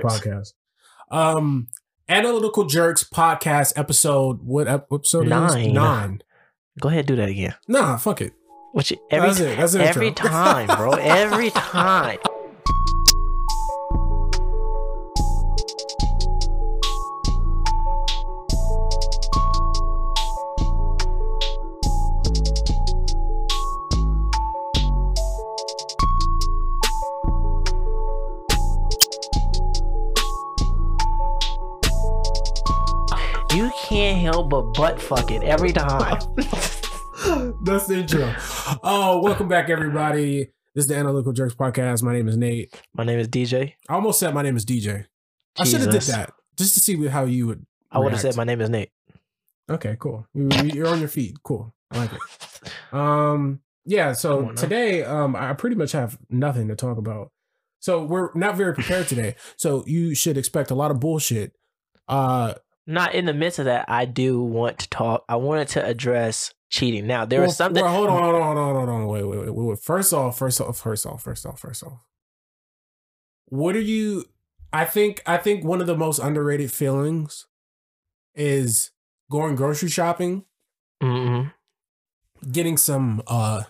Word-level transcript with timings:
podcast. 0.00 0.52
Um, 1.10 1.68
Analytical 2.08 2.64
Jerks 2.64 3.04
podcast 3.04 3.72
episode. 3.76 4.40
What 4.42 4.68
episode? 4.68 5.28
Nine. 5.28 5.72
Nine. 5.72 6.22
Go 6.80 6.88
ahead, 6.88 7.06
do 7.06 7.16
that 7.16 7.28
again. 7.28 7.54
Nah, 7.68 7.96
fuck 7.96 8.20
it. 8.20 8.32
Which 8.72 8.92
every 9.10 9.28
That's 9.28 9.40
it. 9.40 9.56
That's 9.56 9.74
every 9.74 10.12
time, 10.12 10.66
bro. 10.78 10.92
Every 10.92 11.50
time. 11.54 12.18
Can't 34.02 34.20
help 34.20 34.50
but 34.50 34.62
butt 34.74 35.00
fuck 35.00 35.30
it 35.30 35.44
every 35.44 35.70
time. 35.72 36.18
That's 37.64 37.86
the 37.86 37.98
intro. 37.98 38.34
Oh, 38.82 39.20
welcome 39.22 39.46
back, 39.46 39.70
everybody. 39.70 40.46
This 40.74 40.82
is 40.82 40.86
the 40.88 40.96
Analytical 40.96 41.32
Jerks 41.32 41.54
podcast. 41.54 42.02
My 42.02 42.12
name 42.12 42.26
is 42.26 42.36
Nate. 42.36 42.74
My 42.94 43.04
name 43.04 43.20
is 43.20 43.28
DJ. 43.28 43.74
I 43.88 43.94
almost 43.94 44.18
said 44.18 44.34
my 44.34 44.42
name 44.42 44.56
is 44.56 44.64
DJ. 44.66 45.06
I 45.56 45.62
should 45.62 45.82
have 45.82 45.90
did 45.92 46.00
Jesus. 46.00 46.16
that 46.16 46.32
just 46.58 46.74
to 46.74 46.80
see 46.80 47.06
how 47.06 47.26
you 47.26 47.46
would. 47.46 47.64
I 47.92 47.98
would 48.00 48.10
have 48.10 48.24
react. 48.24 48.34
said 48.34 48.36
my 48.36 48.42
name 48.42 48.60
is 48.60 48.70
Nate. 48.70 48.90
Okay, 49.70 49.96
cool. 50.00 50.26
You- 50.34 50.48
You're 50.74 50.88
on 50.88 50.98
your 50.98 51.08
feet. 51.08 51.36
Cool. 51.44 51.72
I 51.92 51.98
like 51.98 52.12
it. 52.12 52.20
Um, 52.92 53.60
yeah. 53.84 54.06
Come 54.06 54.14
So 54.16 54.38
on 54.40 54.46
now. 54.56 54.60
today, 54.60 55.04
um, 55.04 55.34
I 55.36 55.52
pretty 55.52 55.76
much 55.76 55.92
have 55.92 56.18
nothing 56.28 56.66
to 56.68 56.74
talk 56.76 56.98
about. 56.98 57.30
So 57.78 58.02
we're 58.04 58.30
not 58.34 58.56
very 58.56 58.74
prepared 58.74 59.06
today. 59.08 59.36
So 59.56 59.84
you 59.86 60.14
should 60.16 60.36
expect 60.36 60.70
a 60.72 60.74
lot 60.74 60.90
of 60.90 60.98
bullshit. 61.00 61.52
Uh, 62.08 62.54
Not 62.86 63.14
in 63.14 63.26
the 63.26 63.34
midst 63.34 63.58
of 63.58 63.66
that, 63.66 63.84
I 63.88 64.04
do 64.06 64.42
want 64.42 64.80
to 64.80 64.88
talk. 64.88 65.24
I 65.28 65.36
wanted 65.36 65.68
to 65.68 65.84
address 65.84 66.52
cheating. 66.68 67.06
Now 67.06 67.24
there 67.24 67.40
well, 67.40 67.48
was 67.48 67.56
something. 67.56 67.82
well, 67.84 67.92
hold 67.94 68.08
on, 68.08 68.22
hold 68.22 68.34
on, 68.34 68.42
hold 68.42 68.58
on, 68.58 68.74
hold 68.74 68.88
on. 68.88 69.06
Wait, 69.06 69.22
wait, 69.24 69.38
wait, 69.40 69.54
wait, 69.54 69.66
wait. 69.66 69.78
First 69.78 70.12
off, 70.12 70.36
first 70.38 70.60
off, 70.60 70.78
first 70.78 71.06
off, 71.06 71.22
first 71.22 71.46
off, 71.46 71.60
first 71.60 71.84
off. 71.84 72.00
What 73.46 73.76
are 73.76 73.80
you? 73.80 74.24
I 74.72 74.84
think 74.84 75.22
I 75.26 75.36
think 75.36 75.64
one 75.64 75.80
of 75.80 75.86
the 75.86 75.96
most 75.96 76.18
underrated 76.18 76.72
feelings 76.72 77.46
is 78.34 78.90
going 79.30 79.54
grocery 79.54 79.90
shopping 79.90 80.44
Mhm. 81.02 81.52
getting 82.50 82.76
some 82.78 83.22
uh 83.26 83.64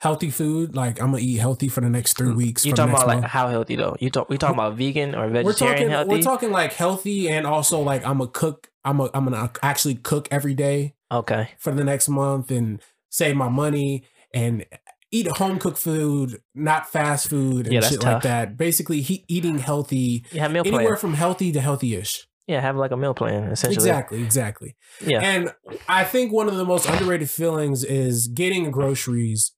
healthy 0.00 0.30
food. 0.30 0.74
Like 0.74 1.00
I'm 1.00 1.12
gonna 1.12 1.22
eat 1.22 1.36
healthy 1.36 1.68
for 1.68 1.80
the 1.80 1.90
next 1.90 2.16
three 2.16 2.28
mm. 2.28 2.36
weeks. 2.36 2.64
You 2.64 2.72
talking 2.72 2.94
about 2.94 3.06
like 3.06 3.24
how 3.24 3.48
healthy 3.48 3.76
though? 3.76 3.96
You 4.00 4.10
talk. 4.10 4.28
We 4.28 4.38
talking 4.38 4.56
about 4.56 4.76
vegan 4.76 5.14
or 5.14 5.26
we're 5.26 5.44
vegetarian 5.44 5.76
talking 5.76 5.90
healthy? 5.90 6.10
we're 6.10 6.22
talking 6.22 6.50
like 6.52 6.72
healthy 6.72 7.28
and 7.28 7.46
also 7.46 7.80
like 7.80 8.04
I'm 8.06 8.20
a 8.20 8.26
cook. 8.26 8.68
I'm 8.84 9.00
a 9.00 9.10
I'm 9.14 9.24
gonna 9.24 9.50
actually 9.62 9.96
cook 9.96 10.28
every 10.30 10.54
day 10.54 10.94
okay. 11.10 11.50
for 11.58 11.72
the 11.72 11.84
next 11.84 12.08
month 12.08 12.50
and 12.50 12.80
save 13.10 13.36
my 13.36 13.48
money 13.48 14.04
and 14.34 14.66
eat 15.10 15.28
home 15.28 15.58
cooked 15.58 15.78
food, 15.78 16.40
not 16.54 16.90
fast 16.90 17.28
food 17.28 17.66
and 17.66 17.74
Yeah, 17.74 17.80
shit 17.80 18.02
like 18.02 18.22
that. 18.22 18.56
Basically, 18.56 19.00
he, 19.00 19.24
eating 19.28 19.58
healthy, 19.58 20.24
have 20.32 20.52
meal 20.52 20.64
plan. 20.64 20.74
anywhere 20.74 20.96
from 20.96 21.14
healthy 21.14 21.52
to 21.52 21.60
healthy-ish. 21.60 22.26
yeah, 22.46 22.60
have 22.60 22.76
like 22.76 22.90
a 22.90 22.96
meal 22.96 23.14
plan 23.14 23.50
essentially. 23.50 23.74
Exactly, 23.74 24.22
exactly. 24.22 24.76
Yeah. 25.04 25.20
And 25.20 25.54
I 25.88 26.04
think 26.04 26.32
one 26.32 26.48
of 26.48 26.56
the 26.56 26.64
most 26.64 26.88
underrated 26.88 27.30
feelings 27.30 27.84
is 27.84 28.28
getting 28.28 28.70
groceries, 28.70 29.52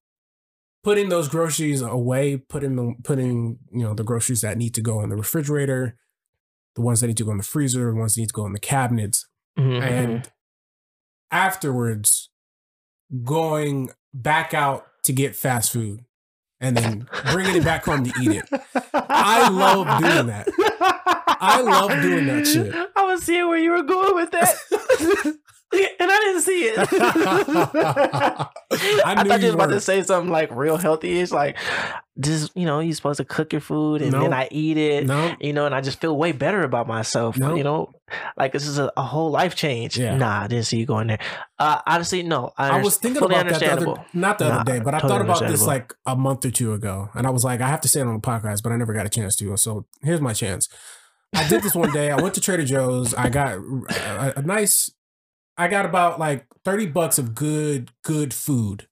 putting 0.84 1.08
those 1.08 1.28
groceries 1.28 1.80
away, 1.82 2.36
putting 2.36 2.76
them, 2.76 2.96
putting 3.04 3.58
you 3.72 3.82
know 3.84 3.94
the 3.94 4.04
groceries 4.04 4.40
that 4.42 4.56
need 4.58 4.74
to 4.74 4.80
go 4.80 5.00
in 5.02 5.08
the 5.10 5.16
refrigerator, 5.16 5.96
the 6.76 6.82
ones 6.82 7.00
that 7.00 7.06
need 7.08 7.16
to 7.18 7.24
go 7.24 7.30
in 7.32 7.38
the 7.38 7.42
freezer, 7.44 7.90
the 7.90 7.96
ones 7.98 8.14
that 8.14 8.20
need 8.22 8.28
to 8.28 8.32
go 8.32 8.46
in 8.46 8.52
the 8.52 8.60
cabinets, 8.60 9.26
Mhm, 9.58 9.82
and 9.82 10.30
afterwards 11.30 12.30
going 13.24 13.90
back 14.14 14.54
out 14.54 14.86
to 15.04 15.12
get 15.12 15.34
fast 15.36 15.72
food 15.72 16.00
and 16.60 16.76
then 16.76 17.08
bringing 17.32 17.56
it 17.56 17.64
back 17.64 17.84
home 17.84 18.04
to 18.04 18.12
eat 18.20 18.32
it. 18.32 18.44
I 18.94 19.48
love 19.48 20.00
doing 20.00 20.26
that. 20.26 20.48
I 21.40 21.60
love 21.60 21.90
doing 22.02 22.26
that 22.26 22.46
shit. 22.52 22.74
I 22.96 23.04
was 23.04 23.22
seeing 23.22 23.46
where 23.48 23.58
you 23.58 23.70
were 23.70 23.82
going 23.82 24.14
with 24.14 24.30
that, 24.32 24.54
and 25.72 26.10
I 26.10 26.18
didn't 26.20 26.42
see 26.42 26.64
it. 26.64 26.78
I 26.78 28.48
I, 29.04 29.24
thought 29.24 29.40
you 29.40 29.46
was 29.46 29.54
about 29.54 29.70
to 29.70 29.80
say 29.80 30.02
something 30.02 30.32
like 30.32 30.50
real 30.54 30.76
healthy. 30.76 31.20
It's 31.20 31.32
like 31.32 31.58
just 32.20 32.56
you 32.56 32.64
know 32.64 32.80
you're 32.80 32.94
supposed 32.94 33.18
to 33.18 33.24
cook 33.24 33.52
your 33.52 33.60
food 33.60 34.02
and 34.02 34.12
then 34.12 34.32
I 34.32 34.48
eat 34.50 34.76
it. 34.76 35.06
No, 35.06 35.34
You 35.40 35.52
know, 35.52 35.66
and 35.66 35.74
I 35.74 35.80
just 35.80 36.00
feel 36.00 36.16
way 36.16 36.32
better 36.32 36.62
about 36.62 36.86
myself. 36.86 37.36
Nope. 37.36 37.58
You 37.58 37.64
know, 37.64 37.92
like 38.36 38.52
this 38.52 38.66
is 38.66 38.78
a, 38.78 38.90
a 38.96 39.02
whole 39.02 39.30
life 39.30 39.54
change. 39.54 39.98
Yeah. 39.98 40.16
Nah, 40.16 40.42
I 40.42 40.46
didn't 40.46 40.64
see 40.64 40.78
you 40.78 40.86
going 40.86 41.08
there. 41.08 41.18
Uh, 41.58 41.80
honestly, 41.86 42.22
no. 42.22 42.52
I, 42.56 42.78
I 42.78 42.82
was 42.82 42.96
thinking 42.96 43.22
about 43.22 43.48
that 43.48 43.60
the 43.60 43.72
other, 43.72 44.04
not 44.14 44.38
the 44.38 44.48
Nah, 44.48 44.60
other 44.60 44.72
day, 44.72 44.80
but 44.80 44.94
I 44.94 45.00
totally 45.00 45.18
thought 45.26 45.38
about 45.42 45.50
this 45.50 45.66
like 45.66 45.94
a 46.06 46.16
month 46.16 46.44
or 46.44 46.50
two 46.50 46.72
ago, 46.72 47.10
and 47.14 47.26
I 47.26 47.30
was 47.30 47.44
like, 47.44 47.60
I 47.60 47.68
have 47.68 47.80
to 47.82 47.88
say 47.88 48.00
it 48.00 48.06
on 48.06 48.14
the 48.14 48.20
podcast, 48.20 48.62
but 48.62 48.72
I 48.72 48.76
never 48.76 48.94
got 48.94 49.04
a 49.06 49.10
chance 49.10 49.36
to. 49.36 49.56
So 49.56 49.84
here's 50.02 50.20
my 50.20 50.32
chance. 50.32 50.68
I 51.34 51.46
did 51.46 51.62
this 51.62 51.74
one 51.74 51.92
day. 51.92 52.10
I 52.10 52.16
went 52.20 52.34
to 52.36 52.40
Trader 52.40 52.64
Joe's. 52.64 53.12
I 53.12 53.28
got 53.28 53.52
a, 53.58 54.32
a 54.38 54.42
nice. 54.42 54.90
I 55.58 55.68
got 55.68 55.84
about 55.84 56.18
like 56.20 56.46
thirty 56.64 56.86
bucks 56.86 57.18
of 57.18 57.34
good, 57.34 57.90
good 58.02 58.32
food, 58.32 58.86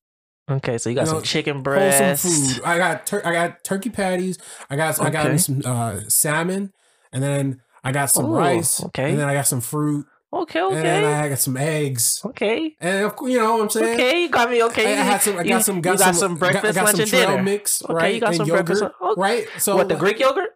Okay, 0.51 0.79
so 0.79 0.91
you 0.91 0.95
got 0.97 1.07
You 1.07 1.13
know, 1.13 1.19
some 1.19 1.23
chicken 1.25 1.63
breast. 1.63 2.23
food. 2.23 2.63
I 2.65 2.77
got 2.79 3.07
tur- 3.07 3.23
I 3.25 3.33
got 3.33 3.65
turkey 3.65 3.91
patties. 3.91 4.39
I 4.69 4.77
got 4.77 5.01
I 5.01 5.11
got 5.11 5.39
some 5.41 5.63
uh, 5.65 6.01
salmon, 6.09 6.73
and 7.13 7.23
then 7.23 7.63
I 7.85 7.93
got 7.93 8.07
some 8.11 8.27
Ooh, 8.27 8.37
rice. 8.37 8.83
okay. 8.87 9.11
and 9.11 9.19
then 9.19 9.29
I 9.29 9.35
got 9.35 9.47
some 9.47 9.61
fruit, 9.61 10.07
Okay, 10.33 10.61
okay. 10.61 10.77
and 10.77 10.85
then 10.85 11.05
I 11.05 11.29
got 11.29 11.39
some 11.39 11.57
eggs, 11.57 12.21
okay, 12.27 12.75
and 12.81 13.05
of 13.07 13.15
course, 13.17 13.31
you 13.33 13.39
know 13.39 13.55
what 13.57 13.63
I'm 13.63 13.71
saying. 13.71 13.95
okay. 13.95 14.23
You 14.23 14.29
got 14.29 14.51
me. 14.51 14.63
Okay, 14.65 14.97
I, 14.97 15.01
I 15.01 15.05
had 15.05 15.23
some. 15.23 15.39
I 15.39 15.43
You- 15.43 15.49
got 15.51 15.65
some. 15.65 15.81
Got, 15.81 15.93
you 15.93 15.99
got 15.99 16.05
some, 16.05 16.15
some 16.15 16.37
breakfast, 16.37 16.75
got, 16.75 16.85
lunch, 16.85 16.97
some 16.97 17.03
and 17.03 17.11
dinner. 17.31 17.43
mix, 17.43 17.83
Okay, 17.85 17.95
right? 17.95 18.15
you 18.15 18.21
got 18.21 18.29
and 18.29 18.37
some 18.39 18.47
yogurt, 18.49 18.67
breakfast. 18.67 18.95
Oh, 19.01 19.15
right? 19.17 19.47
So 19.59 19.77
what 19.77 19.89
the 19.89 19.95
Greek 19.97 20.19
yogurt? 20.19 20.51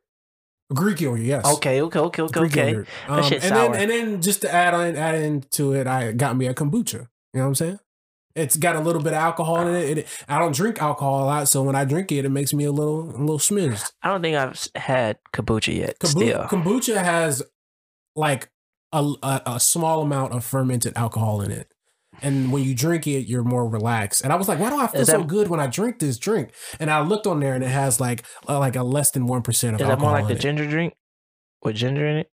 Greek 0.75 1.01
yogurt, 1.01 1.21
yes. 1.23 1.45
Okay, 1.57 1.83
okay, 1.83 1.99
okay, 1.99 2.23
okay, 2.23 2.41
Greek 2.41 2.53
okay. 2.53 2.69
yogurt. 2.71 2.89
That 3.09 3.19
Um, 3.19 3.23
shit's 3.25 3.45
and 3.45 3.55
sour. 3.55 3.73
then 3.73 3.83
and 3.83 3.91
then 3.91 4.23
just 4.23 4.41
to 4.43 4.53
add 4.55 4.75
on 4.75 4.97
add 4.97 5.17
into 5.17 5.73
it, 5.73 5.87
I 5.87 6.13
got 6.13 6.37
me 6.37 6.47
a 6.47 6.55
kombucha. 6.55 6.95
You 6.95 7.01
know 7.35 7.41
what 7.43 7.47
I'm 7.47 7.55
saying? 7.55 7.79
It's 8.37 8.57
got 8.57 8.77
a 8.77 8.81
little 8.81 9.03
bit 9.03 9.13
of 9.13 9.19
alcohol 9.19 9.67
in 9.67 9.75
it. 9.75 9.99
it. 9.99 10.07
I 10.29 10.39
don't 10.39 10.55
drink 10.55 10.81
alcohol 10.81 11.25
a 11.25 11.27
lot, 11.27 11.49
so 11.49 11.63
when 11.65 11.75
I 11.75 11.85
drink 11.85 12.13
it, 12.13 12.25
it 12.25 12.29
makes 12.29 12.53
me 12.55 12.65
a 12.65 12.71
little 12.73 13.03
a 13.11 13.19
little 13.19 13.39
smidged. 13.41 13.91
I 14.03 14.09
don't 14.09 14.23
think 14.23 14.37
I've 14.37 14.69
had 14.77 15.19
kombucha 15.33 15.75
yet. 15.77 15.99
Kombu- 15.99 16.09
still, 16.09 16.39
kombucha 16.45 17.03
has 17.03 17.43
like 18.15 18.51
a, 18.93 19.05
a 19.23 19.43
a 19.47 19.61
small 19.61 20.03
amount 20.03 20.33
of 20.33 20.45
fermented 20.45 20.93
alcohol 20.97 21.41
in 21.41 21.51
it. 21.51 21.73
And 22.23 22.53
when 22.53 22.63
you 22.65 22.75
drink 22.75 23.07
it, 23.07 23.27
you're 23.29 23.45
more 23.45 23.69
relaxed. 23.69 24.23
And 24.23 24.33
I 24.33 24.37
was 24.37 24.49
like, 24.49 24.59
why 24.59 24.71
do 24.71 24.79
I 24.79 24.87
feel 24.87 25.01
Is 25.03 25.09
so 25.09 25.25
good 25.25 25.49
when 25.49 25.61
I 25.61 25.67
drink 25.67 25.99
this 25.99 26.19
drink? 26.19 26.53
And 26.79 26.91
I 26.91 27.01
looked 27.01 27.27
on 27.27 27.41
there 27.41 27.55
and 27.55 27.65
it 27.65 27.69
has 27.69 28.01
like 28.01 28.25
uh, 28.49 28.59
like 28.59 28.77
a 28.77 28.83
less 28.83 29.11
than 29.11 29.27
1% 29.27 29.39
of 29.39 29.53
is 29.53 29.61
that 29.61 29.81
alcohol 29.81 29.99
more 29.99 30.13
like 30.13 30.29
the 30.29 30.35
it. 30.35 30.41
ginger 30.41 30.67
drink 30.67 30.95
with 31.63 31.77
ginger 31.77 32.07
in 32.07 32.17
it? 32.19 32.31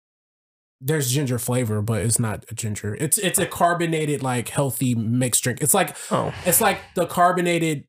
There's 0.80 1.10
ginger 1.12 1.38
flavor, 1.38 1.80
but 1.80 2.02
it's 2.02 2.18
not 2.18 2.44
a 2.50 2.54
ginger. 2.54 2.96
It's 2.96 3.16
it's 3.18 3.38
a 3.38 3.46
carbonated 3.46 4.22
like 4.22 4.48
healthy 4.48 4.94
mixed 4.96 5.44
drink. 5.44 5.60
It's 5.60 5.74
like 5.74 5.96
Oh, 6.10 6.34
it's 6.44 6.60
like 6.60 6.80
the 6.94 7.06
carbonated 7.06 7.84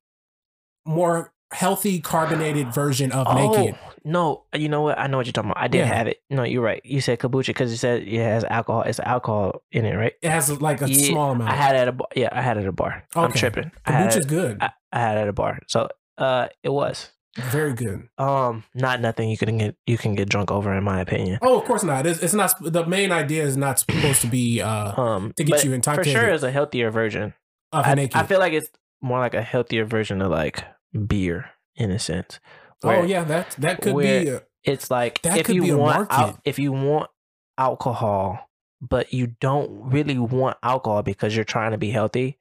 more 0.85 1.33
healthy 1.51 1.99
carbonated 1.99 2.73
version 2.73 3.11
of 3.11 3.27
oh 3.27 3.33
naked. 3.35 3.79
No! 4.05 4.43
You 4.53 4.69
know 4.69 4.81
what? 4.81 4.97
I 4.99 5.07
know 5.07 5.17
what 5.17 5.25
you're 5.25 5.33
talking 5.33 5.51
about. 5.51 5.63
I 5.63 5.67
did 5.67 5.79
Yeah. 5.79 5.85
have 5.93 6.07
it. 6.07 6.17
No, 6.29 6.43
you're 6.43 6.61
right. 6.61 6.81
You 6.83 7.01
said 7.01 7.19
kombucha 7.19 7.47
because 7.47 7.71
you 7.71 7.77
said 7.77 8.03
it 8.03 8.21
has 8.21 8.43
alcohol. 8.43 8.81
It's 8.83 8.99
alcohol 8.99 9.63
in 9.71 9.85
it, 9.85 9.95
right? 9.95 10.13
It 10.21 10.29
has 10.29 10.49
like 10.61 10.81
a 10.81 10.89
Yeah, 10.89 11.09
small 11.11 11.31
amount. 11.31 11.51
I 11.51 11.55
had 11.55 11.75
it 11.75 11.79
at 11.79 11.87
a 11.87 11.91
bar. 11.93 12.07
Yeah, 12.15 12.29
I 12.31 12.41
had 12.41 12.57
it 12.57 12.61
at 12.61 12.67
a 12.67 12.71
bar. 12.71 13.03
I'm 13.15 13.31
tripping. 13.31 13.71
I 13.85 13.91
had, 13.91 14.09
Kombucha's 14.09 14.25
it, 14.25 14.29
good. 14.29 14.57
I, 14.61 14.71
I 14.91 14.99
had 14.99 15.17
it 15.17 15.21
at 15.21 15.27
a 15.29 15.33
bar. 15.33 15.59
So, 15.67 15.87
uh, 16.17 16.47
it 16.63 16.69
was 16.69 17.11
Very 17.37 17.73
good. 17.73 18.07
um 18.19 18.63
not 18.75 19.01
nothing 19.01 19.29
you 19.29 19.37
can 19.37 19.57
get 19.57 19.75
you 19.87 19.97
can 19.97 20.13
get 20.15 20.29
drunk 20.29 20.51
over 20.51 20.73
in 20.73 20.83
my 20.83 20.99
opinion. 21.01 21.39
Oh, 21.41 21.59
of 21.59 21.65
course 21.65 21.83
not. 21.83 22.05
It's, 22.05 22.19
it's 22.21 22.33
not. 22.33 22.53
The 22.61 22.85
main 22.85 23.11
idea 23.11 23.43
is 23.43 23.57
not 23.57 23.79
supposed 23.79 24.21
to 24.21 24.27
be 24.27 24.61
uh, 24.61 24.99
Um, 25.01 25.33
To 25.37 25.43
get 25.43 25.63
you 25.63 25.71
for 25.71 25.75
intoxicated. 25.75 26.13
sure, 26.19 26.29
it's 26.29 26.43
a 26.43 26.51
healthier 26.51 26.91
version. 26.91 27.33
of 27.71 27.85
I. 27.85 28.09
I 28.13 28.23
feel 28.23 28.39
like 28.39 28.53
it's 28.53 28.69
more 29.01 29.19
like 29.19 29.33
a 29.33 29.41
healthier 29.41 29.85
version 29.85 30.21
of 30.21 30.29
like 30.29 30.63
beer 31.07 31.49
in 31.75 31.89
a 31.89 31.97
sense. 31.99 32.39
Oh 32.83 33.03
yeah, 33.03 33.23
that 33.23 33.51
that 33.59 33.81
could 33.81 33.97
be. 33.97 34.29
uh, 34.29 34.39
it's 34.63 34.89
like 34.91 35.21
That 35.23 35.37
if 35.39 35.45
could 35.47 35.59
be 35.59 35.67
you 35.67 35.75
a 35.75 35.77
want 35.77 36.07
al- 36.11 36.39
if 36.45 36.57
you 36.59 36.71
want 36.71 37.09
alcohol, 37.57 38.49
but 38.81 39.13
you 39.13 39.27
don't 39.39 39.69
really 39.91 40.17
want 40.17 40.57
alcohol 40.63 41.03
because 41.03 41.35
you're 41.35 41.45
trying 41.45 41.71
to 41.71 41.77
be 41.77 41.89
healthy. 41.91 42.37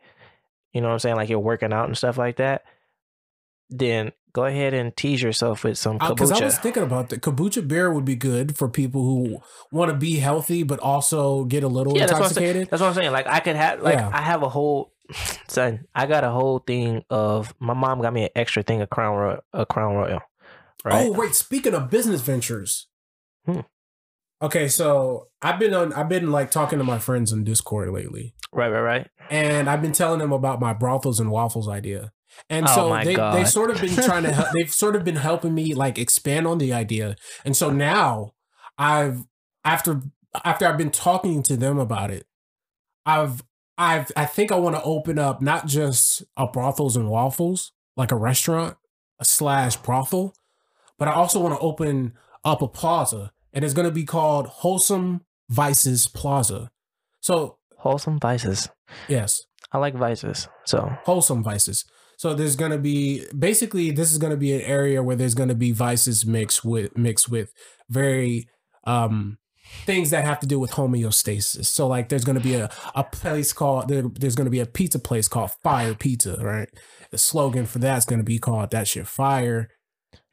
You 0.73 0.81
know 0.81 0.87
what 0.89 0.95
I'm 0.95 0.99
saying? 1.01 1.17
Like 1.17 1.29
you're 1.29 1.39
working 1.41 1.73
out 1.73 1.87
and 1.89 1.97
stuff 1.99 2.17
like 2.19 2.37
that. 2.37 2.63
Then 3.71 4.13
go 4.33 4.45
ahead 4.45 4.73
and 4.75 4.97
tease 4.97 5.23
yourself 5.23 5.65
with 5.65 5.77
some 5.79 5.99
Because 5.99 6.31
I 6.31 6.37
kombucha. 6.37 6.45
was 6.45 6.59
thinking 6.59 6.83
about 6.83 7.09
that. 7.11 7.21
Kombucha 7.21 7.67
beer 7.67 7.93
would 7.93 8.05
be 8.05 8.15
good 8.15 8.57
for 8.57 8.69
people 8.69 9.03
who 9.03 9.39
want 9.71 9.91
to 9.91 9.97
be 9.97 10.17
healthy 10.17 10.63
but 10.63 10.79
also 10.81 11.45
get 11.45 11.63
a 11.63 11.69
little 11.69 11.97
Yeah, 11.97 12.07
that's 12.07 12.13
what 12.19 12.27
I'm 12.29 12.33
saying. 12.33 12.45
intoxicated. 12.47 12.71
That's 12.71 12.81
what 12.81 12.89
I'm 12.89 12.95
saying. 12.95 13.13
Like 13.13 13.27
I 13.27 13.41
could 13.41 13.57
have 13.57 13.83
like 13.83 13.99
Yeah. 13.99 14.11
I 14.13 14.23
have 14.23 14.43
a 14.43 14.49
whole 14.49 14.93
son. 15.49 15.87
I 15.95 16.07
got 16.07 16.25
a 16.25 16.31
whole 16.31 16.59
thing 16.61 17.05
of 17.11 17.55
my 17.59 17.75
mom 17.75 18.01
got 18.01 18.13
me 18.13 18.25
an 18.25 18.31
extra 18.35 18.63
thing 18.63 18.81
of 18.81 18.89
Crown 18.91 19.17
Royal, 19.17 19.41
a 19.53 19.67
Crown 19.67 19.95
Royal. 19.95 20.21
Right. 20.85 21.07
Oh 21.07 21.13
wait, 21.13 21.35
speaking 21.35 21.75
of 21.75 21.91
business 21.91 22.21
ventures, 22.21 22.89
Hmm. 23.47 23.61
Okay, 24.41 24.67
so 24.69 25.29
I've 25.41 25.59
been 25.61 25.73
on. 25.75 25.93
I've 25.93 26.09
been 26.09 26.33
like 26.33 26.51
talking 26.51 26.79
to 26.79 26.85
my 26.85 26.99
friends 26.99 27.33
on 27.33 27.45
Discord 27.45 27.91
lately, 27.91 28.35
Right, 28.53 28.69
right, 28.71 28.81
right. 28.81 29.11
and 29.31 29.71
I've 29.71 29.81
been 29.83 29.93
telling 29.93 30.19
them 30.19 30.33
about 30.33 30.59
my 30.61 30.73
brothels 30.73 31.21
and 31.21 31.31
waffles 31.31 31.69
idea. 31.69 32.11
And 32.51 32.67
Oh 32.69 32.75
so 32.75 33.05
they 33.05 33.15
God. 33.15 33.37
they've 33.37 33.49
sort 33.49 33.71
of 33.71 33.81
been 33.81 33.95
trying 33.95 34.25
to 34.25 34.33
help, 34.35 34.49
they've 34.53 34.73
sort 34.73 34.97
of 34.97 35.05
been 35.05 35.17
helping 35.17 35.55
me 35.55 35.75
like 35.75 35.97
expand 35.99 36.47
on 36.49 36.59
the 36.59 36.73
idea. 36.73 37.15
And 37.45 37.57
so 37.57 37.71
now 37.71 38.33
I've 38.79 39.25
after 39.65 40.03
after 40.45 40.67
I've 40.67 40.79
been 40.79 40.91
talking 40.91 41.43
to 41.45 41.57
them 41.57 41.79
about 41.79 42.11
it, 42.11 42.27
I've 43.07 43.45
I've 43.79 44.11
I 44.17 44.25
think 44.25 44.51
I 44.51 44.57
want 44.57 44.75
to 44.77 44.83
open 44.83 45.19
up 45.21 45.41
not 45.41 45.67
just 45.67 46.25
a 46.37 46.47
brothels 46.49 46.97
and 46.97 47.09
waffles 47.09 47.73
like 47.97 48.11
a 48.11 48.17
restaurant 48.17 48.77
slash 49.23 49.77
brothel, 49.77 50.35
but 51.03 51.09
I 51.09 51.15
also 51.15 51.41
want 51.41 51.53
to 51.53 51.59
open 51.59 52.13
up 52.45 52.63
a 52.63 52.69
plaza, 52.69 53.33
and 53.53 53.65
it's 53.65 53.75
going 53.75 53.89
to 53.89 53.93
be 53.93 54.05
called 54.05 54.47
Wholesome 54.47 55.23
Vices 55.51 56.07
Plaza. 56.07 56.71
So 57.21 57.59
Wholesome 57.79 58.21
vices. 58.21 58.69
yes, 59.09 59.43
I 59.73 59.79
like 59.79 59.97
vices. 59.97 60.47
So 60.65 60.97
wholesome 61.03 61.43
vices. 61.43 61.85
So 62.19 62.35
there's 62.35 62.55
gonna 62.55 62.79
be 62.79 63.27
basically 63.37 63.91
this 63.91 64.13
is 64.13 64.19
gonna 64.19 64.37
be 64.37 64.53
an 64.55 64.61
area 64.61 65.03
where 65.03 65.17
there's 65.17 65.35
gonna 65.35 65.57
be 65.57 65.73
vices 65.73 66.25
mixed 66.25 66.65
with 66.65 66.97
mixed 66.97 67.29
with 67.29 67.53
very 67.91 68.47
um 68.85 69.39
things 69.85 70.11
that 70.11 70.25
have 70.25 70.39
to 70.39 70.47
do 70.47 70.61
with 70.61 70.71
homeostasis. 70.71 71.67
So 71.67 71.89
like 71.89 72.11
there's 72.11 72.25
gonna 72.25 72.39
be 72.39 72.55
a, 72.55 72.71
a 72.95 73.03
place 73.03 73.53
called 73.53 73.89
there, 73.89 74.05
there's 74.05 74.37
gonna 74.37 74.51
be 74.51 74.61
a 74.61 74.67
pizza 74.67 75.01
place 75.01 75.27
called 75.27 75.51
Fire 75.65 75.95
Pizza, 75.97 76.37
right? 76.37 76.69
The 77.11 77.19
slogan 77.19 77.67
for 77.67 77.81
that's 77.81 78.07
gonna 78.07 78.23
be 78.23 78.39
called 78.39 78.71
that 78.71 78.87
shit 78.87 79.09
fire. 79.09 79.69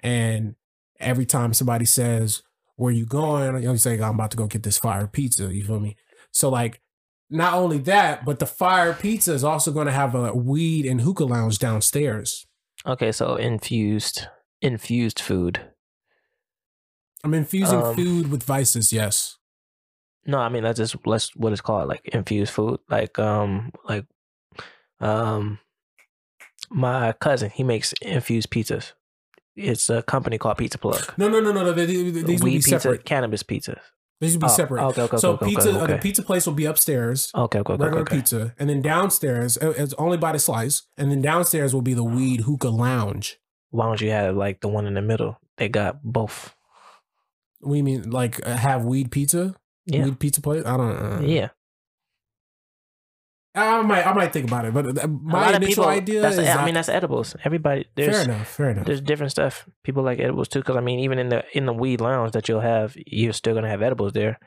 And 0.02 0.56
every 1.00 1.26
time 1.26 1.54
somebody 1.54 1.86
says, 1.86 2.42
Where 2.76 2.92
you 2.94 3.06
going? 3.06 3.62
You 3.64 3.78
say, 3.78 4.00
I'm 4.00 4.16
about 4.16 4.32
to 4.32 4.38
go 4.38 4.48
get 4.48 4.64
this 4.64 4.78
fire 4.78 5.08
pizza, 5.08 5.54
you 5.54 5.64
feel 5.64 5.80
me? 5.80 5.96
So 6.32 6.50
like 6.50 6.82
not 7.30 7.54
only 7.54 7.78
that, 7.80 8.26
but 8.26 8.40
the 8.40 8.46
fire 8.48 8.94
pizza 8.94 9.34
is 9.34 9.44
also 9.44 9.72
going 9.72 9.86
to 9.88 9.92
have 9.94 10.16
a 10.16 10.34
weed 10.34 10.86
and 10.86 11.02
hookah 11.02 11.26
lounge 11.26 11.60
downstairs. 11.60 12.46
okay, 12.86 13.12
so 13.12 13.36
infused 13.36 14.28
infused 14.62 15.20
food. 15.20 15.62
I'm 17.24 17.34
infusing 17.34 17.82
Um, 17.82 17.96
food 17.96 18.32
with 18.32 18.44
vices. 18.44 18.92
Yes. 18.94 19.38
No, 20.26 20.38
I 20.40 20.50
mean 20.50 20.64
that's 20.64 20.78
just 20.78 20.96
that's 21.06 21.36
what 21.36 21.52
it's 21.52 21.62
called, 21.62 21.88
like 21.90 22.02
infused 22.06 22.52
food. 22.54 22.80
Like 22.90 23.18
um 23.20 23.72
like 23.86 24.06
um 25.00 25.60
my 26.72 27.14
cousin, 27.14 27.50
he 27.50 27.64
makes 27.64 27.94
infused 28.02 28.50
pizzas. 28.52 28.94
It's 29.56 29.90
a 29.90 30.02
company 30.04 30.38
called 30.38 30.58
Pizza 30.58 30.78
Plug. 30.78 31.14
No, 31.18 31.28
no, 31.28 31.40
no, 31.40 31.52
no, 31.52 31.64
no. 31.64 31.74
they- 31.74 31.86
they- 31.86 32.22
These 32.22 32.40
will 32.42 32.46
be 32.50 32.56
pizza, 32.58 32.80
separate. 32.80 33.04
cannabis 33.06 33.44
pizzas. 33.44 33.80
These 34.22 34.34
will 34.34 34.42
be 34.42 34.46
Oh, 34.48 34.50
separate. 34.50 34.84
Okay, 34.88 35.02
okay, 35.04 35.18
so 35.18 35.32
okay, 35.34 35.46
pizza, 35.46 35.70
okay, 35.70 35.80
uh, 35.80 35.88
the 35.88 35.98
pizza 35.98 36.22
place 36.24 36.46
will 36.46 36.54
be 36.54 36.66
upstairs, 36.66 37.32
Okay, 37.34 37.60
okay, 37.60 37.74
okay, 37.74 37.84
regular 37.84 38.02
okay. 38.04 38.18
pizza, 38.18 38.54
and 38.60 38.70
then 38.70 38.82
downstairs 38.82 39.58
uh, 39.58 39.74
it's 39.78 39.94
only 39.98 40.18
by 40.18 40.32
the 40.34 40.40
slice, 40.40 40.84
and 40.98 41.10
then 41.12 41.22
downstairs 41.22 41.74
will 41.74 41.82
be 41.82 41.94
the 41.94 42.04
weed 42.04 42.42
hookah 42.42 42.70
lounge. 42.70 43.38
Don't 43.76 44.02
you 44.02 44.12
have 44.12 44.36
like 44.36 44.60
the 44.62 44.68
one 44.68 44.86
in 44.88 44.94
the 44.96 45.02
middle? 45.02 45.40
They 45.58 45.70
got 45.70 46.04
both. 46.04 46.54
We 47.62 47.82
mean 47.82 48.10
like 48.10 48.46
uh, 48.48 48.56
have 48.56 48.84
weed 48.86 49.10
pizza, 49.12 49.56
Yeah. 49.86 50.04
weed 50.06 50.20
pizza 50.20 50.42
place. 50.42 50.66
I 50.66 50.76
don't. 50.78 50.98
Uh, 50.98 51.20
Yeah. 51.22 51.50
I 53.56 53.82
might, 53.82 54.06
I 54.06 54.14
might 54.14 54.32
think 54.32 54.48
about 54.48 54.66
it, 54.66 54.74
but 54.74 55.10
my 55.10 55.56
initial 55.56 55.84
people, 55.84 55.86
idea 55.88 56.22
that's, 56.22 56.38
is. 56.38 56.48
I 56.48 56.66
mean, 56.66 56.76
that's 56.76 56.88
edibles. 56.88 57.36
Everybody, 57.44 57.86
fair 57.96 58.06
there's 58.06 58.26
enough. 58.26 58.48
Fair 58.48 58.70
enough. 58.70 58.86
there's 58.86 59.02
different 59.02 59.32
stuff. 59.32 59.68
People 59.84 60.04
like 60.04 60.20
edibles 60.20 60.48
too. 60.50 60.60
Because 60.60 60.78
I 60.78 60.82
mean, 60.82 61.00
even 61.00 61.18
in 61.18 61.30
the 61.30 61.44
in 61.54 61.66
the 61.66 61.74
weed 61.74 62.00
lounge 62.00 62.34
that 62.34 62.48
you'll 62.48 62.60
have, 62.60 62.96
you're 62.96 63.34
still 63.34 63.56
gonna 63.56 63.70
have 63.70 63.82
edibles 63.82 64.14
there. 64.14 64.40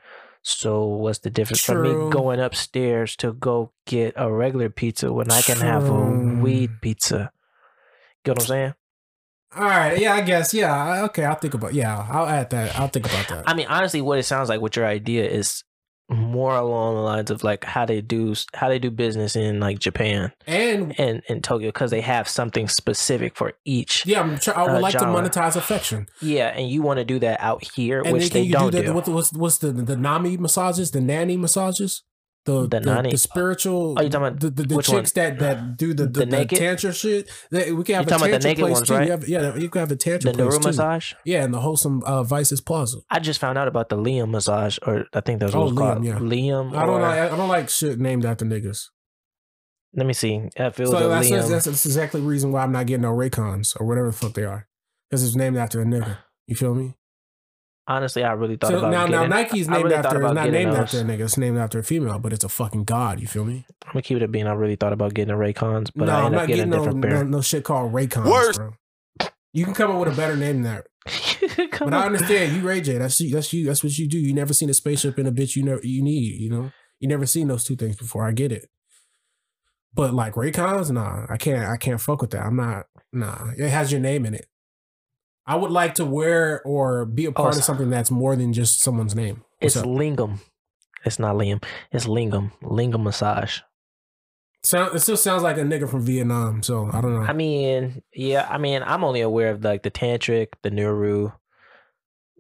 So 0.43 0.85
what's 0.87 1.21
the 1.21 1.31
difference 1.31 1.63
from 1.63 1.83
me 1.83 2.11
going 2.11 2.41
upstairs 2.41 3.17
to 3.17 3.33
go 3.33 3.73
get 3.87 4.15
a 4.17 4.31
regular 4.31 4.71
pizza 4.71 5.13
when 5.13 5.31
I 5.31 5.41
can 5.43 5.59
have 5.59 5.89
a 5.89 6.41
weed 6.41 6.71
pizza? 6.81 7.33
You 8.25 8.31
know 8.31 8.33
what 8.33 8.41
I'm 8.43 8.47
saying? 8.47 8.75
All 9.55 9.65
right. 9.65 9.99
Yeah, 9.99 10.15
I 10.15 10.21
guess. 10.23 10.55
Yeah. 10.55 11.05
Okay. 11.05 11.25
I'll 11.25 11.35
think 11.35 11.55
about. 11.55 11.75
Yeah, 11.75 12.07
I'll 12.09 12.27
add 12.27 12.51
that. 12.51 12.79
I'll 12.79 12.89
think 12.89 13.07
about 13.07 13.29
that. 13.29 13.49
I 13.49 13.55
mean, 13.55 13.67
honestly, 13.69 14.01
what 14.01 14.19
it 14.19 14.25
sounds 14.25 14.49
like 14.49 14.61
with 14.61 14.77
your 14.77 14.87
idea 14.87 15.29
is 15.29 15.65
more 16.13 16.55
along 16.57 16.95
the 16.97 17.01
lines 17.01 17.31
of 17.31 17.43
like 17.45 17.65
how 17.65 17.85
they 17.87 18.01
do 18.01 18.35
how 18.55 18.69
they 18.69 18.79
do 18.79 18.91
business 18.91 19.37
in 19.37 19.61
like 19.61 19.79
Japan 19.79 20.33
and 20.47 20.99
and 20.99 21.23
and 21.29 21.43
Tokyo 21.43 21.69
because 21.69 21.91
they 21.91 22.01
have 22.01 22.29
something 22.29 22.69
specific 22.69 23.37
for 23.37 23.55
each. 23.65 24.05
yeah, 24.07 24.21
I'm 24.21 24.39
try- 24.39 24.55
I 24.55 24.63
would 24.63 24.71
Uh, 24.73 24.81
like 24.81 24.93
genre. 24.93 25.23
to 25.23 25.29
monetize 25.29 25.57
affection. 25.57 26.09
Yeah, 26.21 26.49
and 26.49 26.69
you 26.69 26.83
want 26.83 26.99
to 26.99 27.05
do 27.05 27.19
that 27.21 27.41
out 27.41 27.65
here, 27.75 28.03
And 28.03 28.13
which 28.13 28.31
they 28.31 28.43
you 28.43 28.53
don't 28.53 28.71
do 28.71 28.79
do. 28.81 28.87
the, 28.89 28.93
What, 28.93 29.09
what's 29.09 29.33
what's 29.33 29.59
the 29.59 29.73
the 29.73 29.97
nami 29.97 30.37
massages, 30.37 30.91
the 30.91 31.01
nanny 31.01 31.37
massages, 31.37 32.03
the 32.45 32.67
The 32.69 32.81
the, 32.81 33.09
the 33.13 33.17
spiritual. 33.19 33.95
Oh, 33.99 34.03
you 34.03 34.09
talking 34.11 34.27
about 34.27 34.41
the 34.41 34.51
the, 34.51 34.63
the 34.65 34.83
chicks 34.83 35.13
that 35.13 35.39
that 35.39 35.77
do 35.77 35.95
the 35.95 36.07
the, 36.07 36.27
The 36.27 36.27
the, 36.27 36.45
tantra 36.47 36.93
shit? 36.93 37.31
They, 37.51 37.73
we 37.73 37.85
can 37.85 37.95
have 37.97 38.05
You 38.05 38.09
a 38.09 38.19
talking 38.19 38.33
about 38.33 38.41
tantra 38.41 38.41
the 38.41 38.49
naked 38.49 38.61
place 38.63 38.73
ones, 38.75 38.89
too. 38.89 38.95
right? 38.95 39.05
You 39.07 39.11
have, 39.13 39.29
yeah, 39.29 39.57
you 39.57 39.69
can 39.69 39.81
have 39.81 39.93
a 39.93 39.97
tantra 39.97 40.33
the 40.33 40.39
place 40.45 40.59
too. 40.59 40.65
massage. 40.69 41.13
Yeah, 41.25 41.45
and 41.45 41.55
the 41.55 41.61
wholesome 41.61 42.03
uh, 42.05 42.23
vices 42.25 42.61
plaza. 42.61 42.99
I 43.11 43.21
just 43.21 43.39
found 43.41 43.59
out 43.59 43.69
about 43.69 43.89
the 43.89 43.97
Liam 43.97 44.31
massage, 44.31 44.79
or 44.87 45.07
I 45.13 45.21
think 45.21 45.41
that's 45.41 45.55
what 45.55 45.63
Oh, 45.63 45.69
it's 45.69 45.79
called. 45.79 45.99
Liam, 45.99 46.05
yeah. 46.07 46.19
Liam. 46.19 46.77
I 46.77 46.87
don't 46.87 46.99
or- 46.99 47.03
like 47.03 47.19
I 47.33 47.37
don't 47.37 47.49
like 47.49 47.69
shit 47.69 47.99
named 48.01 48.25
after 48.25 48.45
niggas. 48.45 48.87
Let 49.95 50.07
me 50.07 50.15
see. 50.15 50.41
If 50.57 50.81
it 50.81 50.83
was 50.85 50.91
So 50.91 50.97
a 51.07 51.09
that's, 51.09 51.29
Liam, 51.29 51.49
that's 51.49 51.65
that's 51.67 51.87
exactly 51.87 52.21
the 52.23 52.27
reason 52.27 52.51
why 52.51 52.63
I'm 52.63 52.73
not 52.73 52.87
getting 52.87 53.03
no 53.03 53.13
Raycons 53.13 53.79
or 53.79 53.87
whatever 53.87 54.07
the 54.09 54.17
fuck 54.17 54.33
they 54.35 54.45
are, 54.45 54.67
because 55.11 55.23
it's 55.25 55.37
named 55.37 55.57
after 55.57 55.81
a 55.81 55.85
nigga. 55.85 56.17
You 56.47 56.57
feel 56.57 56.75
me? 56.75 56.95
Honestly, 57.87 58.23
I 58.25 58.33
really 58.33 58.57
thought 58.57 58.71
So 58.71 58.79
about 58.79 58.91
now, 58.91 59.07
now 59.07 59.27
getting, 59.27 59.31
Nike's 59.31 59.69
named 59.69 59.85
really 59.85 59.97
after. 59.97 60.23
It's 60.25 60.35
not 60.35 60.51
named 60.51 60.73
those. 60.73 60.79
after 60.79 61.01
a 61.01 61.03
nigga. 61.05 61.21
It's 61.21 61.37
named 61.39 61.59
after 61.59 61.79
a 61.79 61.85
female, 61.85 62.19
but 62.19 62.33
it's 62.33 62.45
a 62.45 62.49
fucking 62.49 62.85
god. 62.85 63.21
You 63.21 63.27
feel 63.27 63.45
me? 63.45 63.65
I'm 63.87 63.93
gonna 63.93 64.03
keep 64.03 64.17
it 64.17 64.23
a 64.23 64.29
bean. 64.29 64.47
I 64.47 64.53
really 64.53 64.77
thought 64.77 64.93
about 64.93 65.15
getting 65.15 65.35
a 65.35 65.37
Raycons, 65.37 65.91
but 65.95 66.07
no, 66.07 66.13
I 66.13 66.21
I'm 66.23 66.33
not 66.33 66.43
up 66.43 66.49
getting, 66.49 66.71
getting 66.71 66.73
a 66.73 66.77
no, 66.77 66.85
different 66.85 67.05
no 67.05 67.09
pair. 67.09 67.25
no 67.25 67.41
shit 67.41 67.65
called 67.65 67.93
Raycons, 67.93 68.31
Worse. 68.31 68.57
bro. 68.59 68.75
You 69.53 69.65
can 69.65 69.75
come 69.75 69.91
up 69.91 69.99
with 70.01 70.13
a 70.13 70.17
better 70.17 70.37
name 70.37 70.63
than 70.63 70.75
that. 70.75 70.87
Come 71.73 71.91
But 71.91 71.95
I 71.95 72.07
understand 72.07 72.57
you, 72.57 72.63
Ray 72.63 72.81
J. 72.81 72.97
That's 72.99 73.21
you. 73.21 73.35
That's 73.35 73.53
you. 73.53 73.67
That's 73.67 73.83
what 73.85 73.99
you 73.99 74.09
do. 74.09 74.19
You 74.19 74.33
never 74.33 74.55
seen 74.55 74.71
a 74.71 74.75
spaceship 74.75 75.19
in 75.19 75.27
a 75.27 75.33
bitch 75.33 75.57
you 75.57 75.63
never 75.63 75.81
you 75.83 76.03
need. 76.03 76.41
You 76.41 76.49
know, 76.49 76.73
you 77.01 77.09
never 77.09 77.27
seen 77.27 77.49
those 77.49 77.65
two 77.65 77.77
things 77.77 77.97
before. 77.97 78.27
I 78.27 78.33
get 78.33 78.53
it. 78.53 78.69
But 79.95 80.15
like 80.15 80.35
Raycons, 80.35 80.91
nah, 80.91 81.27
I 81.29 81.37
can't. 81.37 81.69
I 81.69 81.77
can't 81.77 82.01
fuck 82.01 82.23
with 82.23 82.31
that. 82.31 82.47
I'm 82.47 82.57
not. 82.57 82.87
Nah, 83.13 83.51
it 83.59 83.69
has 83.69 83.93
your 83.93 84.01
name 84.01 84.25
in 84.25 84.35
it. 84.35 84.47
I 85.47 85.57
would 85.57 85.71
like 85.71 85.95
to 85.95 86.05
wear 86.05 86.63
or 86.65 87.05
be 87.05 87.27
a 87.27 87.33
part 87.33 87.55
Oh, 87.55 87.59
of 87.59 87.65
something 87.65 87.91
that's 87.91 88.11
more 88.11 88.37
than 88.37 88.53
just 88.53 88.81
someone's 88.81 89.15
name. 89.15 89.43
What's 89.59 89.77
It's 89.77 89.83
up? 89.85 89.89
Lingam. 89.91 90.39
It's 91.05 91.19
not 91.19 91.35
Liam. 91.35 91.63
It's 91.91 92.07
Lingam. 92.07 92.53
Lingam 92.63 93.03
massage. 93.03 93.59
Sound, 94.63 94.95
it 94.95 95.01
still 95.01 95.17
sounds 95.17 95.43
like 95.43 95.57
a 95.59 95.63
nigga 95.63 95.89
from 95.89 96.03
Vietnam. 96.07 96.63
So 96.63 96.89
I 96.93 97.01
don't 97.01 97.15
know. 97.15 97.23
I 97.27 97.33
mean, 97.33 98.03
yeah. 98.15 98.47
I 98.49 98.59
mean, 98.59 98.83
I'm 98.85 99.03
only 99.03 99.21
aware 99.21 99.51
of 99.51 99.65
like 99.65 99.83
the 99.83 99.91
tantric, 99.91 100.49
the 100.63 100.71
Nuru. 100.71 101.33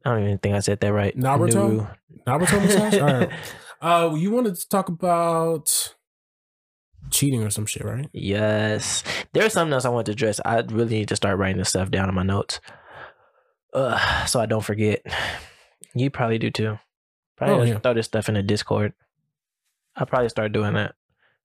I 0.05 0.11
don't 0.11 0.23
even 0.25 0.39
think 0.39 0.55
I 0.55 0.61
said 0.61 0.79
that 0.81 0.93
right. 0.93 1.17
Naruto? 1.17 1.51
Nuru. 1.55 1.97
Naruto 2.27 2.63
massage. 2.63 2.99
All 2.99 3.07
right. 3.07 3.31
Uh, 3.83 4.15
you 4.17 4.31
wanted 4.31 4.55
to 4.55 4.69
talk 4.69 4.89
about 4.89 5.93
cheating 7.11 7.43
or 7.43 7.51
some 7.51 7.67
shit, 7.67 7.85
right? 7.85 8.09
Yes. 8.13 9.03
There's 9.33 9.53
something 9.53 9.73
else 9.73 9.85
I 9.85 9.89
want 9.89 10.07
to 10.07 10.13
address. 10.13 10.41
I 10.45 10.61
really 10.61 10.99
need 10.99 11.09
to 11.09 11.17
start 11.17 11.37
writing 11.37 11.57
this 11.59 11.71
stuff 11.71 11.91
down 11.91 12.09
in 12.09 12.15
my 12.15 12.23
notes. 12.23 12.61
Uh, 13.73 14.27
so 14.27 14.41
I 14.41 14.47
don't 14.47 14.65
forget. 14.65 15.03
You 15.95 16.11
probably 16.11 16.39
do 16.39 16.51
too. 16.51 16.79
Probably 17.37 17.55
Oh, 17.71 17.73
yeah. 17.75 17.79
throw 17.79 17.95
this 17.95 18.07
stuff 18.07 18.29
in 18.29 18.35
the 18.35 18.43
Discord. 18.43 18.93
I'll 19.97 20.07
probably 20.07 20.29
start 20.29 20.53
doing 20.53 20.75
that. 20.75 20.95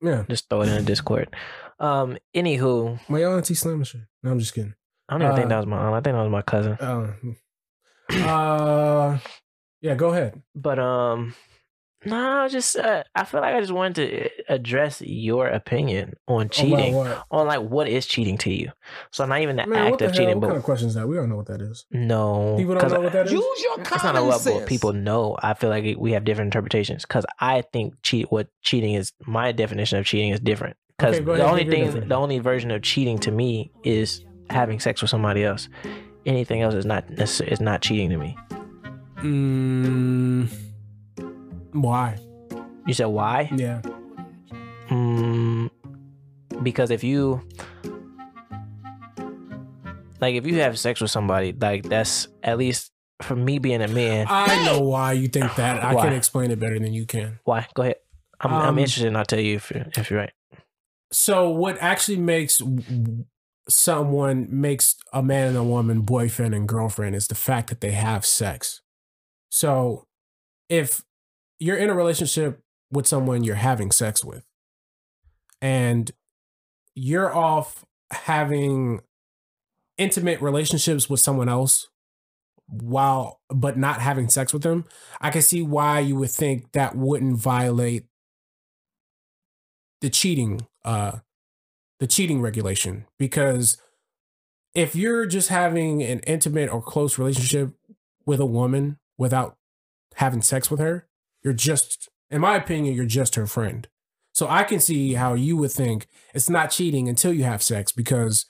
Yeah. 0.02 0.24
Just 0.30 0.50
throw 0.50 0.62
it 0.62 0.70
in 0.70 0.76
the 0.76 0.84
Discord. 0.84 1.36
Um, 1.80 2.18
anywho, 2.36 3.00
My 3.10 3.24
auntie 3.26 3.54
slam 3.56 3.84
shit. 3.84 4.02
No, 4.24 4.32
I'm 4.32 4.40
just 4.40 4.54
kidding. 4.54 4.74
I 5.10 5.14
don't 5.14 5.22
even 5.24 5.36
think 5.36 5.46
Uh, 5.46 5.50
that 5.50 5.58
was 5.58 5.66
my 5.68 5.78
aunt. 5.78 5.96
I 5.96 6.02
think 6.02 6.16
that 6.16 6.22
was 6.24 6.32
my 6.32 6.42
cousin. 6.42 6.74
Uh, 6.80 7.14
uh, 8.28 9.18
yeah, 9.82 9.96
go 9.96 10.10
ahead. 10.10 10.42
But 10.56 10.80
um, 10.80 11.34
no, 12.08 12.48
just 12.50 12.76
uh, 12.78 13.04
I 13.16 13.24
feel 13.26 13.42
like 13.42 13.54
I 13.56 13.60
just 13.60 13.72
wanted 13.74 13.96
to 13.96 14.30
address 14.54 15.02
your 15.02 15.48
opinion 15.48 16.14
on 16.28 16.50
cheating, 16.50 16.96
Oh, 16.96 17.00
wow, 17.04 17.24
on 17.32 17.48
like 17.48 17.62
what 17.62 17.88
is 17.88 18.06
cheating 18.08 18.38
to 18.40 18.52
you. 18.54 18.72
So 19.12 19.26
not 19.26 19.42
even 19.42 19.58
the 19.58 19.64
what? 19.64 19.70
Man, 19.70 19.84
what 19.84 19.94
act 19.94 20.00
the 20.00 20.06
of 20.06 20.12
hell? 20.12 20.18
cheating, 20.20 20.36
What 20.36 20.42
but 20.42 20.48
kind 20.48 20.58
of 20.58 20.64
question 20.64 20.88
is 20.88 20.94
that? 20.96 21.08
We 21.08 21.16
don't 21.16 21.30
know 21.30 21.36
what 21.36 21.48
that 21.48 21.62
is. 21.62 21.86
no, 21.92 22.56
People 22.58 22.74
don't 22.76 22.82
'cause 22.82 22.94
know 22.94 23.02
what 23.02 23.14
that 23.14 23.26
is. 23.28 23.32
Use 23.34 23.62
your 23.64 23.80
It's 23.82 23.92
not 24.04 24.16
a 24.16 24.20
common 24.20 24.40
sense. 24.40 24.66
people 24.68 24.94
know. 24.94 25.38
I 25.44 25.54
feel 25.54 25.70
like 25.70 25.96
we 25.98 26.14
have 26.14 26.24
different 26.24 26.48
interpretations 26.48 27.04
because 27.06 27.26
I 27.40 27.62
think 27.74 27.94
cheat 28.04 28.32
what 28.32 28.48
cheating 28.62 28.94
is. 28.94 29.14
My 29.26 29.52
definition 29.52 30.00
of 30.00 30.06
cheating 30.06 30.30
is 30.32 30.40
different 30.40 30.78
because 30.98 31.16
Okay, 31.16 31.24
the 31.26 31.32
ahead, 31.34 31.46
only 31.46 31.66
thing, 31.66 31.84
definition. 31.86 32.10
the 32.10 32.16
only 32.16 32.40
version 32.40 32.72
of 32.72 32.82
cheating 32.82 33.20
to 33.20 33.32
me 33.32 33.72
is 33.84 34.24
having 34.50 34.80
sex 34.80 35.02
with 35.02 35.10
somebody 35.12 35.44
else. 35.44 35.68
Anything 36.26 36.62
else 36.62 36.74
is 36.74 36.86
not 36.86 37.08
necess- 37.08 37.46
is 37.48 37.60
not 37.62 37.82
cheating 37.82 38.10
to 38.12 38.18
me. 38.18 38.38
Mm, 39.18 40.48
why? 41.82 42.18
You 42.86 42.94
said 42.94 43.06
why? 43.08 43.50
Yeah. 43.56 43.82
Mm, 44.90 45.70
because 46.64 46.92
if 46.92 47.04
you 47.04 47.42
like 50.22 50.36
if 50.36 50.46
you 50.48 50.60
have 50.62 50.80
sex 50.80 51.02
with 51.02 51.12
somebody 51.12 51.52
like 51.54 51.84
that's 51.84 52.28
at 52.44 52.58
least 52.58 52.92
for 53.22 53.36
me 53.36 53.60
being 53.60 53.82
a 53.82 53.88
man. 53.88 54.28
I 54.30 54.64
know 54.66 54.80
why 54.82 55.14
you 55.14 55.28
think 55.28 55.56
that. 55.56 55.84
I 55.84 55.96
Why? 55.96 56.06
can 56.06 56.14
explain 56.14 56.52
it 56.52 56.60
better 56.60 56.78
than 56.80 56.94
you 56.94 57.06
can. 57.06 57.40
Why? 57.46 57.68
Go 57.74 57.82
ahead. 57.82 57.96
I'm, 58.40 58.54
I'm 58.54 58.68
Um, 58.70 58.78
interested, 58.78 59.08
and 59.08 59.18
I'll 59.18 59.26
tell 59.26 59.40
you 59.40 59.56
if 59.56 59.72
you're, 59.72 59.86
if 59.98 60.12
you're 60.12 60.20
right. 60.20 60.34
So, 61.12 61.50
what 61.50 61.78
actually 61.82 62.18
makes 62.18 62.62
someone 63.70 64.48
makes 64.52 64.96
a 65.12 65.24
man 65.24 65.48
and 65.50 65.58
a 65.58 65.64
woman 65.64 66.02
boyfriend 66.02 66.54
and 66.54 66.68
girlfriend 66.68 67.16
is 67.16 67.28
the 67.28 67.36
fact 67.36 67.70
that 67.70 67.82
they 67.82 67.92
have 67.92 68.24
sex. 68.26 68.82
So, 69.50 70.06
if 70.70 71.04
you're 71.60 71.78
in 71.78 71.90
a 71.90 71.96
relationship 71.96 72.62
with 72.92 73.08
someone 73.08 73.44
you're 73.44 73.56
having 73.56 73.92
sex 73.92 74.24
with, 74.24 74.46
and 75.62 76.12
you're 76.96 77.36
off 77.36 77.86
having 78.12 79.02
intimate 79.98 80.42
relationships 80.42 81.10
with 81.10 81.20
someone 81.20 81.50
else 81.50 81.88
while 82.68 83.40
but 83.50 83.78
not 83.78 84.02
having 84.02 84.30
sex 84.30 84.54
with 84.54 84.62
them, 84.64 84.86
I 85.22 85.30
can 85.32 85.42
see 85.42 85.62
why 85.62 86.00
you 86.00 86.16
would 86.18 86.32
think 86.32 86.72
that 86.74 86.96
wouldn't 86.96 87.38
violate 87.38 88.06
the 90.02 90.10
cheating 90.10 90.68
uh 90.86 91.20
the 92.00 92.08
cheating 92.08 92.42
regulation. 92.42 93.06
Because 93.18 93.78
if 94.76 94.96
you're 94.96 95.26
just 95.26 95.50
having 95.50 96.04
an 96.04 96.20
intimate 96.20 96.72
or 96.72 96.82
close 96.82 97.18
relationship 97.18 97.74
with 98.26 98.40
a 98.40 98.46
woman 98.46 99.00
without 99.18 99.58
having 100.16 100.42
sex 100.42 100.70
with 100.70 100.80
her, 100.80 101.07
you're 101.44 101.54
just 101.54 102.10
in 102.30 102.42
my 102.42 102.56
opinion 102.56 102.96
you're 102.96 103.06
just 103.06 103.36
her 103.36 103.48
friend. 103.48 103.88
So 104.34 104.48
I 104.48 104.64
can 104.64 104.80
see 104.80 105.14
how 105.14 105.34
you 105.34 105.58
would 105.58 105.72
think 105.72 106.08
it's 106.34 106.50
not 106.50 106.70
cheating 106.70 107.10
until 107.10 107.34
you 107.34 107.44
have 107.44 107.64
sex 107.64 107.92
because 107.92 108.46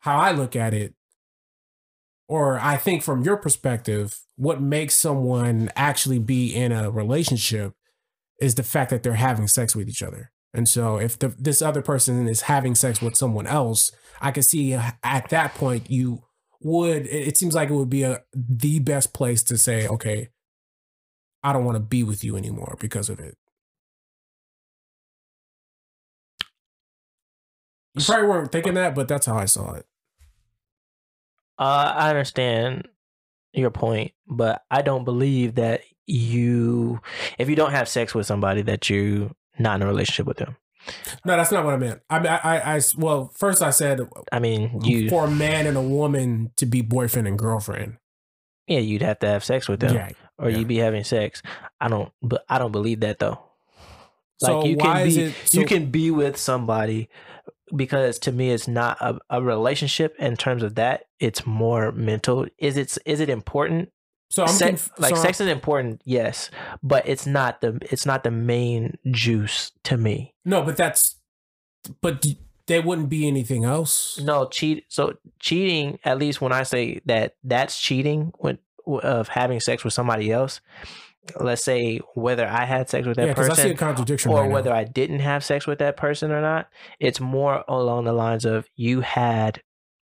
how 0.00 0.16
I 0.16 0.30
look 0.30 0.54
at 0.54 0.72
it 0.72 0.94
or 2.28 2.58
I 2.60 2.76
think 2.76 3.02
from 3.02 3.22
your 3.22 3.36
perspective 3.36 4.20
what 4.36 4.60
makes 4.62 4.94
someone 4.94 5.70
actually 5.74 6.20
be 6.20 6.54
in 6.54 6.70
a 6.70 6.90
relationship 6.90 7.74
is 8.40 8.54
the 8.54 8.62
fact 8.62 8.90
that 8.90 9.02
they're 9.02 9.14
having 9.14 9.48
sex 9.48 9.74
with 9.74 9.88
each 9.88 10.02
other. 10.02 10.30
And 10.54 10.68
so 10.68 10.98
if 10.98 11.18
the, 11.18 11.28
this 11.38 11.60
other 11.60 11.82
person 11.82 12.28
is 12.28 12.42
having 12.42 12.74
sex 12.74 13.02
with 13.02 13.16
someone 13.16 13.46
else, 13.46 13.90
I 14.20 14.30
can 14.30 14.42
see 14.42 14.74
at 14.74 15.28
that 15.30 15.54
point 15.54 15.90
you 15.90 16.22
would 16.60 17.06
it 17.06 17.36
seems 17.36 17.54
like 17.54 17.70
it 17.70 17.74
would 17.74 17.90
be 17.90 18.02
a 18.02 18.22
the 18.34 18.78
best 18.80 19.12
place 19.12 19.42
to 19.44 19.58
say, 19.58 19.86
okay, 19.86 20.28
I 21.42 21.52
don't 21.52 21.64
want 21.64 21.76
to 21.76 21.80
be 21.80 22.02
with 22.02 22.24
you 22.24 22.36
anymore 22.36 22.76
because 22.80 23.08
of 23.08 23.20
it. 23.20 23.36
You 27.94 28.04
probably 28.04 28.26
weren't 28.28 28.52
thinking 28.52 28.74
that, 28.74 28.94
but 28.94 29.08
that's 29.08 29.26
how 29.26 29.36
I 29.36 29.46
saw 29.46 29.72
it. 29.74 29.86
Uh, 31.58 31.92
I 31.96 32.10
understand 32.10 32.86
your 33.52 33.70
point, 33.70 34.12
but 34.28 34.62
I 34.70 34.82
don't 34.82 35.04
believe 35.04 35.56
that 35.56 35.82
you, 36.06 37.00
if 37.38 37.48
you 37.48 37.56
don't 37.56 37.72
have 37.72 37.88
sex 37.88 38.14
with 38.14 38.26
somebody, 38.26 38.62
that 38.62 38.88
you 38.88 39.34
not 39.58 39.76
in 39.76 39.82
a 39.82 39.86
relationship 39.86 40.26
with 40.26 40.36
them. 40.36 40.56
No, 41.24 41.36
that's 41.36 41.50
not 41.50 41.64
what 41.64 41.74
I 41.74 41.76
meant. 41.76 42.00
I 42.08 42.18
mean, 42.20 42.28
I, 42.28 42.38
I, 42.38 42.76
I 42.76 42.80
well, 42.96 43.32
first 43.34 43.62
I 43.62 43.70
said 43.70 44.00
I 44.30 44.38
mean, 44.38 44.80
you, 44.84 45.10
for 45.10 45.26
a 45.26 45.30
man 45.30 45.66
and 45.66 45.76
a 45.76 45.82
woman 45.82 46.52
to 46.56 46.66
be 46.66 46.80
boyfriend 46.80 47.26
and 47.26 47.36
girlfriend. 47.38 47.96
yeah, 48.68 48.78
you'd 48.78 49.02
have 49.02 49.18
to 49.18 49.26
have 49.26 49.44
sex 49.44 49.68
with 49.68 49.80
them, 49.80 49.94
Yeah. 49.94 50.10
Or 50.38 50.50
yeah. 50.50 50.58
you'd 50.58 50.68
be 50.68 50.78
having 50.78 51.04
sex. 51.04 51.42
I 51.80 51.88
don't, 51.88 52.10
but 52.22 52.44
I 52.48 52.58
don't 52.58 52.72
believe 52.72 53.00
that 53.00 53.18
though. 53.18 53.40
So 54.38 54.60
Like 54.60 54.70
you 54.70 54.76
why 54.76 54.84
can 54.84 55.06
is 55.06 55.16
be, 55.16 55.22
it? 55.22 55.34
So, 55.46 55.60
you 55.60 55.66
can 55.66 55.90
be 55.90 56.10
with 56.10 56.36
somebody 56.36 57.08
because 57.74 58.18
to 58.20 58.32
me 58.32 58.50
it's 58.50 58.68
not 58.68 58.96
a, 59.00 59.18
a 59.30 59.42
relationship 59.42 60.14
in 60.18 60.36
terms 60.36 60.62
of 60.62 60.76
that. 60.76 61.04
It's 61.18 61.46
more 61.46 61.92
mental. 61.92 62.46
Is 62.58 62.76
it 62.76 62.96
is 63.04 63.20
it 63.20 63.28
important? 63.28 63.90
so 64.30 64.42
I'm 64.42 64.48
sex, 64.48 64.88
conf- 64.88 65.00
like 65.00 65.16
so 65.16 65.22
sex 65.22 65.40
is 65.40 65.48
important, 65.48 66.02
yes, 66.04 66.50
but 66.82 67.08
it's 67.08 67.26
not 67.26 67.60
the 67.60 67.78
it's 67.82 68.04
not 68.04 68.24
the 68.24 68.30
main 68.30 68.98
juice 69.10 69.72
to 69.84 69.96
me. 69.96 70.34
No, 70.44 70.62
but 70.62 70.76
that's, 70.76 71.16
but 72.02 72.20
d- 72.20 72.38
there 72.66 72.82
wouldn't 72.82 73.08
be 73.08 73.26
anything 73.26 73.64
else. 73.64 74.20
No 74.20 74.46
cheat. 74.46 74.84
So 74.88 75.14
cheating, 75.40 75.98
at 76.04 76.18
least 76.18 76.40
when 76.40 76.52
I 76.52 76.62
say 76.62 77.00
that, 77.06 77.36
that's 77.42 77.80
cheating 77.80 78.32
when 78.38 78.58
of 79.02 79.28
having 79.28 79.60
sex 79.60 79.84
with 79.84 79.92
somebody 79.92 80.32
else. 80.32 80.60
Let's 81.38 81.62
say 81.62 82.00
whether 82.14 82.46
I 82.46 82.64
had 82.64 82.88
sex 82.88 83.06
with 83.06 83.16
that 83.16 83.26
yeah, 83.26 83.32
because 83.34 83.50
I 83.50 83.62
see 83.62 83.70
a 83.72 83.74
person 83.74 84.30
or 84.30 84.42
right 84.42 84.50
whether 84.50 84.72
I 84.72 84.84
didn't 84.84 85.20
have 85.20 85.44
sex 85.44 85.66
with 85.66 85.78
that 85.80 85.96
person 85.96 86.30
or 86.30 86.40
not. 86.40 86.68
It's 87.00 87.20
more 87.20 87.64
along 87.68 88.04
the 88.04 88.12
lines 88.12 88.44
of 88.44 88.66
you 88.76 89.00
had. 89.02 89.62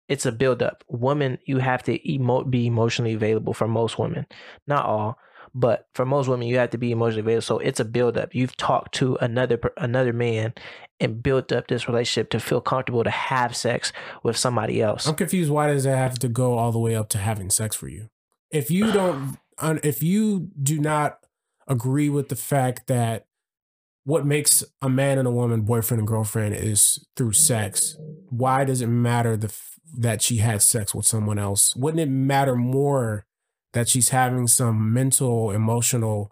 It's 0.09 0.25
a 0.25 0.31
buildup. 0.31 0.83
Women, 0.89 1.37
you 1.45 1.59
have 1.59 1.83
to 1.83 2.11
emo- 2.11 2.43
be 2.43 2.65
emotionally 2.65 3.13
available 3.13 3.53
for 3.53 3.67
most 3.67 3.99
women, 3.99 4.25
not 4.67 4.85
all, 4.85 5.17
but 5.53 5.87
for 5.93 6.05
most 6.05 6.27
women, 6.27 6.47
you 6.47 6.57
have 6.57 6.71
to 6.71 6.77
be 6.77 6.91
emotionally 6.91 7.21
available. 7.21 7.41
So 7.41 7.59
it's 7.59 7.79
a 7.79 7.85
buildup. 7.85 8.33
You've 8.33 8.57
talked 8.57 8.93
to 8.95 9.17
another 9.21 9.59
another 9.77 10.13
man 10.13 10.53
and 10.99 11.21
built 11.21 11.51
up 11.51 11.67
this 11.67 11.87
relationship 11.87 12.29
to 12.29 12.39
feel 12.39 12.61
comfortable 12.61 13.03
to 13.03 13.09
have 13.09 13.55
sex 13.55 13.91
with 14.23 14.37
somebody 14.37 14.81
else. 14.81 15.07
I'm 15.07 15.15
confused. 15.15 15.51
Why 15.51 15.67
does 15.67 15.83
that 15.83 15.97
have 15.97 16.19
to 16.19 16.29
go 16.29 16.57
all 16.57 16.71
the 16.71 16.79
way 16.79 16.95
up 16.95 17.09
to 17.09 17.17
having 17.17 17.49
sex 17.49 17.75
for 17.75 17.87
you? 17.87 18.09
If 18.51 18.69
you 18.69 18.91
don't, 18.91 19.37
if 19.61 20.03
you 20.03 20.49
do 20.61 20.79
not 20.79 21.19
agree 21.67 22.09
with 22.09 22.29
the 22.29 22.35
fact 22.35 22.87
that 22.87 23.27
what 24.03 24.25
makes 24.25 24.63
a 24.81 24.89
man 24.89 25.17
and 25.17 25.27
a 25.27 25.31
woman 25.31 25.61
boyfriend 25.61 25.99
and 25.99 26.07
girlfriend 26.07 26.55
is 26.55 27.05
through 27.15 27.33
sex, 27.33 27.97
why 28.29 28.65
does 28.65 28.81
it 28.81 28.87
matter 28.87 29.37
the 29.37 29.53
that 29.93 30.21
she 30.21 30.37
had 30.37 30.61
sex 30.61 30.95
with 30.95 31.05
someone 31.05 31.37
else? 31.37 31.75
Wouldn't 31.75 32.01
it 32.01 32.09
matter 32.09 32.55
more 32.55 33.25
that 33.73 33.87
she's 33.87 34.09
having 34.09 34.47
some 34.47 34.93
mental, 34.93 35.51
emotional, 35.51 36.31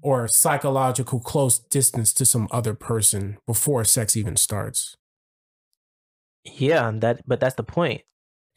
or 0.00 0.28
psychological 0.28 1.20
close 1.20 1.58
distance 1.58 2.12
to 2.14 2.24
some 2.24 2.48
other 2.50 2.74
person 2.74 3.38
before 3.46 3.84
sex 3.84 4.16
even 4.16 4.36
starts? 4.36 4.96
Yeah, 6.44 6.90
that 6.94 7.22
but 7.26 7.40
that's 7.40 7.56
the 7.56 7.64
point. 7.64 8.02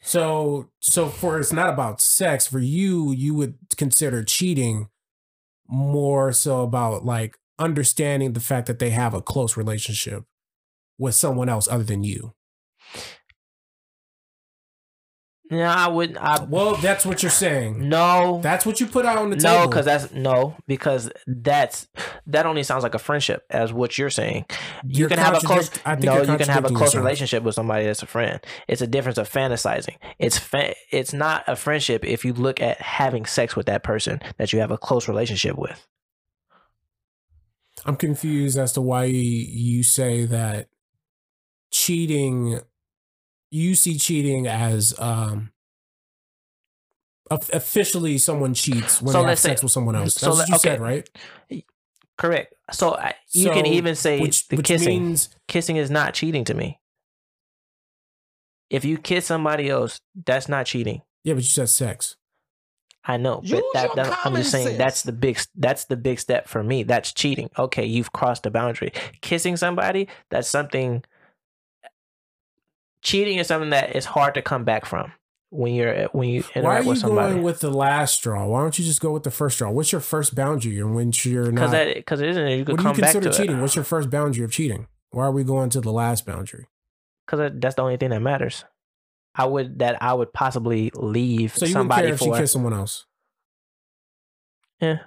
So 0.02 0.68
so 0.80 1.08
for 1.08 1.38
it's 1.38 1.52
not 1.52 1.72
about 1.72 2.00
sex 2.00 2.46
for 2.46 2.58
you 2.58 3.12
you 3.12 3.34
would 3.34 3.54
consider 3.76 4.24
cheating 4.24 4.88
more 5.68 6.32
so 6.32 6.62
about 6.62 7.04
like 7.04 7.38
understanding 7.58 8.32
the 8.32 8.40
fact 8.40 8.66
that 8.66 8.80
they 8.80 8.90
have 8.90 9.14
a 9.14 9.22
close 9.22 9.56
relationship 9.56 10.24
with 10.98 11.14
someone 11.14 11.48
else 11.48 11.68
other 11.68 11.84
than 11.84 12.02
you. 12.02 12.34
No, 15.52 15.62
I 15.64 15.86
wouldn't. 15.88 16.18
I, 16.18 16.42
Well, 16.44 16.76
that's 16.76 17.04
what 17.04 17.22
you're 17.22 17.30
saying. 17.30 17.88
no, 17.88 18.40
That's 18.42 18.64
what 18.64 18.80
you 18.80 18.86
put 18.86 19.04
out 19.04 19.18
on 19.18 19.28
the 19.30 19.36
no, 19.36 19.42
table. 19.58 19.68
because 19.68 19.84
that's 19.84 20.10
no, 20.12 20.56
because 20.66 21.10
that's 21.26 21.86
that 22.26 22.46
only 22.46 22.62
sounds 22.62 22.82
like 22.82 22.94
a 22.94 22.98
friendship, 22.98 23.44
as 23.50 23.72
what 23.72 23.98
you're 23.98 24.08
saying. 24.10 24.46
You 24.86 25.00
You're 25.00 25.08
can 25.10 25.18
have 25.18 25.34
a 25.36 25.40
close. 25.40 25.70
I 25.84 25.94
think 25.94 26.06
No, 26.06 26.16
you're 26.22 26.38
can 26.38 26.48
have 26.48 26.64
a 26.64 26.68
close 26.68 26.80
yourself. 26.94 27.04
relationship 27.04 27.42
with 27.42 27.54
somebody 27.54 27.84
that's 27.84 28.02
a 28.02 28.06
friend. 28.06 28.40
It's 28.66 28.80
a 28.80 28.86
difference 28.86 29.18
of 29.18 29.28
fantasizing. 29.30 29.96
It's 30.18 30.38
fa- 30.38 30.74
it's 30.90 31.12
not 31.12 31.44
a 31.46 31.54
friendship 31.54 32.04
if 32.04 32.24
you 32.24 32.32
look 32.32 32.60
at 32.62 32.80
having 32.80 33.26
sex 33.26 33.54
with 33.54 33.66
that 33.66 33.82
person 33.82 34.20
that 34.38 34.52
you 34.54 34.60
have 34.60 34.70
a 34.70 34.78
close 34.78 35.06
relationship 35.06 35.58
with. 35.58 35.86
I'm 37.84 37.96
confused 37.96 38.56
as 38.58 38.72
to 38.74 38.80
why 38.80 39.04
you 39.04 39.82
say 39.82 40.24
that 40.26 40.68
cheating 41.70 42.60
you 43.52 43.74
see 43.76 43.96
cheating 43.98 44.46
as 44.48 44.98
um 44.98 45.52
officially 47.30 48.18
someone 48.18 48.52
cheats 48.54 49.00
when 49.00 49.12
So 49.12 49.18
they 49.18 49.18
have 49.20 49.26
let's 49.28 49.40
say- 49.40 49.48
sex 49.50 49.62
with 49.62 49.72
someone 49.72 49.94
else. 49.96 50.14
That's 50.14 50.36
let- 50.36 50.48
what 50.48 50.48
you 50.48 50.58
said, 50.58 50.80
right? 50.80 51.08
Correct. 52.18 52.54
So 52.72 52.94
I, 52.94 53.14
you 53.32 53.50
can 53.50 53.66
even 53.66 53.94
say 53.94 54.20
which, 54.20 54.48
the 54.48 54.56
which 54.56 54.66
kissing. 54.66 54.88
means 55.04 55.30
kissing 55.48 55.76
is 55.76 55.90
not 55.90 56.14
cheating 56.14 56.44
to 56.44 56.54
me. 56.54 56.78
If 58.70 58.84
you 58.84 58.96
kiss 58.98 59.26
somebody 59.26 59.68
else, 59.68 60.00
that's 60.26 60.48
not 60.48 60.66
cheating. 60.66 61.02
yeah, 61.24 61.34
but 61.34 61.42
you 61.42 61.48
said 61.48 61.68
sex. 61.68 62.16
I 63.04 63.16
know, 63.16 63.42
but 63.50 63.64
that, 63.74 63.94
that- 63.96 64.18
I'm 64.24 64.34
just 64.36 64.50
saying 64.50 64.78
that's 64.78 65.02
the 65.02 65.12
big 65.12 65.38
that's 65.56 65.86
the 65.86 65.96
big 65.96 66.20
step 66.20 66.46
for 66.48 66.62
me. 66.62 66.82
That's 66.84 67.12
cheating. 67.12 67.50
Okay, 67.58 67.84
you've 67.84 68.12
crossed 68.12 68.44
the 68.44 68.50
boundary. 68.50 68.92
Kissing 69.22 69.56
somebody, 69.56 70.08
that's 70.30 70.48
something. 70.48 71.02
Cheating 73.02 73.38
is 73.38 73.46
something 73.48 73.70
that 73.70 73.94
is 73.96 74.04
hard 74.04 74.34
to 74.34 74.42
come 74.42 74.64
back 74.64 74.84
from 74.86 75.12
when 75.50 75.74
you're 75.74 76.04
when 76.12 76.28
you 76.28 76.42
Why 76.54 76.78
are 76.78 76.82
you 76.82 76.88
with 76.90 77.02
going 77.02 77.42
with 77.42 77.60
the 77.60 77.70
last 77.70 78.14
straw? 78.14 78.46
Why 78.46 78.60
don't 78.62 78.78
you 78.78 78.84
just 78.84 79.00
go 79.00 79.12
with 79.12 79.24
the 79.24 79.30
first 79.30 79.56
straw? 79.56 79.70
What's 79.70 79.92
your 79.92 80.00
first 80.00 80.34
boundary? 80.34 80.78
And 80.78 80.94
when 80.94 81.12
you're 81.24 81.50
not, 81.52 81.72
because 81.94 82.20
it 82.20 82.28
isn't. 82.30 82.48
You 82.48 82.64
could 82.64 82.72
what 82.74 82.76
do 82.78 82.82
you 82.84 82.88
come 82.92 83.00
back 83.00 83.12
consider 83.12 83.30
to 83.30 83.36
cheating? 83.36 83.58
it. 83.58 83.60
What's 83.60 83.74
your 83.74 83.84
first 83.84 84.08
boundary 84.08 84.44
of 84.44 84.52
cheating? 84.52 84.86
Why 85.10 85.24
are 85.24 85.32
we 85.32 85.44
going 85.44 85.68
to 85.70 85.80
the 85.80 85.92
last 85.92 86.24
boundary? 86.24 86.68
Because 87.26 87.52
that's 87.56 87.74
the 87.74 87.82
only 87.82 87.96
thing 87.96 88.10
that 88.10 88.20
matters. 88.22 88.64
I 89.34 89.46
would 89.46 89.78
that 89.80 90.02
I 90.02 90.14
would 90.14 90.32
possibly 90.32 90.90
leave 90.94 91.56
So 91.56 91.66
you 91.66 91.72
somebody 91.72 92.06
care 92.06 92.14
if 92.14 92.20
she 92.20 92.26
for. 92.26 92.38
kissed 92.38 92.52
someone 92.52 92.72
else? 92.74 93.06
Yeah, 94.80 94.98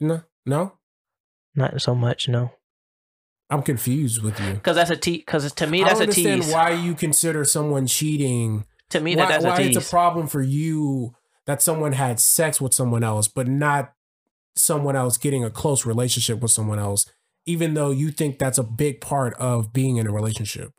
No, 0.00 0.22
no. 0.44 0.72
not 1.54 1.80
so 1.80 1.94
much. 1.94 2.28
No. 2.28 2.52
I'm 3.48 3.62
confused 3.62 4.22
with 4.22 4.40
you. 4.40 4.54
Because 4.54 4.76
that's 4.76 4.90
a 4.90 4.96
te. 4.96 5.18
Because 5.18 5.52
to 5.52 5.66
me, 5.66 5.82
I 5.82 5.88
that's 5.88 6.00
don't 6.00 6.08
a 6.08 6.10
understand 6.10 6.42
tease. 6.42 6.52
why 6.52 6.70
you 6.70 6.94
consider 6.94 7.44
someone 7.44 7.86
cheating. 7.86 8.64
to 8.90 9.00
me, 9.00 9.14
why 9.16 9.26
that 9.26 9.42
that's 9.42 9.44
a 9.44 9.48
tease. 9.48 9.58
why 9.58 9.64
a 9.64 9.78
it's 9.78 9.86
a 9.86 9.90
problem 9.90 10.26
for 10.26 10.42
you 10.42 11.14
that 11.46 11.62
someone 11.62 11.92
had 11.92 12.18
sex 12.18 12.60
with 12.60 12.74
someone 12.74 13.04
else, 13.04 13.28
but 13.28 13.46
not 13.46 13.92
someone 14.56 14.96
else 14.96 15.16
getting 15.16 15.44
a 15.44 15.50
close 15.50 15.86
relationship 15.86 16.40
with 16.40 16.50
someone 16.50 16.78
else, 16.78 17.06
even 17.44 17.74
though 17.74 17.90
you 17.90 18.10
think 18.10 18.38
that's 18.38 18.58
a 18.58 18.64
big 18.64 19.00
part 19.00 19.34
of 19.34 19.72
being 19.72 19.96
in 19.96 20.06
a 20.06 20.12
relationship. 20.12 20.72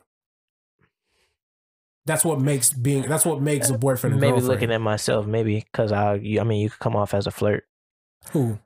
That's 2.06 2.24
what 2.24 2.40
makes 2.40 2.72
being. 2.72 3.04
That's 3.04 3.26
what 3.26 3.42
makes 3.42 3.70
a 3.70 3.78
boyfriend. 3.78 4.14
And 4.14 4.22
maybe 4.22 4.32
girlfriend. 4.32 4.48
looking 4.48 4.72
at 4.72 4.82
myself, 4.82 5.26
maybe 5.26 5.66
because 5.72 5.92
I, 5.92 6.14
I 6.40 6.44
mean, 6.44 6.62
you 6.62 6.70
could 6.70 6.80
come 6.80 6.96
off 6.96 7.14
as 7.14 7.28
a 7.28 7.32
flirt. 7.32 7.66
who 8.32 8.60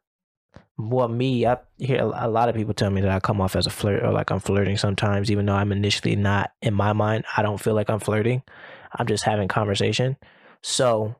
Well, 0.90 1.08
me, 1.08 1.46
I 1.46 1.58
hear 1.78 2.02
a 2.02 2.28
lot 2.28 2.50
of 2.50 2.56
people 2.56 2.74
tell 2.74 2.90
me 2.90 3.02
that 3.02 3.12
I 3.12 3.20
come 3.20 3.40
off 3.40 3.56
as 3.56 3.68
a 3.68 3.70
flirt 3.70 4.04
or 4.04 4.12
like 4.12 4.32
I'm 4.32 4.40
flirting 4.40 4.78
sometimes, 4.78 5.30
even 5.30 5.46
though 5.46 5.54
I'm 5.54 5.72
initially 5.72 6.16
not. 6.16 6.54
In 6.62 6.74
my 6.74 6.92
mind, 6.92 7.24
I 7.38 7.44
don't 7.44 7.60
feel 7.60 7.76
like 7.76 7.90
I'm 7.90 8.00
flirting. 8.00 8.42
I'm 8.98 9.06
just 9.06 9.24
having 9.24 9.48
conversation. 9.48 10.18
So, 10.64 11.16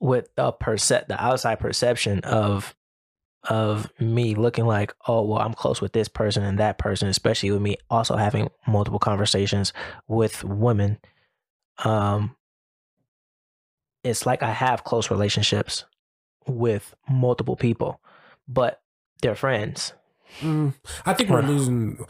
with 0.00 0.34
the 0.36 0.52
percep 0.52 1.08
the 1.08 1.22
outside 1.22 1.56
perception 1.56 2.20
of 2.20 2.74
of 3.48 3.90
me 4.00 4.34
looking 4.34 4.64
like, 4.66 4.94
oh 5.06 5.22
well, 5.22 5.40
I'm 5.40 5.54
close 5.54 5.82
with 5.82 5.92
this 5.92 6.08
person 6.08 6.44
and 6.44 6.58
that 6.58 6.78
person, 6.78 7.08
especially 7.08 7.50
with 7.50 7.60
me 7.60 7.76
also 7.90 8.16
having 8.16 8.48
multiple 8.66 8.98
conversations 8.98 9.74
with 10.06 10.44
women. 10.44 10.98
Um, 11.84 12.36
it's 14.02 14.24
like 14.24 14.42
I 14.42 14.52
have 14.52 14.84
close 14.84 15.10
relationships 15.10 15.84
with 16.48 16.94
multiple 17.08 17.56
people, 17.56 18.00
but 18.46 18.80
they're 19.22 19.34
friends. 19.34 19.92
Mm, 20.40 20.74
I 21.06 21.14
think 21.14 21.30
we're 21.30 21.42
losing 21.42 22.04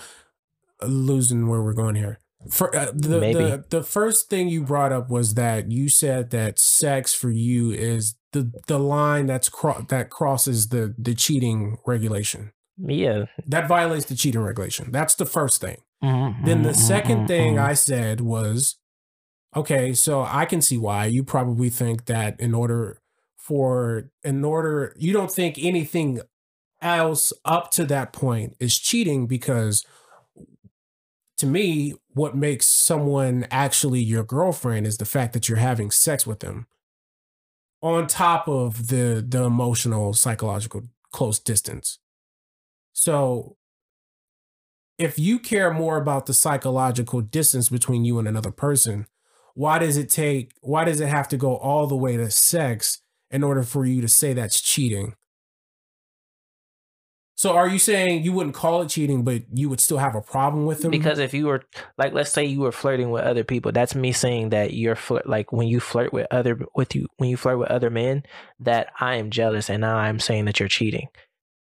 losing 0.83 1.49
where 1.49 1.63
we're 1.63 1.73
going 1.75 1.95
here. 1.95 2.19
For 2.51 2.75
uh, 2.75 2.93
the, 2.95 3.19
the 3.19 3.65
the 3.69 3.83
first 3.83 4.31
thing 4.31 4.49
you 4.49 4.63
brought 4.63 4.93
up 4.93 5.11
was 5.11 5.35
that 5.35 5.71
you 5.73 5.89
said 5.89 6.31
that 6.31 6.59
sex 6.59 7.13
for 7.13 7.31
you 7.31 7.73
is 7.73 8.15
the 8.33 8.53
the 8.69 8.79
line 8.79 9.27
that's 9.27 9.49
cro- 9.49 9.85
that 9.89 10.11
crosses 10.11 10.69
the 10.69 10.95
the 10.97 11.15
cheating 11.15 11.79
regulation. 11.87 12.53
Yeah. 12.77 13.25
That 13.47 13.67
violates 13.67 14.07
the 14.07 14.15
cheating 14.15 14.41
regulation. 14.41 14.93
That's 14.93 15.17
the 15.17 15.27
first 15.27 15.61
thing. 15.61 15.79
Mm-hmm, 16.03 16.45
Then 16.45 16.63
the 16.63 16.75
second 16.75 17.27
thing 17.27 17.59
I 17.59 17.75
said 17.75 18.21
was, 18.21 18.77
okay, 19.57 19.93
so 19.95 20.23
I 20.23 20.45
can 20.45 20.63
see 20.63 20.79
why 20.79 21.07
you 21.07 21.25
probably 21.25 21.71
think 21.71 22.05
that 22.05 22.39
in 22.39 22.55
order 22.55 23.01
for 23.49 24.11
in 24.23 24.45
order 24.45 24.95
you 24.99 25.13
don't 25.13 25.33
think 25.33 25.57
anything 25.59 26.21
else 26.81 27.33
up 27.45 27.71
to 27.71 27.85
that 27.85 28.13
point 28.13 28.55
is 28.61 28.79
cheating 28.79 29.27
because 29.27 29.85
to 31.37 31.47
me 31.47 31.95
what 32.09 32.37
makes 32.37 32.67
someone 32.67 33.47
actually 33.51 34.01
your 34.01 34.23
girlfriend 34.23 34.87
is 34.87 34.99
the 34.99 35.05
fact 35.05 35.33
that 35.33 35.49
you're 35.49 35.59
having 35.59 35.91
sex 35.91 36.27
with 36.27 36.41
them 36.41 36.67
on 37.81 38.07
top 38.07 38.49
of 38.49 38.89
the 38.89 39.25
the 39.27 39.43
emotional 39.43 40.13
psychological 40.13 40.83
close 41.13 41.39
distance. 41.39 41.99
So 42.93 43.57
if 44.99 45.19
you 45.19 45.39
care 45.39 45.73
more 45.73 45.97
about 45.97 46.27
the 46.27 46.35
psychological 46.35 47.21
distance 47.21 47.69
between 47.69 48.05
you 48.05 48.19
and 48.19 48.27
another 48.27 48.51
person, 48.51 49.07
why 49.55 49.79
does 49.79 49.97
it 49.97 50.11
take 50.11 50.53
why 50.61 50.85
does 50.85 51.01
it 51.01 51.09
have 51.09 51.29
to 51.29 51.37
go 51.37 51.57
all 51.57 51.87
the 51.87 51.97
way 51.97 52.17
to 52.17 52.31
sex 52.31 53.01
in 53.31 53.43
order 53.43 53.63
for 53.63 53.85
you 53.85 54.01
to 54.01 54.09
say 54.09 54.33
that's 54.33 54.61
cheating? 54.61 55.15
So 57.39 57.53
are 57.55 57.69
you 57.69 57.79
saying 57.79 58.25
you 58.25 58.33
wouldn't 58.33 58.57
call 58.57 58.83
it 58.83 58.89
cheating, 58.89 59.23
but 59.23 59.43
you 59.55 59.69
would 59.69 59.79
still 59.79 59.99
have 59.99 60.17
a 60.17 60.21
problem 60.21 60.67
with 60.67 60.83
them? 60.83 60.91
because 60.91 61.21
if 61.21 61.33
you 61.33 61.47
were 61.47 61.63
like, 61.97 62.13
let's 62.13 62.33
say 62.33 62.45
you 62.45 62.59
were 62.59 62.73
flirting 62.73 63.11
with 63.11 63.23
other 63.23 63.45
people, 63.45 63.71
that's 63.71 63.95
me 63.95 64.11
saying 64.11 64.49
that 64.49 64.75
you're 64.75 64.97
flirt 64.97 65.29
like 65.29 65.53
when 65.53 65.69
you 65.69 65.79
flirt 65.79 66.13
with 66.13 66.27
other 66.33 66.59
with 66.75 66.97
you 66.97 67.07
when 67.19 67.31
you 67.31 67.37
flirt 67.37 67.61
with 67.61 67.71
other 67.71 67.91
men, 67.91 68.25
that 68.59 68.89
I 68.99 69.17
am 69.17 69.31
jealous 69.31 69.71
and 69.71 69.83
now 69.83 69.97
I'm 69.97 70.19
saying 70.19 70.47
that 70.47 70.59
you're 70.59 70.69
cheating. 70.69 71.07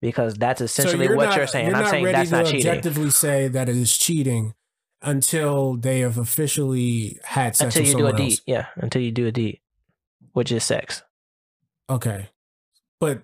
Because 0.01 0.35
that's 0.35 0.61
essentially 0.61 1.09
what 1.09 1.31
not- 1.31 1.37
you're 1.37 1.49
saying. 1.49 1.67
You're 1.67 1.77
I'm 1.77 1.83
not 1.83 1.91
saying 1.91 2.05
ready 2.05 2.17
that's 2.17 2.31
to 2.31 2.37
not 2.37 2.47
cheating 2.47 2.69
objectively 2.69 3.11
say 3.11 3.49
that 3.49 3.69
it 3.69 3.77
is 3.77 3.99
cheating 3.99 4.55
until 5.03 5.77
they 5.77 5.99
have 6.01 6.17
officially 6.17 7.19
had 7.25 7.57
sex 7.57 7.75
until 7.75 7.83
with 7.83 7.99
you 7.99 7.99
do 7.99 8.07
a 8.07 8.29
deed. 8.29 8.39
Yeah, 8.47 8.67
until 8.77 9.03
you 9.03 9.11
do 9.11 9.27
a 9.27 9.33
deed, 9.33 9.59
which 10.33 10.53
is 10.53 10.63
sex. 10.63 11.03
Okay. 11.89 12.29
But 13.01 13.23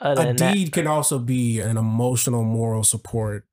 a 0.00 0.14
than 0.14 0.36
that, 0.36 0.54
deed 0.54 0.72
can 0.72 0.86
also 0.86 1.18
be 1.18 1.60
an 1.60 1.76
emotional 1.76 2.42
moral 2.44 2.82
support 2.84 3.46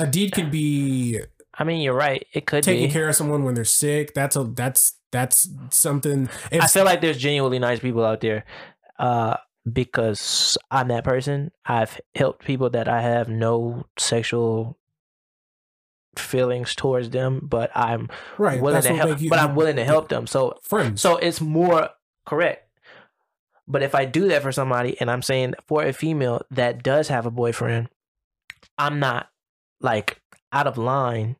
a 0.00 0.06
deed 0.06 0.32
can 0.32 0.50
be 0.50 1.20
I 1.56 1.62
mean, 1.62 1.80
you're 1.80 1.94
right. 1.94 2.26
It 2.32 2.46
could 2.46 2.64
taking 2.64 2.88
be. 2.88 2.92
care 2.92 3.08
of 3.08 3.14
someone 3.14 3.44
when 3.44 3.54
they're 3.54 3.64
sick 3.64 4.12
that's 4.12 4.34
a 4.34 4.42
that's 4.44 4.98
that's 5.12 5.48
something 5.70 6.28
if, 6.50 6.62
I 6.62 6.66
feel 6.66 6.84
like 6.84 7.00
there's 7.00 7.18
genuinely 7.18 7.60
nice 7.60 7.78
people 7.78 8.04
out 8.04 8.20
there, 8.20 8.44
uh, 8.98 9.36
because 9.72 10.58
I'm 10.72 10.88
that 10.88 11.04
person. 11.04 11.52
I've 11.64 12.00
helped 12.16 12.44
people 12.44 12.70
that 12.70 12.88
I 12.88 13.00
have 13.02 13.28
no 13.28 13.86
sexual 13.96 14.76
feelings 16.16 16.74
towards 16.74 17.10
them, 17.10 17.40
but 17.44 17.70
I'm 17.76 18.08
right 18.36 18.60
willing 18.60 18.82
to 18.82 18.94
help. 18.94 19.20
you- 19.20 19.30
but 19.30 19.38
I'm 19.38 19.54
willing 19.54 19.76
to 19.76 19.84
help 19.84 20.08
them. 20.08 20.26
So 20.26 20.58
friends 20.64 21.00
So 21.00 21.16
it's 21.18 21.40
more 21.40 21.90
correct. 22.24 22.68
But 23.66 23.82
if 23.82 23.94
I 23.94 24.04
do 24.04 24.28
that 24.28 24.42
for 24.42 24.52
somebody 24.52 25.00
and 25.00 25.10
I'm 25.10 25.22
saying 25.22 25.54
for 25.66 25.84
a 25.84 25.92
female 25.92 26.42
that 26.50 26.82
does 26.82 27.08
have 27.08 27.26
a 27.26 27.30
boyfriend, 27.30 27.88
I'm 28.76 29.00
not 29.00 29.30
like 29.80 30.20
out 30.52 30.66
of 30.66 30.78
line 30.78 31.36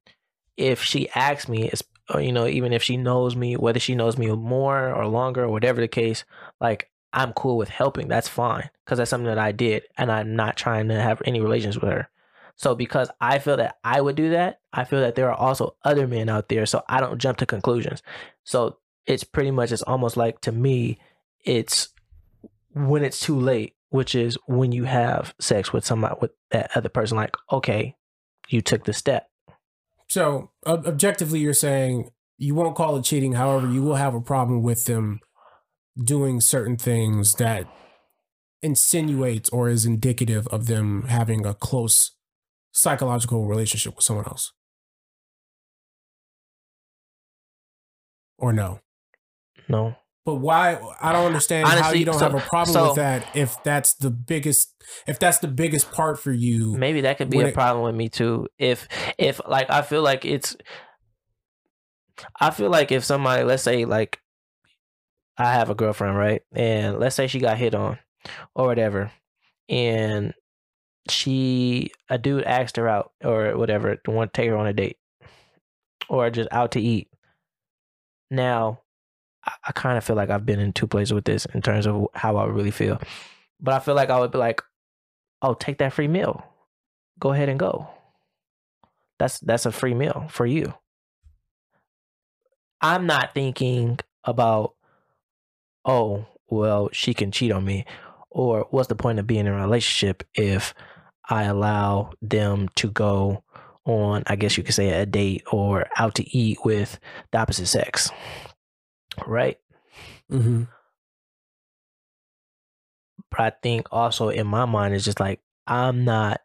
if 0.57 0.83
she 0.83 1.09
asks 1.11 1.49
me, 1.49 1.69
it's, 1.69 1.83
uh, 2.15 2.19
you 2.19 2.33
know, 2.33 2.47
even 2.47 2.73
if 2.73 2.83
she 2.83 2.97
knows 2.97 3.35
me, 3.35 3.57
whether 3.57 3.81
she 3.81 3.95
knows 3.95 4.17
me 4.17 4.31
more 4.31 4.93
or 4.95 5.07
longer 5.07 5.45
or 5.45 5.51
whatever 5.51 5.81
the 5.81 5.89
case, 5.89 6.25
like 6.61 6.91
I'm 7.13 7.33
cool 7.33 7.57
with 7.57 7.69
helping. 7.69 8.09
That's 8.09 8.29
fine 8.29 8.71
because 8.85 8.99
that's 8.99 9.11
something 9.11 9.27
that 9.27 9.39
I 9.39 9.53
did 9.53 9.85
and 9.97 10.11
I'm 10.11 10.37
not 10.37 10.57
trying 10.57 10.89
to 10.89 11.01
have 11.01 11.23
any 11.25 11.41
relations 11.41 11.79
with 11.79 11.91
her. 11.91 12.09
So 12.57 12.75
because 12.75 13.11
I 13.21 13.39
feel 13.41 13.57
that 13.57 13.77
I 13.83 14.01
would 14.01 14.17
do 14.17 14.31
that, 14.31 14.61
I 14.73 14.85
feel 14.85 15.01
that 15.01 15.17
there 15.17 15.29
are 15.31 15.39
also 15.39 15.77
other 15.85 16.07
men 16.07 16.29
out 16.29 16.49
there. 16.49 16.67
So 16.67 16.83
I 16.89 17.01
don't 17.01 17.19
jump 17.19 17.39
to 17.39 17.47
conclusions. 17.47 18.03
So 18.45 18.79
it's 19.07 19.25
pretty 19.25 19.51
much 19.51 19.73
it's 19.73 19.83
almost 19.83 20.17
like 20.17 20.41
to 20.41 20.53
me 20.53 20.99
it's 21.45 21.89
when 22.73 23.05
it's 23.05 23.21
too 23.21 23.39
late 23.39 23.75
which 23.91 24.15
is 24.15 24.37
when 24.47 24.73
you 24.73 24.85
have 24.85 25.35
sex 25.39 25.73
with 25.73 25.85
somebody 25.85 26.15
with 26.21 26.33
that 26.51 26.71
other 26.75 26.89
person 26.89 27.17
like 27.17 27.35
okay 27.53 27.97
you 28.49 28.61
took 28.61 28.85
the 28.85 28.93
step. 28.93 29.29
So 30.09 30.51
ob- 30.67 30.87
objectively 30.87 31.41
you're 31.41 31.55
saying 31.55 32.11
you 32.37 32.55
won't 32.55 32.77
call 32.77 32.97
it 32.97 33.05
cheating. 33.05 33.33
However 33.33 33.71
you 33.71 33.83
will 33.83 33.95
have 33.95 34.15
a 34.15 34.21
problem 34.21 34.63
with 34.63 34.85
them 34.85 35.21
doing 36.03 36.41
certain 36.41 36.77
things 36.77 37.35
that 37.35 37.67
insinuates 38.63 39.49
or 39.51 39.69
is 39.69 39.87
indicative 39.87 40.47
of 40.49 40.67
them 40.67 41.05
having 41.09 41.47
a 41.47 41.55
close 41.55 42.13
psychological 42.73 43.47
relationship 43.47 43.95
with 43.97 44.05
someone 44.05 44.27
else. 44.27 44.53
Or 48.37 48.53
no 48.53 48.81
no 49.69 49.97
But 50.27 50.37
why? 50.37 50.79
I 51.03 51.13
don't 51.13 51.27
understand 51.27 51.69
how 51.69 51.93
you 51.93 52.05
don't 52.07 52.19
so- 52.19 52.31
have 52.31 52.35
a 52.35 52.41
problem 52.41 52.73
so- 52.73 52.87
with 52.89 52.97
that 52.97 53.27
if 53.37 53.63
that's 53.63 53.95
the 53.95 54.11
biggest 54.11 54.73
if 55.07 55.19
that's 55.19 55.39
the 55.39 55.49
biggest 55.49 55.91
part 55.93 56.19
for 56.21 56.33
you. 56.33 56.77
maybe 56.77 57.03
that 57.03 57.19
could 57.19 57.31
be 57.31 57.41
a 57.41 57.47
it- 57.49 57.55
problem 57.55 57.85
with 57.85 57.95
me 57.95 58.09
too 58.09 58.47
if 58.59 58.89
if 59.19 59.41
like 59.49 59.69
i 59.71 59.83
feel 59.83 60.03
like 60.03 60.25
it's 60.25 60.57
i 62.41 62.51
feel 62.51 62.71
like 62.71 62.93
if 62.93 63.05
somebody 63.05 63.43
let's 63.45 63.63
say 63.63 63.85
like 63.85 64.21
i 65.37 65.53
have 65.53 65.69
a 65.71 65.75
girlfriend 65.75 66.17
right 66.17 66.43
and 66.53 66.99
let's 67.01 67.17
say 67.17 67.27
she 67.27 67.41
got 67.41 67.59
hit 67.59 67.75
on 67.75 67.99
or 68.55 68.67
whatever 68.67 69.11
and 69.69 70.33
she 71.11 71.91
a 72.09 72.17
dude 72.17 72.45
asked 72.45 72.77
her 72.77 72.89
out 72.89 73.13
or 73.23 73.57
whatever 73.59 73.97
to 73.97 74.11
want 74.11 74.33
to 74.33 74.41
take 74.41 74.49
her 74.49 74.57
on 74.57 74.67
a 74.67 74.73
date 74.73 74.97
or 76.09 76.31
just 76.31 76.49
out 76.53 76.71
to 76.73 76.81
eat 76.81 77.09
now 78.31 78.81
i, 79.47 79.53
I 79.69 79.73
kind 79.73 79.99
of 79.99 80.05
feel 80.05 80.17
like 80.17 80.31
i've 80.31 80.47
been 80.47 80.61
in 80.61 80.73
two 80.73 80.87
places 80.87 81.13
with 81.13 81.25
this 81.25 81.47
in 81.55 81.63
terms 81.63 81.87
of 81.87 82.09
how 82.15 82.37
i 82.37 82.45
really 82.47 82.71
feel. 82.71 83.01
But 83.61 83.75
i 83.75 83.79
feel 83.79 83.95
like 83.95 84.11
i 84.11 84.19
would 84.19 84.33
be 84.33 84.39
like 84.39 84.63
oh 85.43 85.55
take 85.55 85.79
that 85.79 85.93
free 85.93 86.09
meal. 86.09 86.45
Go 87.21 87.33
ahead 87.33 87.49
and 87.49 87.59
go. 87.59 87.89
That's 89.19 89.39
that's 89.41 89.67
a 89.67 89.73
free 89.73 89.95
meal 89.95 90.27
for 90.31 90.47
you. 90.47 90.75
I'm 92.81 93.07
not 93.07 93.35
thinking 93.35 93.99
about 94.25 94.75
oh 95.85 96.27
well 96.49 96.89
she 96.93 97.15
can 97.15 97.31
cheat 97.31 97.53
on 97.53 97.65
me. 97.65 97.85
Or 98.31 98.67
what's 98.71 98.89
the 98.89 98.97
point 98.97 99.21
of 99.21 99.29
being 99.29 99.47
in 99.47 99.53
a 99.53 99.61
relationship 99.61 100.25
if 100.35 100.75
i 101.29 101.45
allow 101.45 102.11
them 102.21 102.69
to 102.75 102.91
go 102.91 103.43
on 103.87 104.23
i 104.27 104.37
guess 104.37 104.57
you 104.57 104.63
could 104.63 104.75
say 104.75 104.91
a 104.91 105.07
date 105.07 105.43
or 105.53 105.87
out 105.97 106.15
to 106.15 106.37
eat 106.37 106.59
with 106.65 106.99
the 107.33 107.39
opposite 107.39 107.67
sex 107.67 108.11
right 109.27 109.59
Mm-hmm. 110.31 110.65
but 113.31 113.41
I 113.41 113.51
think 113.63 113.89
also 113.93 114.29
in 114.29 114.47
my 114.47 114.65
mind 114.65 114.95
it's 114.95 115.05
just 115.05 115.21
like 115.21 115.41
I'm 115.67 116.05
not 116.05 116.41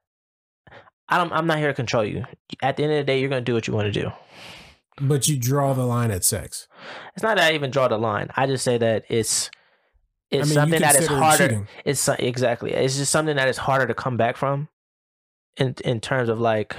I'm 1.08 1.32
I'm 1.34 1.48
not 1.48 1.58
here 1.58 1.70
to 1.70 1.74
control 1.74 2.06
you. 2.06 2.26
At 2.62 2.78
the 2.78 2.84
end 2.84 2.92
of 2.94 2.98
the 3.00 3.04
day, 3.04 3.20
you're 3.20 3.30
gonna 3.30 3.42
do 3.42 3.54
what 3.56 3.68
you 3.68 3.74
want 3.74 3.92
to 3.92 4.02
do. 4.02 4.12
But 5.02 5.28
you 5.28 5.38
draw 5.38 5.74
the 5.74 5.86
line 5.86 6.12
at 6.12 6.24
sex. 6.24 6.68
It's 7.16 7.24
not 7.24 7.38
that 7.38 7.52
I 7.52 7.56
even 7.56 7.72
draw 7.72 7.88
the 7.88 7.98
line. 7.98 8.30
I 8.36 8.46
just 8.46 8.64
say 8.64 8.78
that 8.78 9.06
it's 9.10 9.50
it's 10.30 10.44
I 10.44 10.46
mean, 10.46 10.54
something 10.54 10.82
that 10.82 10.96
is 10.96 11.08
harder. 11.08 11.48
cheating. 11.48 11.68
It's 11.86 12.08
exactly. 12.08 12.74
It's 12.74 12.98
just 12.98 13.12
something 13.12 13.36
that 13.38 13.48
is 13.48 13.58
harder 13.58 13.88
to 13.88 13.94
come 13.96 14.18
back 14.18 14.38
from. 14.38 14.68
In 15.58 15.74
in 15.84 16.00
terms 16.00 16.30
of 16.30 16.40
like, 16.40 16.76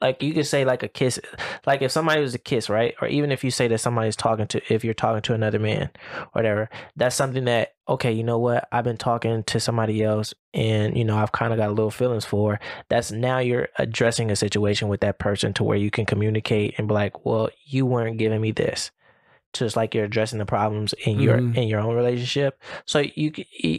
like 0.00 0.22
you 0.22 0.34
could 0.34 0.46
say 0.46 0.64
like 0.64 0.82
a 0.82 0.88
kiss, 0.88 1.18
like 1.66 1.80
if 1.82 1.90
somebody 1.90 2.20
was 2.20 2.34
a 2.34 2.38
kiss, 2.38 2.68
right? 2.68 2.94
Or 3.00 3.08
even 3.08 3.32
if 3.32 3.42
you 3.44 3.50
say 3.50 3.68
that 3.68 3.78
somebody's 3.78 4.16
talking 4.16 4.46
to, 4.48 4.60
if 4.72 4.84
you're 4.84 4.92
talking 4.94 5.22
to 5.22 5.34
another 5.34 5.58
man, 5.58 5.90
whatever, 6.32 6.68
that's 6.96 7.16
something 7.16 7.44
that 7.46 7.74
okay, 7.88 8.12
you 8.12 8.24
know 8.24 8.38
what? 8.38 8.66
I've 8.72 8.84
been 8.84 8.96
talking 8.96 9.42
to 9.44 9.60
somebody 9.60 10.02
else, 10.02 10.34
and 10.52 10.96
you 10.96 11.04
know 11.04 11.16
I've 11.16 11.32
kind 11.32 11.52
of 11.52 11.58
got 11.58 11.68
a 11.68 11.72
little 11.72 11.90
feelings 11.90 12.24
for. 12.24 12.60
That's 12.88 13.12
now 13.12 13.38
you're 13.38 13.68
addressing 13.76 14.30
a 14.30 14.36
situation 14.36 14.88
with 14.88 15.00
that 15.00 15.18
person 15.18 15.52
to 15.54 15.64
where 15.64 15.78
you 15.78 15.90
can 15.90 16.06
communicate 16.06 16.74
and 16.78 16.88
be 16.88 16.94
like, 16.94 17.24
well, 17.24 17.48
you 17.64 17.86
weren't 17.86 18.18
giving 18.18 18.40
me 18.40 18.52
this 18.52 18.90
just 19.52 19.76
like 19.76 19.94
you're 19.94 20.04
addressing 20.04 20.40
the 20.40 20.44
problems 20.44 20.94
in 21.04 21.20
your 21.20 21.38
Mhm. 21.38 21.56
in 21.56 21.68
your 21.68 21.78
own 21.78 21.94
relationship 21.94 22.60
so 22.86 22.98
you 23.14 23.32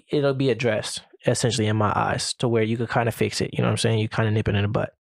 it'll 0.10 0.34
be 0.34 0.50
addressed 0.50 1.02
essentially 1.26 1.68
in 1.68 1.76
my 1.76 1.92
eyes 1.96 2.34
to 2.36 2.48
where 2.48 2.64
you 2.64 2.78
could 2.78 2.90
kind 2.90 3.10
of 3.10 3.16
fix 3.16 3.42
it 3.42 3.50
you 3.54 3.60
know 3.60 3.68
what 3.68 3.72
i'm 3.72 3.78
saying? 3.78 4.00
You 4.00 4.08
kind 4.08 4.28
of 4.28 4.34
nip 4.34 4.48
it 4.48 4.56
in 4.56 4.62
the 4.62 4.68
butt. 4.68 4.94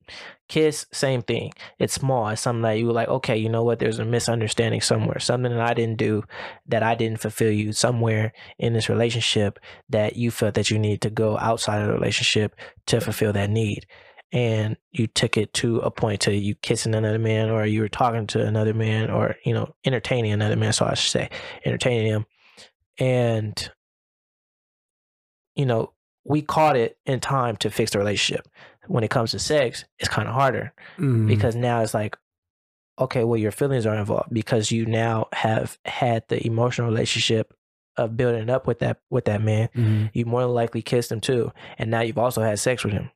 Kiss 0.47 0.85
same 0.91 1.21
thing. 1.23 1.51
It's 1.79 1.93
small. 1.93 2.29
It's 2.29 2.41
something 2.41 2.61
that 2.61 2.73
you 2.73 2.87
were 2.87 2.93
like 2.93 3.07
okay 3.07 3.37
you 3.37 3.49
know 3.49 3.63
what? 3.63 3.79
There's 3.79 3.99
a 3.99 4.05
misunderstanding 4.05 4.81
somewhere. 4.81 5.19
Something 5.19 5.51
that 5.51 5.61
i 5.61 5.73
didn't 5.73 5.97
do 5.97 6.23
that 6.67 6.83
i 6.83 6.95
didn't 6.95 7.19
fulfill 7.19 7.51
you 7.51 7.73
somewhere 7.73 8.33
in 8.59 8.73
this 8.73 8.89
relationship 8.89 9.59
that 9.89 10.15
you 10.15 10.31
felt 10.31 10.55
that 10.55 10.69
you 10.69 10.79
needed 10.79 11.01
to 11.01 11.09
go 11.09 11.37
outside 11.37 11.81
of 11.81 11.87
the 11.87 11.93
relationship 11.93 12.55
to 12.87 13.01
fulfill 13.01 13.33
that 13.33 13.49
need. 13.49 13.85
And 14.31 14.75
you 14.91 15.07
took 15.07 15.37
it 15.37 15.53
to 15.55 15.79
a 15.79 15.91
point 15.91 16.21
to 16.21 16.33
you 16.33 16.55
kissing 16.55 16.95
another 16.95 17.19
man 17.19 17.49
or 17.49 17.65
you 17.65 17.81
were 17.81 17.89
talking 17.89 18.27
to 18.27 18.45
another 18.45 18.73
man 18.73 19.09
or 19.09 19.35
you 19.43 19.53
know 19.53 19.73
entertaining 19.85 20.31
another 20.31 20.55
man 20.55 20.73
so 20.73 20.85
i 20.85 20.93
should 20.93 21.11
say 21.11 21.29
entertaining 21.65 22.07
him. 22.07 22.25
And 22.99 23.71
you 25.55 25.65
know 25.65 25.93
we 26.25 26.41
caught 26.41 26.75
it 26.75 26.97
in 27.05 27.19
time 27.19 27.55
to 27.57 27.69
fix 27.69 27.91
the 27.91 27.99
relationship 27.99 28.47
when 28.87 29.03
it 29.03 29.09
comes 29.11 29.31
to 29.31 29.39
sex 29.39 29.85
it's 29.99 30.09
kind 30.09 30.27
of 30.27 30.33
harder 30.33 30.73
Mhm. 30.97 31.27
because 31.27 31.55
now 31.55 31.81
it's 31.81 31.93
like 31.93 32.17
okay 32.99 33.23
well 33.23 33.37
your 33.39 33.51
feelings 33.51 33.85
are 33.85 33.95
involved 33.95 34.29
because 34.33 34.71
you 34.71 34.85
now 34.85 35.27
have 35.33 35.77
had 35.85 36.23
the 36.27 36.45
emotional 36.45 36.87
relationship 36.87 37.53
of 37.97 38.17
building 38.17 38.49
up 38.49 38.67
with 38.67 38.79
that 38.79 38.97
with 39.09 39.25
that 39.25 39.41
man 39.41 39.69
Mhm. 39.75 40.09
you 40.13 40.25
more 40.25 40.41
than 40.41 40.51
likely 40.51 40.81
kissed 40.81 41.11
him 41.11 41.21
too 41.21 41.51
and 41.77 41.89
now 41.91 42.01
you've 42.01 42.17
also 42.17 42.41
had 42.41 42.59
sex 42.59 42.83
with 42.83 42.93
him 42.93 43.09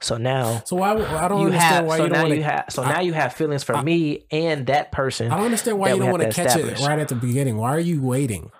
so 0.00 0.16
now 0.16 0.62
So 0.64 0.76
why? 0.76 0.92
I 0.92 1.28
don't 1.28 1.40
you 1.40 1.46
understand 1.46 1.74
have 1.74 1.86
why 1.86 1.96
so 1.98 2.04
you 2.04 2.08
don't 2.10 2.22
want 2.22 2.34
to. 2.34 2.42
have 2.42 2.64
so 2.70 2.82
I- 2.82 2.92
now 2.94 3.00
you 3.00 3.12
have 3.12 3.32
feelings 3.34 3.62
for 3.62 3.76
I- 3.76 3.82
me 3.82 4.26
and 4.30 4.66
that 4.66 4.90
person 4.90 5.30
I 5.30 5.36
don't 5.36 5.44
understand 5.46 5.78
why 5.78 5.92
you 5.92 5.98
don't 6.00 6.10
want 6.10 6.22
to 6.22 6.30
catch 6.32 6.56
it 6.56 6.80
right 6.80 6.98
at 6.98 7.08
the 7.08 7.14
beginning. 7.14 7.56
Why 7.56 7.70
are 7.74 7.80
you 7.80 8.02
waiting? 8.02 8.50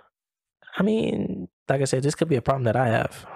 i 0.78 0.82
mean 0.82 1.48
like 1.68 1.80
i 1.80 1.84
said 1.84 2.02
this 2.02 2.14
could 2.14 2.28
be 2.28 2.36
a 2.36 2.42
problem 2.42 2.64
that 2.64 2.76
i 2.76 2.88
have 2.88 3.26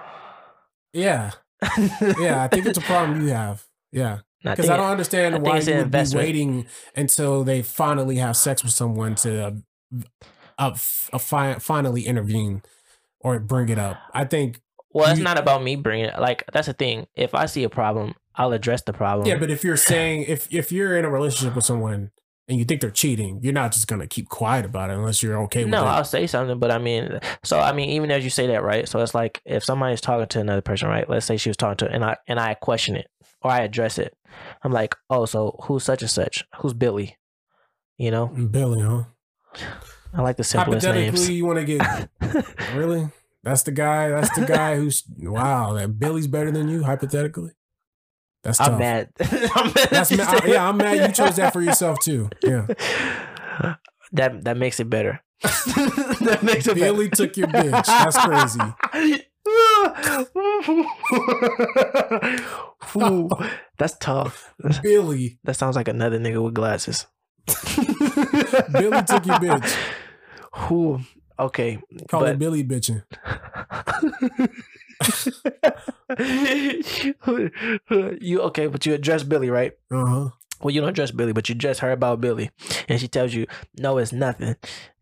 Yeah, 0.93 1.31
yeah. 2.19 2.43
I 2.43 2.47
think 2.47 2.65
it's 2.65 2.77
a 2.77 2.81
problem 2.81 3.21
you 3.21 3.29
have. 3.33 3.63
Yeah, 3.93 4.19
And 4.43 4.51
I 4.51 4.55
because 4.55 4.69
I 4.69 4.77
don't 4.77 4.89
understand 4.89 5.35
I 5.35 5.37
why 5.39 5.59
you 5.59 5.75
would 5.77 5.91
be 5.91 6.03
waiting 6.15 6.65
until 6.95 7.43
they 7.43 7.61
finally 7.61 8.17
have 8.17 8.35
sex 8.35 8.63
with 8.63 8.73
someone 8.73 9.15
to 9.15 9.53
uh, 10.57 10.73
uh, 11.13 11.17
fi- 11.19 11.59
finally 11.59 12.05
intervene 12.05 12.61
or 13.19 13.39
bring 13.39 13.69
it 13.69 13.77
up. 13.79 13.97
I 14.13 14.25
think. 14.25 14.59
well 14.93 15.09
it's 15.09 15.19
you- 15.19 15.23
not 15.23 15.37
about 15.39 15.63
me 15.63 15.75
bringing 15.75 16.05
it 16.07 16.19
like 16.19 16.43
that's 16.51 16.67
the 16.67 16.73
thing 16.73 17.07
if 17.15 17.33
i 17.33 17.45
see 17.47 17.63
a 17.63 17.69
problem 17.69 18.13
i'll 18.35 18.51
address 18.51 18.81
the 18.83 18.91
problem 18.93 19.27
Yeah, 19.27 19.37
but 19.39 19.49
if 19.49 19.63
you're 19.63 19.77
saying 19.93 20.23
if 20.27 20.47
if 20.51 20.71
you're 20.71 20.97
in 20.99 21.05
a 21.05 21.09
relationship 21.09 21.55
with 21.55 21.63
someone 21.65 22.11
and 22.51 22.59
you 22.59 22.65
think 22.65 22.81
they're 22.81 22.91
cheating, 22.91 23.39
you're 23.41 23.53
not 23.53 23.71
just 23.71 23.87
gonna 23.87 24.05
keep 24.05 24.27
quiet 24.27 24.65
about 24.65 24.89
it 24.89 24.97
unless 24.97 25.23
you're 25.23 25.41
okay 25.43 25.63
with 25.63 25.71
no, 25.71 25.83
it. 25.83 25.87
I'll 25.87 26.03
say 26.03 26.27
something, 26.27 26.59
but 26.59 26.69
I 26.69 26.79
mean, 26.79 27.21
so 27.45 27.61
I 27.61 27.71
mean, 27.71 27.89
even 27.91 28.11
as 28.11 28.25
you 28.25 28.29
say 28.29 28.45
that, 28.47 28.61
right? 28.61 28.89
So 28.89 28.99
it's 28.99 29.15
like 29.15 29.41
if 29.45 29.63
somebody's 29.63 30.01
talking 30.01 30.27
to 30.27 30.39
another 30.41 30.61
person, 30.61 30.89
right? 30.89 31.09
Let's 31.09 31.25
say 31.25 31.37
she 31.37 31.49
was 31.49 31.55
talking 31.55 31.87
to, 31.87 31.89
and 31.89 32.03
I 32.03 32.17
and 32.27 32.41
I 32.41 32.55
question 32.55 32.97
it 32.97 33.07
or 33.41 33.51
I 33.51 33.61
address 33.61 33.97
it. 33.97 34.17
I'm 34.63 34.73
like, 34.73 34.95
oh, 35.09 35.25
so 35.25 35.59
who's 35.63 35.85
such 35.85 36.01
and 36.01 36.11
such? 36.11 36.43
Who's 36.57 36.73
Billy? 36.73 37.17
You 37.97 38.11
know, 38.11 38.27
Billy, 38.27 38.81
huh? 38.81 39.03
I 40.13 40.21
like 40.21 40.35
the 40.35 40.43
simplest 40.43 40.85
Hypothetically, 40.85 41.19
names. 41.19 41.29
you 41.29 41.45
want 41.45 41.59
to 41.59 41.65
get 41.65 42.09
really? 42.75 43.07
That's 43.43 43.63
the 43.63 43.71
guy. 43.71 44.09
That's 44.09 44.37
the 44.37 44.45
guy 44.45 44.75
who's 44.75 45.05
wow. 45.17 45.71
That 45.73 45.97
Billy's 45.97 46.27
better 46.27 46.51
than 46.51 46.67
you. 46.67 46.83
Hypothetically, 46.83 47.51
that's 48.43 48.57
tough. 48.57 48.69
I'm 48.73 48.79
mad. 48.79 49.09
I'm 49.19 49.65
mad. 49.67 49.87
That's 49.91 50.11
ma- 50.15 50.23
I- 50.23 50.45
yeah. 50.47 50.67
I'm 50.67 50.77
mad. 50.77 51.07
You 51.07 51.13
chose 51.13 51.35
that 51.37 51.53
for 51.53 51.61
yourself 51.61 51.99
too. 52.03 52.29
Yeah. 52.43 52.67
That 54.13 54.43
that 54.43 54.57
makes 54.57 54.81
it 54.81 54.89
better. 54.89 55.21
that 55.41 56.39
makes 56.43 56.67
it 56.67 56.75
Billy 56.75 57.07
better. 57.07 57.27
took 57.27 57.37
your 57.37 57.47
bitch. 57.47 57.85
That's 57.85 58.17
crazy. 58.17 58.59
Ooh, 62.97 63.29
that's 63.77 63.97
tough. 63.99 64.53
Billy. 64.83 65.39
That 65.45 65.55
sounds 65.55 65.77
like 65.77 65.87
another 65.87 66.19
nigga 66.19 66.43
with 66.43 66.53
glasses. 66.53 67.07
Billy 68.73 69.01
took 69.03 69.25
your 69.25 69.39
bitch. 69.39 69.75
Who? 70.67 70.99
okay. 71.39 71.79
Call 72.09 72.19
but 72.21 72.29
it 72.31 72.39
Billy 72.39 72.63
bitching. 72.65 73.03
you 78.19 78.41
okay, 78.41 78.67
but 78.67 78.85
you 78.85 78.93
address 78.93 79.23
Billy, 79.23 79.49
right? 79.49 79.73
Uh 79.91 80.05
huh. 80.05 80.29
Well, 80.61 80.71
you 80.71 80.81
don't 80.81 80.89
address 80.89 81.11
Billy, 81.11 81.33
but 81.33 81.49
you 81.49 81.55
address 81.55 81.79
her 81.79 81.91
about 81.91 82.21
Billy, 82.21 82.51
and 82.87 82.99
she 82.99 83.07
tells 83.07 83.33
you, 83.33 83.47
"No, 83.77 83.97
it's 83.97 84.13
nothing. 84.13 84.55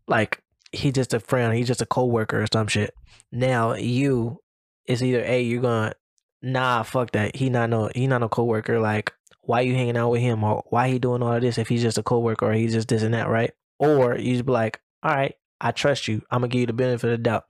Like 0.06 0.42
he's 0.72 0.94
just 0.94 1.14
a 1.14 1.20
friend. 1.20 1.54
He's 1.54 1.66
just 1.66 1.82
a 1.82 1.86
coworker 1.86 2.42
or 2.42 2.46
some 2.52 2.66
shit." 2.66 2.94
Now 3.32 3.74
you, 3.74 4.40
it's 4.86 5.02
either 5.02 5.22
a 5.24 5.42
you're 5.42 5.62
gonna, 5.62 5.94
nah, 6.42 6.82
fuck 6.82 7.12
that. 7.12 7.36
He 7.36 7.50
not 7.50 7.70
no, 7.70 7.90
he 7.94 8.06
not 8.06 8.22
no 8.22 8.28
coworker. 8.28 8.80
Like 8.80 9.12
why 9.42 9.62
you 9.62 9.74
hanging 9.74 9.96
out 9.96 10.10
with 10.10 10.20
him 10.20 10.44
or 10.44 10.64
why 10.68 10.88
he 10.88 10.98
doing 10.98 11.22
all 11.22 11.32
of 11.32 11.42
this 11.42 11.58
if 11.58 11.68
he's 11.68 11.82
just 11.82 11.98
a 11.98 12.02
coworker 12.02 12.46
or 12.46 12.52
he's 12.52 12.72
just 12.72 12.88
this 12.88 13.02
and 13.02 13.14
that, 13.14 13.28
right? 13.28 13.52
Or 13.78 14.16
you 14.16 14.34
just 14.34 14.46
be 14.46 14.52
like, 14.52 14.80
all 15.02 15.14
right, 15.14 15.34
I 15.60 15.72
trust 15.72 16.08
you. 16.08 16.22
I'm 16.30 16.40
gonna 16.40 16.48
give 16.48 16.60
you 16.60 16.66
the 16.66 16.72
benefit 16.72 17.10
of 17.10 17.18
the 17.18 17.22
doubt, 17.22 17.44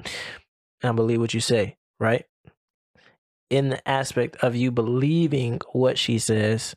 and 0.82 0.90
I 0.90 0.92
believe 0.92 1.20
what 1.20 1.34
you 1.34 1.40
say, 1.40 1.76
right? 2.00 2.24
In 3.50 3.68
the 3.68 3.88
aspect 3.88 4.36
of 4.42 4.56
you 4.56 4.70
believing 4.72 5.60
what 5.72 5.98
she 5.98 6.18
says, 6.18 6.74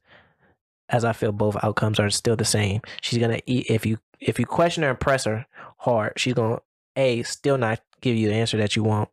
as 0.89 1.05
I 1.05 1.13
feel 1.13 1.31
both 1.31 1.57
outcomes 1.63 1.99
are 1.99 2.09
still 2.09 2.35
the 2.35 2.45
same. 2.45 2.81
She's 3.01 3.19
gonna 3.19 3.39
eat 3.45 3.67
if 3.69 3.85
you 3.85 3.97
if 4.19 4.39
you 4.39 4.45
question 4.45 4.83
her 4.83 4.89
and 4.89 4.99
press 4.99 5.25
her 5.25 5.45
hard, 5.77 6.13
she's 6.17 6.33
gonna 6.33 6.59
a 6.95 7.23
still 7.23 7.57
not 7.57 7.81
give 8.01 8.15
you 8.15 8.27
the 8.27 8.35
answer 8.35 8.57
that 8.57 8.75
you 8.75 8.83
want, 8.83 9.09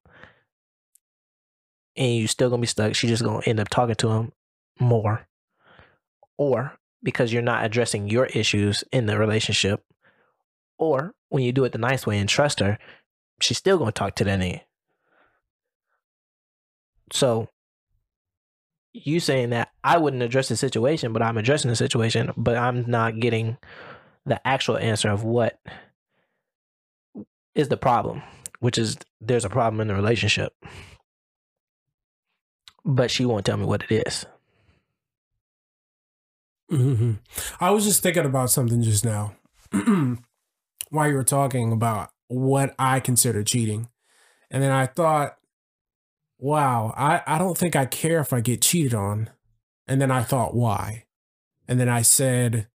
and 1.96 2.14
you 2.16 2.26
still 2.26 2.50
gonna 2.50 2.60
be 2.60 2.66
stuck. 2.66 2.94
She's 2.94 3.10
just 3.10 3.22
gonna 3.22 3.42
end 3.46 3.60
up 3.60 3.68
talking 3.68 3.94
to 3.96 4.10
him 4.10 4.32
more, 4.78 5.26
or 6.36 6.78
because 7.02 7.32
you're 7.32 7.42
not 7.42 7.64
addressing 7.64 8.08
your 8.08 8.26
issues 8.26 8.84
in 8.92 9.06
the 9.06 9.18
relationship, 9.18 9.82
or 10.78 11.14
when 11.28 11.42
you 11.42 11.52
do 11.52 11.64
it 11.64 11.72
the 11.72 11.78
nice 11.78 12.06
way 12.06 12.18
and 12.18 12.28
trust 12.28 12.60
her, 12.60 12.78
she's 13.40 13.58
still 13.58 13.78
gonna 13.78 13.92
talk 13.92 14.16
to 14.16 14.24
that 14.24 14.38
nigga. 14.38 14.60
So 17.12 17.48
you 18.92 19.20
saying 19.20 19.50
that 19.50 19.70
I 19.84 19.98
wouldn't 19.98 20.22
address 20.22 20.48
the 20.48 20.56
situation, 20.56 21.12
but 21.12 21.22
I'm 21.22 21.38
addressing 21.38 21.68
the 21.68 21.76
situation, 21.76 22.32
but 22.36 22.56
I'm 22.56 22.88
not 22.90 23.20
getting 23.20 23.56
the 24.26 24.44
actual 24.46 24.76
answer 24.76 25.08
of 25.08 25.24
what 25.24 25.58
is 27.54 27.68
the 27.68 27.76
problem, 27.76 28.22
which 28.60 28.78
is 28.78 28.96
there's 29.20 29.44
a 29.44 29.50
problem 29.50 29.80
in 29.80 29.88
the 29.88 29.94
relationship. 29.94 30.52
But 32.84 33.10
she 33.10 33.24
won't 33.24 33.46
tell 33.46 33.56
me 33.56 33.66
what 33.66 33.84
it 33.88 34.06
is. 34.06 34.26
Mm-hmm. 36.70 37.12
I 37.60 37.70
was 37.70 37.84
just 37.84 38.02
thinking 38.02 38.24
about 38.24 38.50
something 38.50 38.82
just 38.82 39.04
now 39.04 39.34
while 40.90 41.08
you 41.08 41.14
were 41.14 41.24
talking 41.24 41.72
about 41.72 42.10
what 42.28 42.74
I 42.78 43.00
consider 43.00 43.42
cheating. 43.42 43.88
And 44.50 44.62
then 44.62 44.70
I 44.70 44.86
thought, 44.86 45.36
wow, 46.40 46.92
I, 46.96 47.22
I 47.26 47.38
don't 47.38 47.56
think 47.56 47.76
I 47.76 47.86
care 47.86 48.20
if 48.20 48.32
I 48.32 48.40
get 48.40 48.62
cheated 48.62 48.94
on. 48.94 49.30
And 49.86 50.00
then 50.00 50.10
I 50.10 50.22
thought, 50.22 50.54
why? 50.54 51.04
And 51.68 51.78
then 51.78 51.88
I 51.88 52.02
said, 52.02 52.68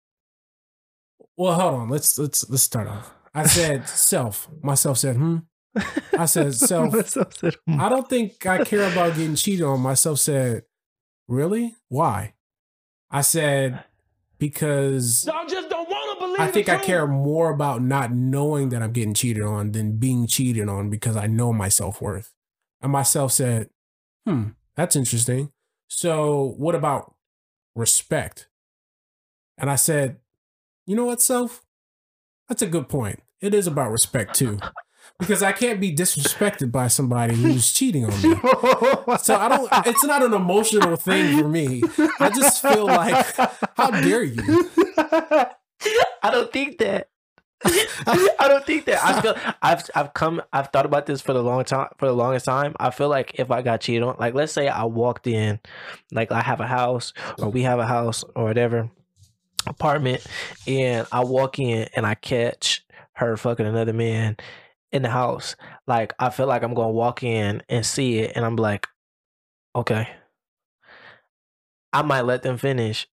well, 1.36 1.54
hold 1.54 1.74
on, 1.74 1.88
let's 1.88 2.18
let's 2.18 2.48
let's 2.48 2.62
start 2.62 2.86
off. 2.86 3.12
I 3.34 3.46
said 3.46 3.88
self. 3.88 4.48
Myself 4.62 4.98
said, 4.98 5.16
hmm. 5.16 5.38
I 6.16 6.26
said 6.26 6.54
self. 6.54 6.94
I 7.68 7.88
don't 7.88 8.08
think 8.08 8.46
I 8.46 8.64
care 8.64 8.90
about 8.90 9.16
getting 9.16 9.34
cheated 9.34 9.64
on. 9.64 9.80
Myself 9.80 10.20
said, 10.20 10.62
Really? 11.26 11.74
Why? 11.88 12.34
I 13.10 13.22
said, 13.22 13.82
Because 14.38 15.28
I 15.28 15.46
just 15.46 15.68
don't 15.68 15.88
want 15.88 16.18
to 16.18 16.26
believe 16.26 16.40
I 16.40 16.50
think 16.50 16.68
I 16.68 16.78
care 16.78 17.06
more 17.06 17.50
about 17.50 17.82
not 17.82 18.12
knowing 18.12 18.68
that 18.68 18.82
I'm 18.82 18.92
getting 18.92 19.14
cheated 19.14 19.42
on 19.42 19.72
than 19.72 19.96
being 19.96 20.26
cheated 20.26 20.68
on 20.68 20.90
because 20.90 21.16
I 21.16 21.26
know 21.26 21.52
my 21.52 21.68
self 21.68 22.00
worth. 22.00 22.32
And 22.84 22.92
myself 22.92 23.32
said, 23.32 23.70
Hmm, 24.26 24.48
that's 24.76 24.94
interesting. 24.94 25.50
So, 25.88 26.54
what 26.58 26.74
about 26.74 27.14
respect? 27.74 28.48
And 29.56 29.70
I 29.70 29.76
said, 29.76 30.18
You 30.86 30.94
know 30.94 31.06
what, 31.06 31.22
self? 31.22 31.64
That's 32.46 32.60
a 32.60 32.66
good 32.66 32.90
point. 32.90 33.22
It 33.40 33.54
is 33.54 33.66
about 33.66 33.90
respect 33.90 34.34
too. 34.34 34.58
Because 35.18 35.42
I 35.42 35.52
can't 35.52 35.80
be 35.80 35.94
disrespected 35.94 36.70
by 36.72 36.88
somebody 36.88 37.34
who's 37.34 37.72
cheating 37.72 38.04
on 38.04 38.10
me. 38.22 38.36
So 39.18 39.34
I 39.36 39.48
don't 39.48 39.68
it's 39.86 40.04
not 40.04 40.22
an 40.22 40.34
emotional 40.34 40.96
thing 40.96 41.40
for 41.40 41.48
me. 41.48 41.82
I 42.20 42.28
just 42.28 42.60
feel 42.60 42.84
like 42.84 43.24
how 43.76 43.90
dare 43.92 44.24
you? 44.24 44.70
I 44.98 46.30
don't 46.30 46.52
think 46.52 46.78
that. 46.78 47.08
I 47.64 48.46
don't 48.48 48.64
think 48.66 48.84
that. 48.86 49.04
I 49.04 49.20
feel 49.20 49.36
I've 49.62 49.82
I've 49.94 50.14
come 50.14 50.42
I've 50.52 50.68
thought 50.68 50.86
about 50.86 51.06
this 51.06 51.20
for 51.20 51.32
the 51.32 51.42
long 51.42 51.64
time 51.64 51.88
for 51.98 52.06
the 52.06 52.12
longest 52.12 52.44
time. 52.44 52.74
I 52.78 52.90
feel 52.90 53.08
like 53.08 53.32
if 53.38 53.50
I 53.50 53.62
got 53.62 53.80
cheated 53.80 54.02
on, 54.02 54.16
like 54.18 54.34
let's 54.34 54.52
say 54.52 54.68
I 54.68 54.84
walked 54.84 55.26
in, 55.26 55.60
like 56.12 56.30
I 56.30 56.42
have 56.42 56.60
a 56.60 56.66
house 56.66 57.12
or 57.38 57.48
we 57.48 57.62
have 57.62 57.78
a 57.78 57.86
house 57.86 58.24
or 58.34 58.44
whatever 58.44 58.90
apartment, 59.66 60.26
and 60.66 61.06
I 61.10 61.24
walk 61.24 61.58
in 61.58 61.88
and 61.96 62.06
I 62.06 62.14
catch 62.14 62.84
her 63.14 63.36
fucking 63.36 63.66
another 63.66 63.92
man 63.92 64.36
in 64.92 65.02
the 65.02 65.10
house. 65.10 65.56
Like 65.86 66.12
I 66.18 66.30
feel 66.30 66.46
like 66.46 66.62
I'm 66.62 66.74
gonna 66.74 66.90
walk 66.90 67.22
in 67.22 67.62
and 67.68 67.86
see 67.86 68.18
it, 68.18 68.32
and 68.36 68.44
I'm 68.44 68.56
like, 68.56 68.86
okay, 69.74 70.08
I 71.92 72.02
might 72.02 72.22
let 72.22 72.42
them 72.42 72.58
finish. 72.58 73.06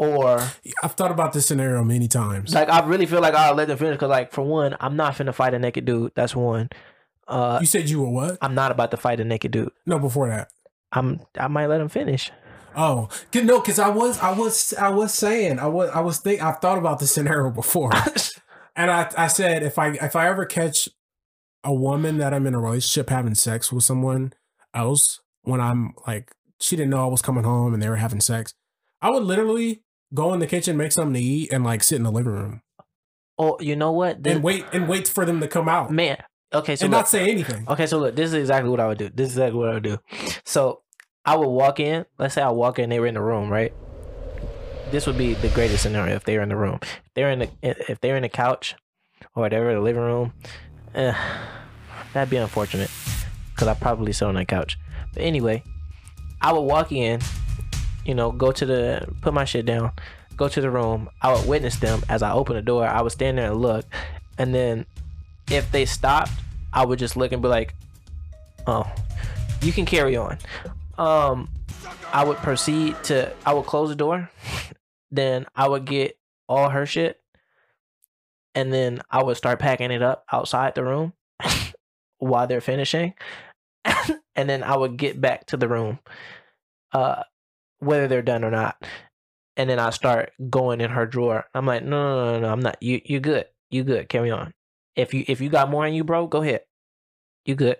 Or 0.00 0.40
I've 0.82 0.92
thought 0.92 1.10
about 1.10 1.34
this 1.34 1.46
scenario 1.46 1.84
many 1.84 2.08
times. 2.08 2.54
like 2.54 2.70
I 2.70 2.82
really 2.86 3.04
feel 3.04 3.20
like 3.20 3.34
I'll 3.34 3.54
let 3.54 3.68
them 3.68 3.76
finish 3.76 3.96
because 3.96 4.08
like 4.08 4.32
for 4.32 4.40
one, 4.40 4.74
I'm 4.80 4.96
not 4.96 5.14
finna 5.14 5.34
fight 5.34 5.52
a 5.52 5.58
naked 5.58 5.84
dude. 5.84 6.12
That's 6.14 6.34
one. 6.34 6.70
Uh 7.28 7.58
You 7.60 7.66
said 7.66 7.90
you 7.90 8.00
were 8.00 8.08
what? 8.08 8.38
I'm 8.40 8.54
not 8.54 8.70
about 8.70 8.92
to 8.92 8.96
fight 8.96 9.20
a 9.20 9.24
naked 9.24 9.50
dude. 9.50 9.70
No, 9.84 9.98
before 9.98 10.28
that. 10.28 10.48
I'm 10.90 11.20
I 11.38 11.48
might 11.48 11.66
let 11.66 11.82
him 11.82 11.90
finish. 11.90 12.32
Oh 12.74 13.10
no, 13.34 13.60
because 13.60 13.78
I 13.78 13.90
was, 13.90 14.18
I 14.20 14.32
was, 14.32 14.72
I 14.74 14.88
was 14.88 15.12
saying, 15.12 15.58
I 15.58 15.66
was, 15.66 15.90
I 15.90 16.00
was 16.00 16.18
think, 16.18 16.40
I've 16.40 16.60
thought 16.60 16.78
about 16.78 16.98
this 16.98 17.12
scenario 17.12 17.50
before, 17.50 17.90
and 18.76 18.90
I, 18.90 19.10
I 19.18 19.26
said 19.26 19.62
if 19.64 19.76
I, 19.76 19.88
if 19.88 20.14
I 20.14 20.28
ever 20.28 20.46
catch 20.46 20.88
a 21.64 21.74
woman 21.74 22.18
that 22.18 22.32
I'm 22.32 22.46
in 22.46 22.54
a 22.54 22.60
relationship 22.60 23.10
having 23.10 23.34
sex 23.34 23.72
with 23.72 23.82
someone 23.84 24.32
else 24.72 25.20
when 25.42 25.60
I'm 25.60 25.94
like, 26.06 26.30
she 26.60 26.76
didn't 26.76 26.90
know 26.90 27.02
I 27.04 27.08
was 27.08 27.22
coming 27.22 27.44
home 27.44 27.74
and 27.74 27.82
they 27.82 27.88
were 27.88 27.96
having 27.96 28.20
sex, 28.20 28.54
I 29.02 29.10
would 29.10 29.24
literally 29.24 29.82
go 30.14 30.32
in 30.32 30.40
the 30.40 30.46
kitchen, 30.46 30.76
make 30.76 30.92
something 30.92 31.14
to 31.14 31.20
eat, 31.20 31.52
and 31.52 31.64
like 31.64 31.82
sit 31.82 31.96
in 31.96 32.02
the 32.02 32.12
living 32.12 32.32
room 32.32 32.62
oh, 33.40 33.56
you 33.58 33.74
know 33.74 33.90
what? 33.90 34.22
This, 34.22 34.34
and 34.34 34.44
wait 34.44 34.64
and 34.72 34.88
wait 34.88 35.08
for 35.08 35.24
them 35.24 35.40
to 35.40 35.48
come 35.48 35.68
out 35.68 35.90
man. 35.90 36.18
Okay, 36.52 36.76
so 36.76 36.84
and 36.84 36.92
look, 36.92 36.98
not 37.00 37.08
say 37.08 37.30
anything. 37.30 37.64
Okay, 37.68 37.86
so 37.86 37.98
look, 37.98 38.14
this 38.14 38.28
is 38.28 38.34
exactly 38.34 38.70
what 38.70 38.80
I 38.80 38.88
would 38.88 38.98
do. 38.98 39.08
This 39.08 39.30
is 39.30 39.36
exactly 39.36 39.58
what 39.58 39.68
I 39.68 39.74
would 39.74 39.82
do. 39.82 39.98
So 40.44 40.82
I 41.24 41.36
would 41.36 41.48
walk 41.48 41.80
in. 41.80 42.04
Let's 42.18 42.34
say 42.34 42.42
I 42.42 42.50
walk 42.50 42.78
in, 42.78 42.90
they 42.90 43.00
were 43.00 43.06
in 43.06 43.14
the 43.14 43.22
room, 43.22 43.50
right? 43.50 43.72
This 44.90 45.06
would 45.06 45.16
be 45.16 45.34
the 45.34 45.48
greatest 45.48 45.84
scenario 45.84 46.16
if 46.16 46.24
they 46.24 46.36
were 46.36 46.42
in 46.42 46.48
the 46.48 46.56
room. 46.56 46.80
If 46.82 47.14
they're 47.14 47.30
in 47.30 47.38
the 47.40 47.50
if 47.62 48.00
they're 48.00 48.16
in 48.16 48.22
the 48.22 48.28
couch 48.28 48.74
or 49.34 49.42
whatever, 49.42 49.72
the 49.72 49.80
living 49.80 50.02
room. 50.02 50.32
Eh, 50.94 51.14
that'd 52.12 52.30
be 52.30 52.36
unfortunate 52.36 52.90
because 53.54 53.68
I 53.68 53.74
probably 53.74 54.12
sit 54.12 54.26
on 54.26 54.34
that 54.34 54.48
couch. 54.48 54.76
But 55.14 55.22
anyway, 55.22 55.62
I 56.40 56.52
would 56.52 56.62
walk 56.62 56.90
in, 56.90 57.20
you 58.04 58.14
know, 58.14 58.32
go 58.32 58.52
to 58.52 58.66
the 58.66 59.08
put 59.20 59.34
my 59.34 59.44
shit 59.44 59.66
down, 59.66 59.92
go 60.36 60.48
to 60.48 60.60
the 60.60 60.70
room. 60.70 61.08
I 61.20 61.32
would 61.32 61.46
witness 61.46 61.76
them 61.76 62.02
as 62.08 62.22
I 62.22 62.32
open 62.32 62.56
the 62.56 62.62
door. 62.62 62.86
I 62.86 63.02
would 63.02 63.12
stand 63.12 63.38
there 63.38 63.50
and 63.50 63.60
look, 63.60 63.84
and 64.38 64.54
then 64.54 64.86
if 65.50 65.70
they 65.70 65.84
stopped, 65.84 66.32
I 66.72 66.84
would 66.84 66.98
just 66.98 67.16
look 67.16 67.32
and 67.32 67.42
be 67.42 67.48
like, 67.48 67.74
"Oh, 68.66 68.90
you 69.62 69.72
can 69.72 69.84
carry 69.84 70.16
on." 70.16 70.38
Um, 70.98 71.48
I 72.12 72.24
would 72.24 72.38
proceed 72.38 73.02
to. 73.04 73.32
I 73.44 73.52
would 73.52 73.66
close 73.66 73.88
the 73.88 73.94
door, 73.94 74.30
then 75.10 75.46
I 75.54 75.68
would 75.68 75.84
get 75.84 76.18
all 76.48 76.70
her 76.70 76.86
shit, 76.86 77.20
and 78.54 78.72
then 78.72 79.02
I 79.10 79.22
would 79.22 79.36
start 79.36 79.58
packing 79.58 79.90
it 79.90 80.02
up 80.02 80.24
outside 80.32 80.74
the 80.74 80.84
room 80.84 81.12
while 82.18 82.46
they're 82.46 82.60
finishing, 82.60 83.14
and 83.84 84.48
then 84.48 84.62
I 84.62 84.76
would 84.76 84.96
get 84.96 85.20
back 85.20 85.46
to 85.48 85.56
the 85.56 85.68
room, 85.68 85.98
uh, 86.92 87.24
whether 87.80 88.08
they're 88.08 88.22
done 88.22 88.44
or 88.44 88.50
not, 88.50 88.82
and 89.56 89.68
then 89.68 89.78
I 89.78 89.90
start 89.90 90.32
going 90.48 90.80
in 90.80 90.90
her 90.90 91.06
drawer. 91.06 91.44
I'm 91.54 91.66
like, 91.66 91.82
no, 91.82 91.90
no, 91.90 92.32
no, 92.32 92.40
no, 92.40 92.52
I'm 92.52 92.60
not. 92.60 92.82
You, 92.82 93.00
you 93.04 93.20
good? 93.20 93.46
You 93.70 93.84
good? 93.84 94.08
Carry 94.08 94.30
on. 94.30 94.54
If 94.96 95.14
you 95.14 95.24
if 95.28 95.40
you 95.40 95.48
got 95.48 95.70
more 95.70 95.86
in 95.86 95.94
you, 95.94 96.04
bro, 96.04 96.26
go 96.26 96.42
ahead. 96.42 96.62
You 97.44 97.54
good? 97.54 97.76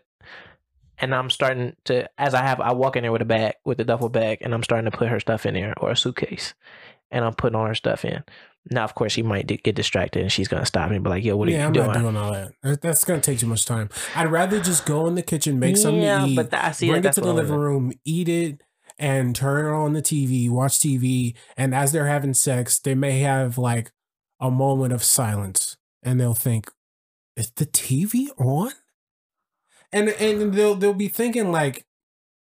And 0.99 1.15
I'm 1.15 1.31
starting 1.31 1.77
to 1.85 2.09
as 2.19 2.35
I 2.35 2.43
have 2.43 2.61
I 2.61 2.73
walk 2.73 2.97
in 2.97 3.03
there 3.03 3.13
with 3.13 3.23
a 3.23 3.27
bag 3.27 3.55
with 3.65 3.81
a 3.81 3.85
duffel 3.85 4.09
bag 4.09 4.39
and 4.43 4.53
I'm 4.53 4.63
starting 4.63 4.91
to 4.91 4.97
put 4.97 5.09
her 5.09 5.21
stuff 5.21 5.47
in 5.47 5.55
there 5.55 5.75
or 5.79 5.91
a 5.91 5.97
suitcase, 5.97 6.55
and 7.11 7.25
I'm 7.25 7.35
putting 7.35 7.57
all 7.57 7.67
her 7.67 7.75
stuff 7.75 8.05
in. 8.05 8.23
Now, 8.71 8.85
of 8.85 8.95
course, 8.95 9.13
she 9.13 9.23
might 9.23 9.47
get 9.47 9.75
distracted 9.75 10.21
and 10.21 10.31
she's 10.31 10.47
gonna 10.49 10.67
stop 10.67 10.91
me 10.91 10.97
and 10.97 11.05
be 11.05 11.11
like, 11.11 11.25
"Yo, 11.25 11.37
what 11.37 11.49
are 11.49 11.53
yeah, 11.53 11.61
you 11.63 11.67
I'm 11.67 11.73
doing?" 11.73 11.87
Yeah, 11.87 11.93
I'm 11.93 12.03
not 12.03 12.13
doing 12.13 12.17
all 12.17 12.33
that. 12.33 12.53
That- 12.63 12.81
That's 12.83 13.05
gonna 13.05 13.21
take 13.21 13.39
too 13.39 13.47
much 13.47 13.65
time. 13.65 13.89
I'd 14.15 14.31
rather 14.31 14.61
just 14.61 14.85
go 14.85 15.07
in 15.07 15.15
the 15.15 15.23
kitchen, 15.23 15.59
make 15.59 15.79
something 15.79 16.03
yeah, 16.03 16.21
to 16.21 16.27
eat, 16.27 16.37
but 16.37 16.51
that, 16.51 16.65
I 16.65 16.73
see 16.73 16.89
bring 16.91 17.03
that, 17.03 17.11
it 17.11 17.15
to 17.15 17.21
the 17.23 17.33
living 17.33 17.57
room, 17.57 17.93
eat 18.05 18.29
it, 18.29 18.63
and 19.01 19.35
turn 19.35 19.67
on 19.67 19.95
the 19.95 20.03
TV, 20.03 20.49
watch 20.49 20.75
TV. 20.79 21.35
And 21.57 21.75
as 21.75 21.91
they're 21.91 22.07
having 22.07 22.35
sex, 22.35 22.79
they 22.79 22.95
may 22.95 23.21
have 23.21 23.59
like 23.59 23.91
a 24.39 24.51
moment 24.51 24.93
of 24.93 25.03
silence, 25.03 25.77
and 26.03 26.21
they'll 26.21 26.35
think, 26.35 26.71
"Is 27.37 27.51
the 27.51 27.67
TV 27.67 28.29
on?" 28.39 28.73
And 29.91 30.11
and 30.11 30.55
they'll 30.55 30.77
they'll 30.77 30.95
be 30.95 31.09
thinking 31.09 31.51
like, 31.51 31.85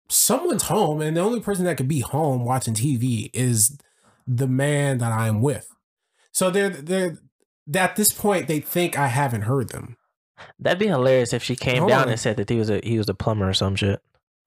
someone's 0.08 0.64
home, 0.64 1.00
and 1.00 1.16
the 1.16 1.20
only 1.20 1.40
person 1.40 1.64
that 1.64 1.76
could 1.76 1.88
be 1.88 2.00
home 2.00 2.44
watching 2.44 2.74
TV 2.74 3.30
is 3.32 3.78
the 4.26 4.48
man 4.48 4.98
that 4.98 5.12
I'm 5.12 5.40
with. 5.40 5.74
So 6.32 6.50
they're 6.50 6.68
they're 6.68 7.18
at 7.74 7.96
this 7.96 8.12
point 8.12 8.48
they 8.48 8.60
think 8.60 8.98
I 8.98 9.06
haven't 9.06 9.42
heard 9.42 9.70
them. 9.70 9.96
That'd 10.58 10.78
be 10.78 10.86
hilarious 10.86 11.32
if 11.32 11.42
she 11.42 11.54
came 11.54 11.78
Hold 11.78 11.90
down 11.90 12.02
on. 12.04 12.08
and 12.10 12.20
said 12.20 12.36
that 12.38 12.48
he 12.48 12.56
was 12.56 12.70
a 12.70 12.80
he 12.82 12.98
was 12.98 13.08
a 13.08 13.14
plumber 13.14 13.48
or 13.48 13.54
some 13.54 13.76
shit. 13.76 14.02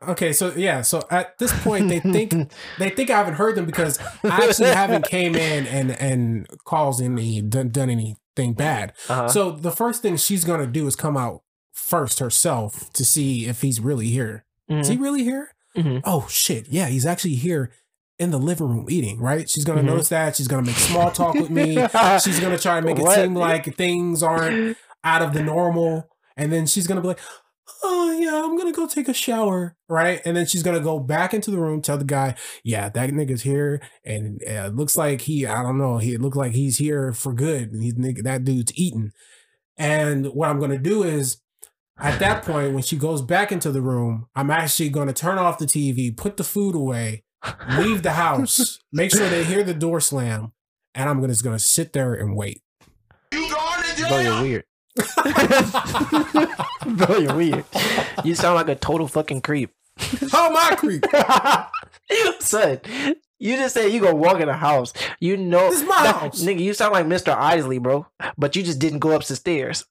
Okay, 0.10 0.34
so 0.34 0.54
yeah, 0.56 0.82
so 0.82 1.02
at 1.10 1.38
this 1.39 1.52
point 1.63 1.89
they 1.89 2.00
think 2.00 2.34
they 2.80 2.89
think 2.89 3.10
I 3.10 3.18
haven't 3.18 3.36
heard 3.36 3.56
them 3.56 3.66
because 3.66 4.00
I 4.24 4.44
actually 4.48 4.70
haven't 4.74 5.06
came 5.08 5.36
in 5.36 5.66
and 5.68 5.92
and 5.92 6.48
caused 6.66 7.02
any 7.02 7.42
done, 7.42 7.70
done 7.70 7.89
anything 7.89 8.54
bad. 8.54 8.94
Uh-huh. 9.10 9.28
So 9.30 9.52
the 9.52 9.72
first 9.72 10.02
thing 10.02 10.18
she's 10.18 10.44
gonna 10.44 10.68
do 10.68 10.88
is 10.88 10.96
come 10.96 11.18
out 11.18 11.42
first 11.74 12.20
herself 12.20 12.92
to 12.94 13.04
see 13.06 13.46
if 13.48 13.62
he's 13.62 13.80
really 13.80 14.08
here. 14.08 14.46
Is 14.70 14.88
he 14.88 14.98
really 14.98 15.24
here? 15.24 15.50
Mhm. 15.78 16.02
Oh 16.06 16.26
shit, 16.30 16.68
yeah, 16.70 16.88
he's 16.88 17.06
actually 17.06 17.36
here 17.36 17.72
in 18.18 18.32
the 18.32 18.39
living 18.39 18.68
room 18.70 18.86
eating. 18.89 19.20
Right? 19.20 19.50
She's 19.50 19.63
gonna 19.66 19.82
Mhm. 19.82 19.86
notice 19.88 20.10
that. 20.10 20.36
She's 20.36 20.48
gonna 20.48 20.66
make 20.66 20.76
small 20.78 21.12
talk 21.12 21.36
with 21.36 21.50
me. 21.50 21.76
She's 22.24 22.39
gonna 22.39 22.58
try 22.58 22.80
to 22.80 22.86
make 22.86 22.98
it 23.00 23.08
seem 23.10 23.36
like 23.36 23.76
things 23.76 24.24
aren't 24.24 24.78
out 25.04 25.22
of 25.22 25.34
the 25.34 25.44
normal. 25.44 26.08
And 26.36 26.52
then 26.52 26.66
she's 26.66 26.88
gonna 26.88 27.02
be 27.02 27.10
like, 27.10 27.20
Oh 27.82 28.12
yeah, 28.12 28.43
I'm 28.43 28.58
gonna 28.58 28.71
go 28.73 28.88
take 28.88 29.08
a 29.08 29.13
shower. 29.13 29.76
Right. 29.88 30.21
And 30.26 30.36
then 30.36 30.45
she's 30.45 30.63
gonna 30.63 30.80
go 30.80 30.99
back 30.99 31.34
into 31.34 31.52
the 31.52 31.60
room, 31.60 31.82
tell 31.82 31.97
the 31.97 32.04
guy, 32.04 32.36
Yeah, 32.63 32.89
that 32.89 33.10
nigga's 33.12 33.43
here. 33.43 33.82
And 34.04 34.41
uh, 34.47 34.67
it 34.67 34.76
looks 34.76 34.97
like 34.97 35.21
he, 35.21 35.45
I 35.45 35.63
don't 35.63 35.78
know, 35.78 35.97
he 35.97 36.13
it 36.13 36.21
looked 36.21 36.36
like 36.36 36.54
he's 36.54 36.78
here 36.78 37.13
for 37.13 37.34
good. 37.34 37.71
And 37.71 37.84
he's 37.84 37.95
that 38.23 38.43
dude's 38.43 38.73
eating. 38.76 39.12
And 39.78 40.28
what 40.28 40.49
I'm 40.49 40.60
gonna 40.60 40.78
do 40.78 41.04
is 41.04 41.41
at 41.97 42.19
that 42.19 42.43
point, 42.43 42.73
when 42.73 42.84
she 42.84 42.97
goes 42.97 43.21
back 43.21 43.52
into 43.52 43.71
the 43.71 43.82
room, 43.82 44.28
I'm 44.36 44.49
actually 44.49 44.89
gonna 44.89 45.13
turn 45.13 45.38
off 45.38 45.58
the 45.58 45.65
TV, 45.65 46.15
put 46.15 46.38
the 46.38 46.43
food 46.43 46.76
away, 46.76 47.23
leave 47.78 48.04
the 48.04 48.13
house, 48.13 48.80
make 48.91 49.12
sure 49.12 49.30
they 49.30 49.43
hear 49.43 49.63
the 49.63 49.73
door 49.73 49.99
slam, 50.02 50.52
and 50.93 51.10
I'm 51.10 51.21
gonna 51.21 51.34
just 51.34 51.43
gonna 51.43 51.60
sit 51.60 51.93
there 51.93 52.13
and 52.13 52.36
wait. 52.36 52.62
Bro, 54.10 54.19
you're 54.19 54.41
weird. 54.41 54.63
Bro, 56.86 57.17
you're 57.17 57.36
weird. 57.36 57.65
You 58.23 58.36
sound 58.36 58.56
like 58.56 58.67
a 58.69 58.75
total 58.75 59.08
fucking 59.08 59.41
creep. 59.41 59.71
How 60.32 60.49
am 60.49 60.58
I 60.58 60.75
creep? 60.75 61.06
Son, 62.41 62.79
you 63.39 63.56
just 63.58 63.73
said 63.73 63.91
you 63.91 64.01
gonna 64.01 64.15
walk 64.15 64.39
in 64.39 64.47
the 64.47 64.53
house. 64.53 64.93
You 65.19 65.38
know, 65.38 65.69
This 65.69 65.82
is 65.82 65.88
my 65.88 66.03
that- 66.03 66.15
house. 66.15 66.43
nigga. 66.43 66.60
You 66.60 66.73
sound 66.73 66.93
like 66.93 67.06
Mr. 67.06 67.36
Isley, 67.36 67.77
bro. 67.79 68.06
But 68.38 68.56
you 68.56 68.63
just 68.63 68.79
didn't 68.79 68.99
go 68.99 69.12
up 69.12 69.23
the 69.25 69.36
stairs. 69.36 69.86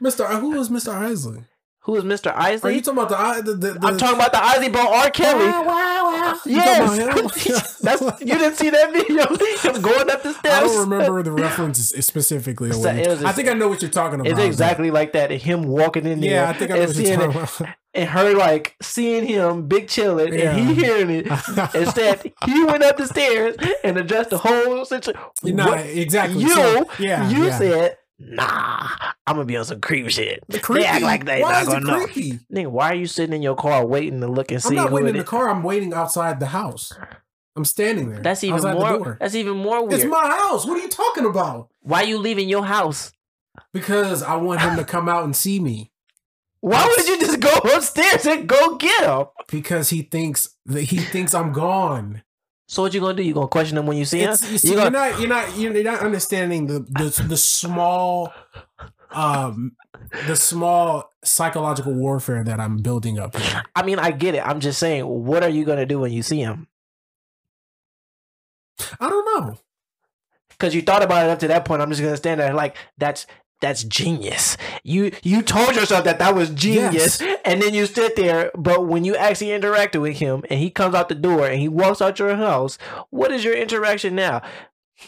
Mr. 0.00 0.26
Who 0.40 0.50
was 0.50 0.68
Mr. 0.68 0.92
Isley? 0.92 1.44
Who 1.84 1.96
is 1.96 2.04
Mr. 2.04 2.32
Are 2.32 2.70
you 2.70 2.80
talking 2.80 2.98
about 3.02 3.08
the 3.08 3.18
I- 3.18 3.40
the, 3.40 3.54
the, 3.54 3.72
the 3.72 3.86
I'm 3.86 3.98
talking 3.98 4.14
about 4.14 4.30
the 4.30 4.42
Isley 4.42 4.68
bro, 4.68 4.82
R. 4.86 5.10
Kelly. 5.10 5.46
You 5.46 5.52
talking 5.52 6.52
Yes, 6.54 7.02
about 7.02 7.36
him? 7.36 7.54
that's 7.82 8.20
you 8.20 8.26
didn't 8.38 8.54
see 8.56 8.70
that 8.70 8.92
video. 8.92 9.26
Him 9.72 9.82
going 9.82 10.08
up 10.10 10.22
the 10.22 10.32
steps. 10.32 10.54
I 10.54 10.60
don't 10.60 10.88
remember 10.88 11.22
the 11.24 11.32
reference 11.46 11.80
specifically. 11.88 12.70
or 12.70 12.74
So 12.74 12.78
what- 12.80 12.96
it 12.96 13.08
was 13.08 13.22
a- 13.24 13.26
I 13.26 13.32
think 13.32 13.48
I 13.48 13.54
know 13.54 13.68
what 13.68 13.82
you're 13.82 13.90
talking 13.90 14.20
about. 14.20 14.30
It's 14.30 14.40
exactly 14.40 14.90
like 14.92 15.12
that. 15.14 15.30
Him 15.32 15.64
walking 15.64 16.06
in 16.06 16.20
there. 16.20 16.30
Yeah, 16.44 16.48
I 16.50 16.52
think 16.52 16.70
I 16.70 16.74
know 16.78 16.86
what 16.86 16.96
you're 16.96 17.16
talking 17.16 17.30
it, 17.30 17.36
about. 17.58 17.62
and 17.94 18.08
her 18.10 18.34
like 18.34 18.76
seeing 18.80 19.26
him 19.26 19.66
big 19.66 19.88
chilling 19.88 20.34
Yeah. 20.34 20.54
and 20.56 20.68
he 20.68 20.74
hearing 20.74 21.10
it. 21.10 21.26
Instead, 21.74 22.32
he 22.46 22.64
went 22.64 22.84
up 22.84 22.96
the 22.96 23.06
stairs 23.08 23.56
and 23.82 23.98
addressed 23.98 24.30
the 24.30 24.38
whole 24.38 24.84
situation. 24.84 25.20
no, 25.42 25.66
What- 25.66 25.84
exactly. 25.86 26.42
You, 26.42 26.50
So, 26.54 26.88
yeah, 27.00 27.28
you 27.28 27.46
yeah. 27.46 27.58
said, 27.58 27.96
"Nah, 28.24 28.88
I'm 29.26 29.36
gonna 29.36 29.44
be 29.44 29.56
on 29.56 29.64
some 29.64 29.80
creep 29.80 30.08
shit." 30.10 30.42
creepy. 30.62 30.82
They 30.82 30.88
act 30.88 31.02
like 31.02 31.24
they 31.24 31.42
Why 31.42 31.52
not 31.52 31.62
is 31.62 31.68
it 31.68 31.70
gonna 31.72 31.86
know. 31.86 32.04
creepy? 32.04 32.38
Nigga, 32.52 32.66
why 32.68 32.90
are 32.92 32.94
you 32.94 33.06
sitting 33.06 33.34
in 33.34 33.42
your 33.42 33.56
car 33.56 33.84
waiting 33.84 34.20
to 34.20 34.28
look 34.28 34.50
and 34.52 34.62
see 34.62 34.70
I'm 34.70 34.84
not 34.84 34.92
waiting 34.92 35.08
it 35.08 35.10
in 35.10 35.16
the 35.16 35.22
is? 35.22 35.28
car. 35.28 35.48
I'm 35.48 35.62
waiting 35.62 35.92
outside 35.92 36.40
the 36.40 36.46
house. 36.46 36.92
I'm 37.54 37.64
standing 37.64 38.10
there. 38.10 38.20
That's 38.22 38.44
even 38.44 38.62
more. 38.62 39.18
That's 39.20 39.34
even 39.34 39.56
more 39.58 39.86
weird. 39.86 40.00
It's 40.00 40.04
my 40.10 40.26
house. 40.28 40.64
What 40.66 40.78
are 40.78 40.82
you 40.82 40.88
talking 40.88 41.26
about? 41.26 41.68
Why 41.82 42.02
are 42.02 42.06
you 42.06 42.18
leaving 42.18 42.48
your 42.48 42.64
house? 42.64 43.12
Because 43.72 44.22
I 44.22 44.36
want 44.36 44.60
him 44.62 44.76
to 44.76 44.84
come 44.84 45.08
out 45.08 45.24
and 45.24 45.36
see 45.36 45.60
me. 45.60 45.90
Why 46.60 46.86
would 46.86 47.06
you 47.08 47.18
just 47.20 47.40
go 47.40 47.52
upstairs 47.74 48.24
and 48.24 48.48
go 48.48 48.76
get 48.76 49.04
him? 49.04 49.26
Because 49.48 49.90
he 49.90 50.02
thinks 50.02 50.50
that 50.66 50.82
he 50.82 50.98
thinks 50.98 51.34
I'm 51.34 51.52
gone. 51.52 52.22
So 52.72 52.80
what 52.80 52.94
you 52.94 53.00
gonna 53.00 53.12
do? 53.12 53.22
You 53.22 53.34
gonna 53.34 53.48
question 53.48 53.76
him 53.76 53.84
when 53.84 53.98
you 53.98 54.06
see 54.06 54.20
him? 54.20 54.30
It's, 54.30 54.50
you 54.50 54.56
see, 54.56 54.68
You 54.68 54.74
you're 54.80 54.90
gonna- 54.90 55.10
not 55.10 55.20
you're 55.20 55.28
not 55.28 55.58
you're 55.58 55.82
not 55.84 56.00
understanding 56.00 56.68
the 56.68 56.78
the, 56.80 57.24
the 57.28 57.36
small 57.36 58.32
um 59.10 59.76
the 60.26 60.34
small 60.36 61.12
psychological 61.22 61.92
warfare 61.92 62.42
that 62.44 62.58
I'm 62.58 62.78
building 62.78 63.18
up 63.18 63.36
here. 63.36 63.62
I 63.76 63.82
mean, 63.82 63.98
I 63.98 64.10
get 64.10 64.34
it. 64.34 64.38
I'm 64.38 64.58
just 64.60 64.78
saying, 64.78 65.04
what 65.06 65.42
are 65.42 65.50
you 65.50 65.66
gonna 65.66 65.84
do 65.84 65.98
when 66.00 66.12
you 66.14 66.22
see 66.22 66.40
him? 66.40 66.66
I 68.98 69.10
don't 69.10 69.26
know. 69.46 69.58
Because 70.48 70.74
you 70.74 70.80
thought 70.80 71.02
about 71.02 71.26
it 71.26 71.30
up 71.30 71.40
to 71.40 71.48
that 71.48 71.66
point. 71.66 71.82
I'm 71.82 71.90
just 71.90 72.00
gonna 72.00 72.16
stand 72.16 72.40
there 72.40 72.54
like 72.54 72.78
that's 72.96 73.26
that's 73.62 73.84
genius. 73.84 74.58
You 74.84 75.12
you 75.22 75.40
told 75.40 75.74
yourself 75.74 76.04
that 76.04 76.18
that 76.18 76.34
was 76.34 76.50
genius, 76.50 77.22
and 77.46 77.62
then 77.62 77.72
you 77.72 77.86
sit 77.86 78.16
there. 78.16 78.50
But 78.54 78.86
when 78.86 79.04
you 79.04 79.16
actually 79.16 79.58
interacted 79.58 80.02
with 80.02 80.18
him, 80.18 80.42
and 80.50 80.60
he 80.60 80.68
comes 80.68 80.94
out 80.94 81.08
the 81.08 81.14
door 81.14 81.46
and 81.48 81.58
he 81.58 81.68
walks 81.68 82.02
out 82.02 82.18
your 82.18 82.36
house, 82.36 82.76
what 83.08 83.32
is 83.32 83.42
your 83.44 83.54
interaction 83.54 84.14
now? 84.14 84.42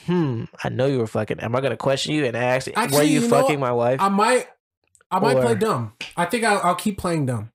Hmm. 0.07 0.45
I 0.63 0.71
know 0.71 0.87
you 0.87 0.99
were 0.99 1.07
fucking. 1.07 1.41
Am 1.41 1.55
I 1.55 1.61
gonna 1.61 1.77
question 1.77 2.15
you 2.15 2.25
and 2.25 2.37
ask? 2.37 2.67
were 2.69 2.73
Actually, 2.79 3.07
you, 3.09 3.21
you 3.21 3.29
know 3.29 3.43
fucking 3.43 3.61
my 3.61 3.73
wife? 3.73 4.01
I 4.01 4.09
might 4.09 4.49
I 5.11 5.19
might 5.19 5.37
Or- 5.37 5.43
play 5.43 5.55
dumb. 5.57 5.93
I 6.17 6.25
think 6.25 6.45
I'll, 6.45 6.61
I'll 6.63 6.75
keep 6.75 6.97
playing 6.97 7.27
dumb. 7.27 7.51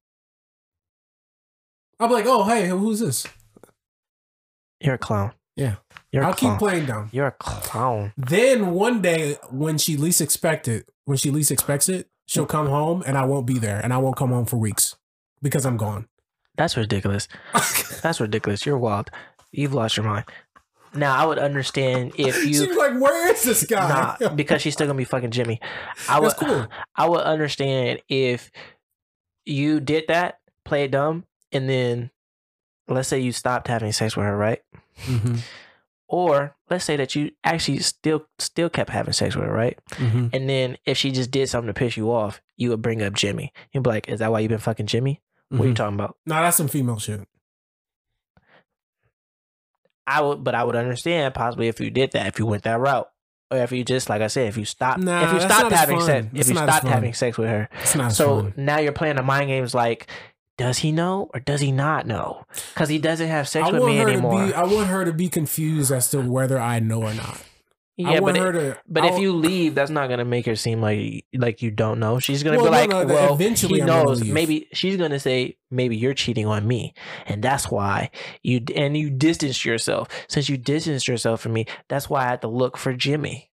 I'll 2.00 2.08
be 2.08 2.14
like, 2.14 2.26
oh 2.28 2.44
hey, 2.44 2.68
who's 2.68 3.00
this? 3.00 3.26
You're 4.80 4.96
a 4.96 4.98
clown. 5.00 5.32
Yeah. 5.60 5.76
You're 6.12 6.24
I'll 6.24 6.34
keep 6.34 6.58
playing 6.58 6.86
dumb. 6.86 7.10
You're 7.12 7.28
a 7.28 7.32
clown. 7.32 8.14
Then 8.18 8.72
one 8.72 9.02
day, 9.02 9.38
when 9.52 9.78
she 9.78 9.98
least 9.98 10.22
expect 10.22 10.68
it, 10.68 10.88
when 11.04 11.18
she 11.18 11.32
least 11.32 11.52
expects 11.52 11.90
it, 11.90 12.08
she'll 12.26 12.46
come 12.46 12.68
home 12.68 13.04
and 13.06 13.18
I 13.18 13.26
won't 13.26 13.46
be 13.46 13.60
there, 13.60 13.80
and 13.80 13.94
I 13.94 13.98
won't 13.98 14.16
come 14.16 14.30
home 14.30 14.46
for 14.46 14.58
weeks 14.58 14.96
because 15.42 15.66
I'm 15.66 15.78
gone. 15.78 16.08
That's 16.56 16.78
ridiculous. 16.78 17.28
That's 18.02 18.22
ridiculous. 18.22 18.66
You're 18.66 18.78
wild. 18.78 19.12
You've 19.52 19.74
lost 19.74 19.98
your 19.98 20.06
mind. 20.06 20.26
Now 20.96 21.16
I 21.16 21.26
would 21.26 21.40
understand 21.40 22.14
if 22.18 22.38
you 22.46 22.66
She's 22.66 22.78
like, 22.78 23.00
"Where 23.00 23.32
is 23.32 23.44
this 23.44 23.66
guy?" 23.66 24.16
nah, 24.20 24.30
because 24.36 24.62
she's 24.62 24.74
still 24.74 24.88
gonna 24.88 24.98
be 24.98 25.04
fucking 25.04 25.32
Jimmy. 25.32 25.60
I 26.08 26.20
would 26.22 26.34
cool. 26.38 26.68
I 26.96 27.08
would 27.08 27.22
understand 27.22 28.02
if 28.08 28.50
you 29.46 29.80
did 29.80 30.06
that, 30.08 30.40
play 30.64 30.86
it 30.86 30.92
dumb, 30.92 31.26
and 31.52 31.70
then 31.70 32.12
let's 32.96 33.08
say 33.08 33.20
you 33.20 33.32
stopped 33.32 33.68
having 33.68 33.92
sex 33.92 34.16
with 34.18 34.26
her, 34.26 34.36
right? 34.36 34.62
Mm-hmm. 35.06 35.36
Or 36.08 36.56
let's 36.70 36.86
say 36.86 36.96
that 36.98 37.16
you 37.16 37.32
actually 37.44 37.80
still 37.80 38.26
still 38.40 38.70
kept 38.70 38.90
having 38.90 39.14
sex 39.14 39.36
with 39.36 39.46
her, 39.46 39.54
right? 39.54 39.78
Mm-hmm. 39.92 40.28
And 40.34 40.50
then 40.50 40.78
if 40.86 40.98
she 40.98 41.12
just 41.12 41.30
did 41.30 41.50
something 41.50 41.68
to 41.68 41.74
piss 41.74 41.98
you 41.98 42.12
off, 42.12 42.42
you 42.58 42.70
would 42.72 42.82
bring 42.82 43.02
up 43.04 43.14
Jimmy. 43.14 43.54
You'd 43.72 43.84
be 43.84 43.90
like, 43.92 44.10
"Is 44.10 44.20
that 44.20 44.32
why 44.32 44.40
you've 44.40 44.50
been 44.50 44.58
fucking 44.58 44.88
Jimmy? 44.88 45.22
What 45.50 45.66
are 45.66 45.68
you 45.68 45.74
talking 45.76 45.96
about?" 45.96 46.18
Nah, 46.26 46.42
that's 46.42 46.58
some 46.58 46.68
female 46.68 46.98
shit. 47.00 47.28
I 50.08 50.22
would, 50.22 50.44
but 50.44 50.56
I 50.56 50.64
would 50.64 50.76
understand 50.76 51.34
possibly 51.36 51.68
if 51.68 51.80
you 51.80 51.92
did 51.92 52.12
that, 52.14 52.26
if 52.28 52.40
you 52.40 52.46
went 52.48 52.64
that 52.64 52.80
route, 52.80 53.10
or 53.52 53.58
if 53.60 53.72
you 53.72 53.84
just, 53.84 54.10
like 54.10 54.22
I 54.24 54.28
said, 54.28 54.48
if 54.48 54.58
you 54.58 54.66
stopped, 54.66 55.02
Nah, 55.02 55.26
if 55.28 55.34
you 55.34 55.40
stopped 55.42 55.72
having 55.72 55.98
fun. 55.98 56.06
sex, 56.08 56.26
if 56.26 56.32
That's 56.34 56.50
you 56.50 56.56
stopped 56.56 56.88
having 56.88 57.14
sex 57.14 57.38
with 57.38 57.50
her, 57.50 57.70
It's 57.82 57.96
not 57.96 58.12
so 58.14 58.42
fun. 58.42 58.54
now 58.58 58.80
you're 58.80 58.92
playing 58.92 59.18
the 59.18 59.24
mind 59.24 59.48
games 59.50 59.76
like, 59.76 60.10
does 60.60 60.78
he 60.80 60.92
know 60.92 61.30
or 61.34 61.40
does 61.40 61.62
he 61.62 61.72
not 61.72 62.06
know? 62.06 62.44
Because 62.74 62.90
he 62.90 63.00
doesn't 63.00 63.28
have 63.28 63.48
sex 63.48 63.68
I 63.68 63.72
with 63.72 63.84
me 63.84 64.00
anymore. 64.00 64.48
be. 64.48 64.54
I 64.54 64.64
want 64.64 64.88
her 64.88 65.06
to 65.06 65.14
be 65.14 65.30
confused 65.30 65.92
as 65.92 66.12
to 66.12 66.22
whether 66.22 66.60
I 66.60 66.80
know 66.80 67.02
or 67.04 67.14
not. 67.14 67.42
I 68.02 68.14
yeah, 68.14 68.20
want 68.22 68.36
but 68.38 68.42
her 68.44 68.50
it- 68.52 68.54
to. 68.76 68.78
but 68.88 69.04
if 69.06 69.20
you 69.20 69.34
leave, 69.34 69.76
that's 69.76 69.92
not 69.92 70.08
gonna 70.08 70.24
make 70.24 70.46
her 70.46 70.56
seem 70.56 70.82
like 70.82 71.26
like 71.34 71.62
you 71.62 71.70
don't 71.70 72.00
know. 72.00 72.20
She's 72.20 72.44
gonna 72.44 72.56
Well, 72.58 72.68
be 72.68 72.72
like, 72.72 72.90
no, 72.90 73.04
no, 73.04 73.14
well, 73.14 73.34
eventually 73.34 73.82
he 73.82 73.86
knows. 73.86 74.24
Maybe 74.24 74.68
she's 74.72 74.96
gonna 74.96 75.20
say, 75.20 75.58
maybe 75.70 75.98
you're 75.98 76.14
cheating 76.14 76.46
on 76.46 76.66
me, 76.66 76.94
and 77.26 77.44
that's 77.44 77.70
why 77.70 78.12
you 78.42 78.62
and 78.76 78.96
you 78.96 79.10
distanced 79.10 79.66
yourself. 79.66 80.08
Since 80.30 80.48
you 80.48 80.56
distanced 80.56 81.10
yourself 81.10 81.42
from 81.42 81.52
me, 81.52 81.66
that's 81.90 82.10
why 82.10 82.22
I 82.22 82.28
had 82.30 82.42
to 82.44 82.48
look 82.48 82.78
for 82.78 82.94
Jimmy. 82.94 83.50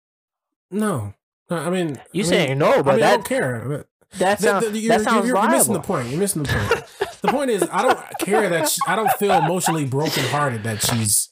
no, 0.70 1.14
I 1.50 1.68
mean, 1.70 1.96
You 2.12 2.22
I 2.22 2.24
mean, 2.24 2.24
saying 2.24 2.58
no, 2.58 2.72
I 2.74 2.82
but 2.82 2.94
mean, 2.96 3.04
I 3.04 3.10
don't 3.16 3.24
care. 3.24 3.84
But 4.10 4.18
that 4.18 4.38
the- 4.38 4.44
sounds 4.44 4.70
the- 4.70 4.78
you're, 4.78 4.96
that 4.98 5.04
sounds 5.04 5.26
you're, 5.26 5.36
you're 5.36 5.50
missing 5.50 5.72
the 5.74 5.80
point. 5.80 6.08
You're 6.08 6.20
missing 6.20 6.42
the 6.44 6.48
point. 6.48 7.20
the 7.22 7.28
point 7.28 7.50
is, 7.50 7.62
I 7.72 7.82
don't 7.82 7.98
care 8.20 8.48
that 8.48 8.68
she, 8.68 8.80
I 8.86 8.96
don't 8.96 9.10
feel 9.12 9.32
emotionally 9.32 9.84
brokenhearted 9.84 10.62
that 10.64 10.82
she's 10.82 11.30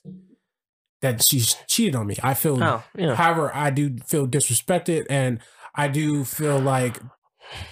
that 1.00 1.22
she's 1.22 1.54
cheated 1.68 1.94
on 1.94 2.06
me. 2.06 2.16
I 2.22 2.32
feel, 2.34 2.62
Oh, 2.64 2.82
yeah. 2.96 3.14
however, 3.14 3.50
I 3.54 3.68
do 3.70 3.96
feel 4.06 4.26
disrespected, 4.26 5.04
and 5.10 5.38
I 5.74 5.88
do 5.88 6.24
feel 6.24 6.58
like, 6.58 6.98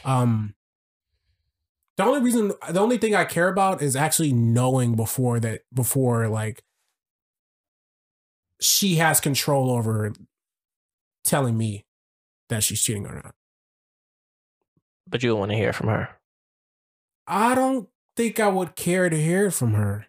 um, 0.05 0.55
the 1.97 2.05
only 2.05 2.21
reason, 2.21 2.53
the 2.71 2.81
only 2.81 2.99
thing 2.99 3.15
I 3.15 3.25
care 3.25 3.49
about 3.49 3.81
is 3.81 3.97
actually 3.97 4.33
knowing 4.35 4.97
before 4.97 5.41
that, 5.41 5.63
before 5.73 6.29
like 6.29 6.63
she 8.61 8.97
has 8.97 9.19
control 9.21 9.71
over 9.71 10.13
telling 11.25 11.57
me 11.57 11.85
that 12.49 12.63
she's 12.63 12.83
cheating 12.83 13.07
or 13.07 13.15
not. 13.15 13.35
But 15.13 15.23
you 15.23 15.37
want 15.37 15.51
to 15.53 15.57
hear 15.57 15.73
from 15.73 15.87
her, 15.89 16.09
I 17.29 17.55
don't 17.55 17.89
think 18.17 18.41
I 18.41 18.49
would 18.49 18.75
care 18.75 19.09
to 19.11 19.17
hear 19.17 19.51
from 19.53 19.75
her. 19.75 20.07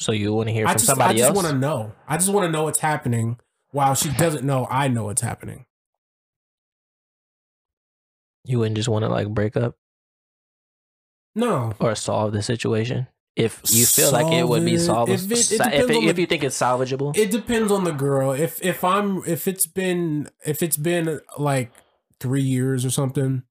so 0.00 0.10
you 0.10 0.32
want 0.32 0.48
to 0.48 0.52
hear 0.54 0.66
I 0.66 0.70
from 0.72 0.78
just, 0.78 0.86
somebody 0.86 1.20
else? 1.20 1.30
I 1.30 1.34
just 1.34 1.44
want 1.44 1.54
to 1.54 1.60
know. 1.60 1.92
I 2.08 2.16
just 2.16 2.32
want 2.32 2.46
to 2.46 2.50
know 2.50 2.64
what's 2.64 2.78
happening 2.80 3.38
while 3.70 3.94
she 3.94 4.08
doesn't 4.14 4.42
know 4.44 4.66
I 4.70 4.88
know 4.88 5.04
what's 5.04 5.20
happening. 5.22 5.66
You 8.44 8.58
wouldn't 8.58 8.76
just 8.76 8.88
want 8.88 9.04
to 9.04 9.08
like 9.08 9.28
break 9.28 9.56
up 9.56 9.76
No. 11.34 11.72
or 11.78 11.94
solve 11.94 12.32
the 12.32 12.42
situation 12.42 13.06
if 13.36 13.60
you 13.70 13.86
feel 13.86 14.10
like 14.12 14.32
it 14.32 14.46
would 14.48 14.64
be 14.64 14.76
Solve 14.78 15.08
solvable. 15.08 15.14
If 15.14 15.30
it- 15.30 15.52
it 15.52 15.60
if, 15.60 15.90
it- 15.90 15.90
if 16.04 16.16
the- 16.16 16.20
you 16.22 16.26
think 16.26 16.42
it's 16.42 16.58
salvageable, 16.58 17.16
It 17.16 17.30
depends 17.30 17.70
on 17.70 17.84
the 17.84 17.92
girl. 17.92 18.32
If 18.32 18.60
if 18.62 18.82
I'm 18.82 19.22
if 19.26 19.46
it's 19.46 19.66
been 19.66 20.28
if 20.44 20.62
it's 20.62 20.76
been 20.76 21.20
like 21.38 21.70
3 22.20 22.42
years 22.42 22.84
or 22.84 22.90
something 22.90 23.42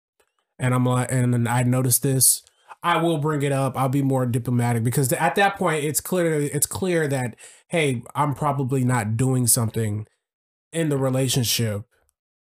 and 0.61 0.73
I'm 0.73 0.85
like 0.85 1.11
and 1.11 1.33
then 1.33 1.47
I 1.47 1.63
noticed 1.63 2.03
this, 2.03 2.43
I 2.83 2.97
will 2.97 3.17
bring 3.19 3.43
it 3.43 3.51
up. 3.51 3.77
I'll 3.77 3.89
be 3.89 4.03
more 4.03 4.25
diplomatic 4.25 4.83
because 4.85 5.11
at 5.13 5.35
that 5.35 5.57
point 5.57 5.83
it's 5.85 6.01
clear 6.01 6.41
it's 6.41 6.67
clear 6.67 7.09
that 7.09 7.35
hey, 7.69 8.03
I'm 8.15 8.35
probably 8.35 8.85
not 8.85 9.17
doing 9.17 9.47
something 9.47 10.07
in 10.73 10.89
the 10.89 10.97
relationship 10.97 11.83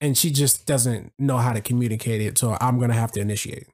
and 0.00 0.18
she 0.18 0.30
just 0.30 0.66
doesn't 0.66 1.12
know 1.18 1.38
how 1.38 1.52
to 1.54 1.60
communicate 1.62 2.22
it, 2.22 2.38
so 2.38 2.56
I'm 2.60 2.78
going 2.78 2.90
to 2.90 2.96
have 2.96 3.12
to 3.12 3.20
initiate. 3.20 3.68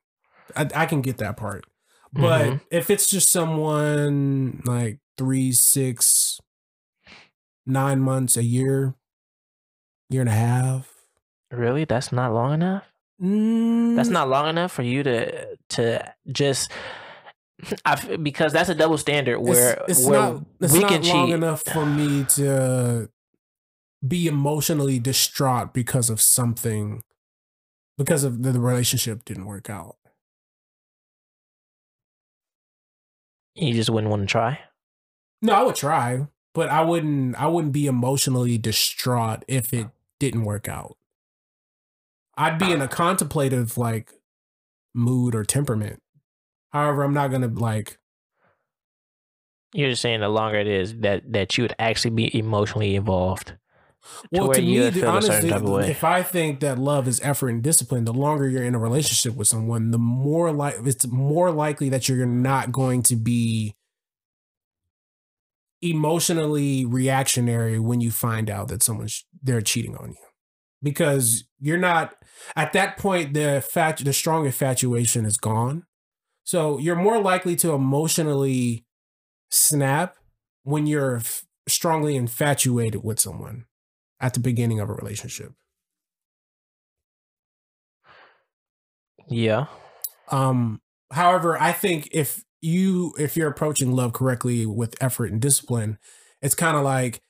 I, 0.56 0.68
I 0.74 0.86
can 0.86 1.02
get 1.02 1.18
that 1.18 1.36
part. 1.36 1.64
But 2.12 2.52
Mhm. 2.52 2.60
if 2.70 2.90
it's 2.90 3.08
just 3.10 3.30
someone 3.30 4.62
like 4.66 5.00
three, 5.18 5.52
six, 5.52 6.40
nine 7.66 8.00
months, 8.00 8.36
a 8.36 8.44
year, 8.44 8.94
year 10.08 10.22
and 10.22 10.28
a 10.28 10.32
half, 10.32 10.92
really, 11.50 11.84
that's 11.84 12.12
not 12.12 12.32
long 12.32 12.52
enough. 12.54 12.89
Mm, 13.20 13.96
That's 13.96 14.08
not 14.08 14.28
long 14.28 14.48
enough 14.48 14.72
for 14.72 14.82
you 14.82 15.02
to 15.02 15.56
to 15.70 16.14
just. 16.30 16.70
I 17.84 18.16
because 18.16 18.52
that's 18.54 18.70
a 18.70 18.74
double 18.74 18.96
standard 18.96 19.34
it's- 19.40 19.48
where 19.48 19.84
it's, 19.86 20.06
where 20.06 20.18
not 20.20 20.44
it's 20.60 20.72
we 20.72 20.80
not 20.80 20.88
can 20.90 21.02
long 21.02 21.26
cheat. 21.26 21.34
enough 21.34 21.62
for 21.62 21.84
me 21.84 22.24
to 22.36 23.10
be 24.06 24.26
emotionally 24.26 24.98
distraught 24.98 25.74
because 25.74 26.08
of 26.08 26.22
something 26.22 27.02
because 27.98 28.24
of 28.24 28.42
the, 28.42 28.52
the 28.52 28.60
relationship 28.60 29.26
didn't 29.26 29.44
work 29.44 29.68
out. 29.68 29.96
You 33.54 33.74
just 33.74 33.90
wouldn't 33.90 34.10
want 34.10 34.22
to 34.22 34.26
try. 34.26 34.60
No, 35.42 35.52
I 35.52 35.62
would 35.62 35.74
try, 35.74 36.26
but 36.54 36.68
I 36.68 36.82
wouldn't 36.82 37.36
I 37.40 37.46
wouldn't 37.46 37.72
be 37.72 37.86
emotionally 37.86 38.56
distraught 38.58 39.44
if 39.48 39.74
it 39.74 39.88
didn't 40.18 40.44
work 40.44 40.68
out. 40.68 40.96
I'd 42.40 42.58
be 42.58 42.72
in 42.72 42.80
a 42.80 42.84
uh. 42.84 42.88
contemplative 42.88 43.76
like 43.76 44.12
mood 44.94 45.34
or 45.34 45.44
temperament. 45.44 46.00
However, 46.70 47.02
I'm 47.02 47.14
not 47.14 47.30
gonna 47.30 47.48
like 47.48 47.98
You're 49.74 49.90
just 49.90 50.02
saying 50.02 50.20
the 50.20 50.28
longer 50.28 50.58
it 50.58 50.66
is 50.66 50.94
that 51.00 51.30
that 51.32 51.56
you 51.58 51.64
would 51.64 51.74
actually 51.78 52.12
be 52.12 52.36
emotionally 52.36 52.96
involved. 52.96 53.56
well 54.32 54.46
where 54.48 54.54
to 54.54 54.62
you 54.62 54.80
me 54.80 54.90
the- 54.90 55.00
feel 55.00 55.16
a 55.16 55.22
certain 55.22 55.52
honestly 55.52 55.90
if 55.90 56.02
I 56.02 56.22
think 56.22 56.60
that 56.60 56.78
love 56.78 57.06
is 57.06 57.20
effort 57.22 57.50
and 57.50 57.62
discipline, 57.62 58.04
the 58.04 58.14
longer 58.14 58.48
you're 58.48 58.64
in 58.64 58.74
a 58.74 58.78
relationship 58.78 59.36
with 59.36 59.48
someone, 59.48 59.90
the 59.90 59.98
more 59.98 60.50
like 60.52 60.76
it's 60.84 61.06
more 61.06 61.50
likely 61.50 61.90
that 61.90 62.08
you're 62.08 62.26
not 62.26 62.72
going 62.72 63.02
to 63.04 63.16
be 63.16 63.76
emotionally 65.82 66.84
reactionary 66.84 67.78
when 67.78 68.00
you 68.00 68.10
find 68.10 68.50
out 68.50 68.68
that 68.68 68.82
someone's 68.82 69.24
they're 69.42 69.62
cheating 69.62 69.96
on 69.96 70.10
you 70.10 70.29
because 70.82 71.44
you're 71.60 71.78
not 71.78 72.14
at 72.56 72.72
that 72.72 72.96
point 72.96 73.34
the 73.34 73.62
fact 73.66 74.04
the 74.04 74.12
strong 74.12 74.46
infatuation 74.46 75.24
is 75.24 75.36
gone 75.36 75.84
so 76.44 76.78
you're 76.78 76.96
more 76.96 77.20
likely 77.20 77.54
to 77.56 77.72
emotionally 77.72 78.84
snap 79.50 80.16
when 80.62 80.86
you're 80.86 81.16
f- 81.16 81.44
strongly 81.68 82.16
infatuated 82.16 83.04
with 83.04 83.20
someone 83.20 83.66
at 84.20 84.34
the 84.34 84.40
beginning 84.40 84.80
of 84.80 84.88
a 84.88 84.94
relationship. 84.94 85.52
Yeah. 89.28 89.66
Um, 90.30 90.80
however, 91.12 91.60
I 91.60 91.72
think 91.72 92.08
if 92.12 92.42
you 92.60 93.14
if 93.18 93.36
you're 93.36 93.48
approaching 93.48 93.92
love 93.92 94.12
correctly 94.12 94.66
with 94.66 95.00
effort 95.00 95.30
and 95.30 95.40
discipline, 95.40 95.98
it's 96.42 96.54
kind 96.54 96.76
of 96.76 96.84
like 96.84 97.20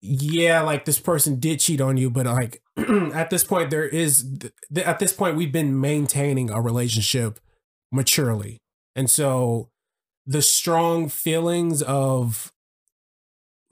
yeah, 0.00 0.60
like 0.62 0.84
this 0.84 0.98
person 1.00 1.38
did 1.40 1.60
cheat 1.60 1.80
on 1.80 1.96
you, 1.96 2.10
but 2.10 2.26
like 2.26 2.62
at 2.76 3.30
this 3.30 3.44
point 3.44 3.70
there 3.70 3.86
is 3.86 4.24
th- 4.40 4.86
at 4.86 4.98
this 4.98 5.12
point 5.12 5.36
we've 5.36 5.52
been 5.52 5.80
maintaining 5.80 6.50
a 6.50 6.60
relationship 6.60 7.40
maturely. 7.90 8.58
And 8.94 9.08
so 9.10 9.70
the 10.26 10.42
strong 10.42 11.08
feelings 11.08 11.82
of 11.82 12.52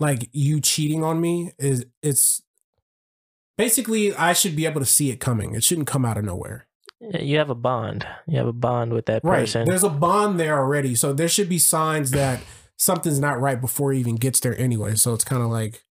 like 0.00 0.28
you 0.32 0.60
cheating 0.60 1.02
on 1.04 1.20
me 1.20 1.52
is 1.58 1.86
it's 2.02 2.42
basically 3.56 4.14
I 4.14 4.32
should 4.32 4.56
be 4.56 4.66
able 4.66 4.80
to 4.80 4.86
see 4.86 5.10
it 5.10 5.20
coming. 5.20 5.54
It 5.54 5.64
shouldn't 5.64 5.86
come 5.86 6.04
out 6.04 6.18
of 6.18 6.24
nowhere. 6.24 6.66
You 7.00 7.38
have 7.38 7.50
a 7.50 7.54
bond. 7.54 8.06
You 8.26 8.38
have 8.38 8.46
a 8.46 8.52
bond 8.52 8.92
with 8.92 9.06
that 9.06 9.22
Right. 9.22 9.40
person. 9.40 9.66
There's 9.66 9.84
a 9.84 9.90
bond 9.90 10.40
there 10.40 10.58
already. 10.58 10.94
So 10.94 11.12
there 11.12 11.28
should 11.28 11.48
be 11.48 11.58
signs 11.58 12.10
that 12.12 12.40
something's 12.78 13.20
not 13.20 13.40
right 13.40 13.60
before 13.60 13.92
he 13.92 14.00
even 14.00 14.16
gets 14.16 14.40
there 14.40 14.58
anyway. 14.58 14.94
So 14.96 15.12
it's 15.14 15.24
kind 15.24 15.42
of 15.42 15.48
like 15.50 15.84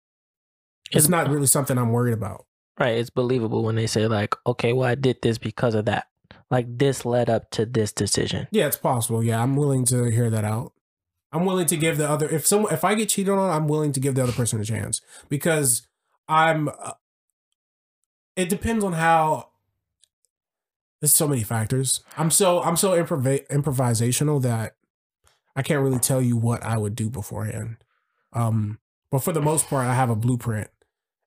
it's 0.86 1.06
It's- 1.06 1.08
not 1.08 1.28
really 1.28 1.46
something 1.46 1.76
I'm 1.78 1.90
worried 1.92 2.14
about. 2.14 2.46
Right. 2.78 2.98
It's 2.98 3.10
believable 3.10 3.62
when 3.62 3.76
they 3.76 3.86
say 3.86 4.06
like, 4.08 4.34
okay, 4.46 4.72
well, 4.72 4.88
I 4.88 4.94
did 4.96 5.18
this 5.22 5.38
because 5.38 5.74
of 5.76 5.84
that. 5.84 6.06
Like 6.50 6.66
this 6.78 7.04
led 7.04 7.30
up 7.30 7.50
to 7.52 7.64
this 7.66 7.92
decision. 7.92 8.48
Yeah, 8.50 8.66
it's 8.66 8.76
possible. 8.76 9.22
Yeah, 9.22 9.40
I'm 9.42 9.54
willing 9.56 9.84
to 9.86 10.10
hear 10.10 10.28
that 10.30 10.44
out. 10.44 10.72
I'm 11.32 11.44
willing 11.44 11.66
to 11.66 11.76
give 11.76 11.98
the 11.98 12.08
other 12.08 12.28
if 12.28 12.46
someone 12.46 12.72
if 12.72 12.84
I 12.84 12.94
get 12.94 13.08
cheated 13.08 13.32
on, 13.32 13.50
I'm 13.50 13.66
willing 13.68 13.92
to 13.92 14.00
give 14.00 14.14
the 14.14 14.22
other 14.22 14.32
person 14.32 14.60
a 14.60 14.64
chance 14.64 15.00
because 15.28 15.86
I'm. 16.28 16.68
Uh, 16.68 16.92
it 18.36 18.48
depends 18.48 18.84
on 18.84 18.92
how. 18.94 19.48
There's 21.00 21.14
so 21.14 21.28
many 21.28 21.42
factors. 21.42 22.02
I'm 22.16 22.30
so 22.30 22.62
I'm 22.62 22.76
so 22.76 22.90
improv- 23.02 23.46
improvisational 23.48 24.40
that 24.42 24.76
I 25.56 25.62
can't 25.62 25.82
really 25.82 25.98
tell 25.98 26.22
you 26.22 26.36
what 26.36 26.62
I 26.64 26.76
would 26.78 26.94
do 26.94 27.10
beforehand. 27.10 27.76
Um, 28.32 28.78
but 29.10 29.20
for 29.20 29.32
the 29.32 29.42
most 29.42 29.68
part, 29.68 29.86
I 29.86 29.94
have 29.94 30.10
a 30.10 30.16
blueprint, 30.16 30.68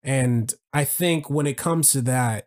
and 0.07 0.51
I 0.73 0.85
think 0.85 1.29
when 1.29 1.45
it 1.45 1.57
comes 1.57 1.91
to 1.91 2.01
that, 2.03 2.45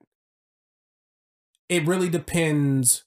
it 1.68 1.86
really 1.86 2.08
depends 2.08 3.04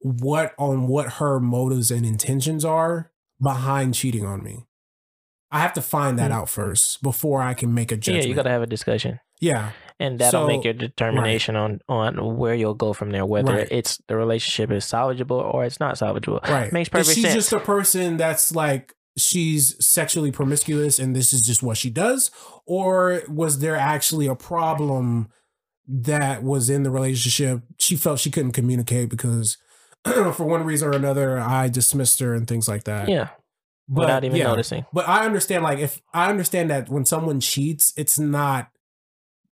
what 0.00 0.54
on 0.58 0.88
what 0.88 1.14
her 1.14 1.38
motives 1.38 1.90
and 1.92 2.04
intentions 2.04 2.64
are 2.64 3.12
behind 3.40 3.94
cheating 3.94 4.24
on 4.26 4.42
me. 4.42 4.64
I 5.52 5.60
have 5.60 5.74
to 5.74 5.82
find 5.82 6.18
that 6.18 6.30
Hmm. 6.30 6.38
out 6.38 6.48
first 6.48 7.02
before 7.02 7.42
I 7.42 7.54
can 7.54 7.72
make 7.74 7.92
a 7.92 7.96
judgment. 7.96 8.24
Yeah, 8.24 8.28
you 8.30 8.34
got 8.34 8.44
to 8.44 8.50
have 8.50 8.62
a 8.62 8.66
discussion. 8.66 9.20
yeah, 9.40 9.72
And 10.00 10.18
that'll 10.18 10.42
So- 10.42 10.46
make 10.48 10.64
your 10.64 10.72
determination 10.72 11.54
on 11.54 11.80
on 11.88 12.36
where 12.36 12.54
you'll 12.54 12.74
go 12.74 12.92
from 12.92 13.10
there, 13.10 13.24
whether 13.26 13.52
Right. 13.52 13.68
it's 13.70 13.98
the 14.08 14.16
relationship 14.16 14.72
is 14.72 14.84
salvageable 14.84 15.42
or 15.54 15.64
it's 15.64 15.78
not 15.78 15.94
salvageable. 15.96 16.42
right. 16.48 16.72
Makes 16.72 16.88
Is 16.88 16.90
perfect 16.90 17.14
she 17.14 17.22
sense. 17.22 17.34
She's 17.34 17.44
just 17.44 17.52
a 17.52 17.60
person 17.60 18.16
that's 18.16 18.52
like 18.54 18.94
she's 19.16 19.84
sexually 19.84 20.32
promiscuous 20.32 20.98
and 20.98 21.14
this 21.14 21.32
is 21.32 21.42
just 21.42 21.62
what 21.62 21.76
she 21.76 21.90
does, 21.90 22.30
or 22.66 23.22
was 23.28 23.58
there 23.58 23.76
actually 23.76 24.26
a 24.26 24.34
problem 24.34 25.28
that 25.86 26.42
was 26.42 26.70
in 26.70 26.82
the 26.82 26.90
relationship? 26.90 27.62
She 27.78 27.96
felt 27.96 28.20
she 28.20 28.30
couldn't 28.30 28.52
communicate 28.52 29.08
because. 29.08 29.58
for 30.34 30.44
one 30.44 30.64
reason 30.64 30.88
or 30.88 30.96
another, 30.96 31.38
I 31.38 31.68
dismissed 31.68 32.18
her 32.18 32.34
and 32.34 32.48
things 32.48 32.66
like 32.66 32.82
that. 32.84 33.08
yeah, 33.08 33.28
but, 33.88 34.02
without 34.02 34.24
even 34.24 34.38
yeah. 34.38 34.44
noticing. 34.44 34.86
But 34.92 35.08
I 35.08 35.24
understand, 35.26 35.62
like, 35.62 35.78
if 35.78 36.00
I 36.14 36.30
understand 36.30 36.70
that 36.70 36.88
when 36.88 37.04
someone 37.04 37.40
cheats, 37.40 37.92
it's 37.96 38.18
not 38.18 38.70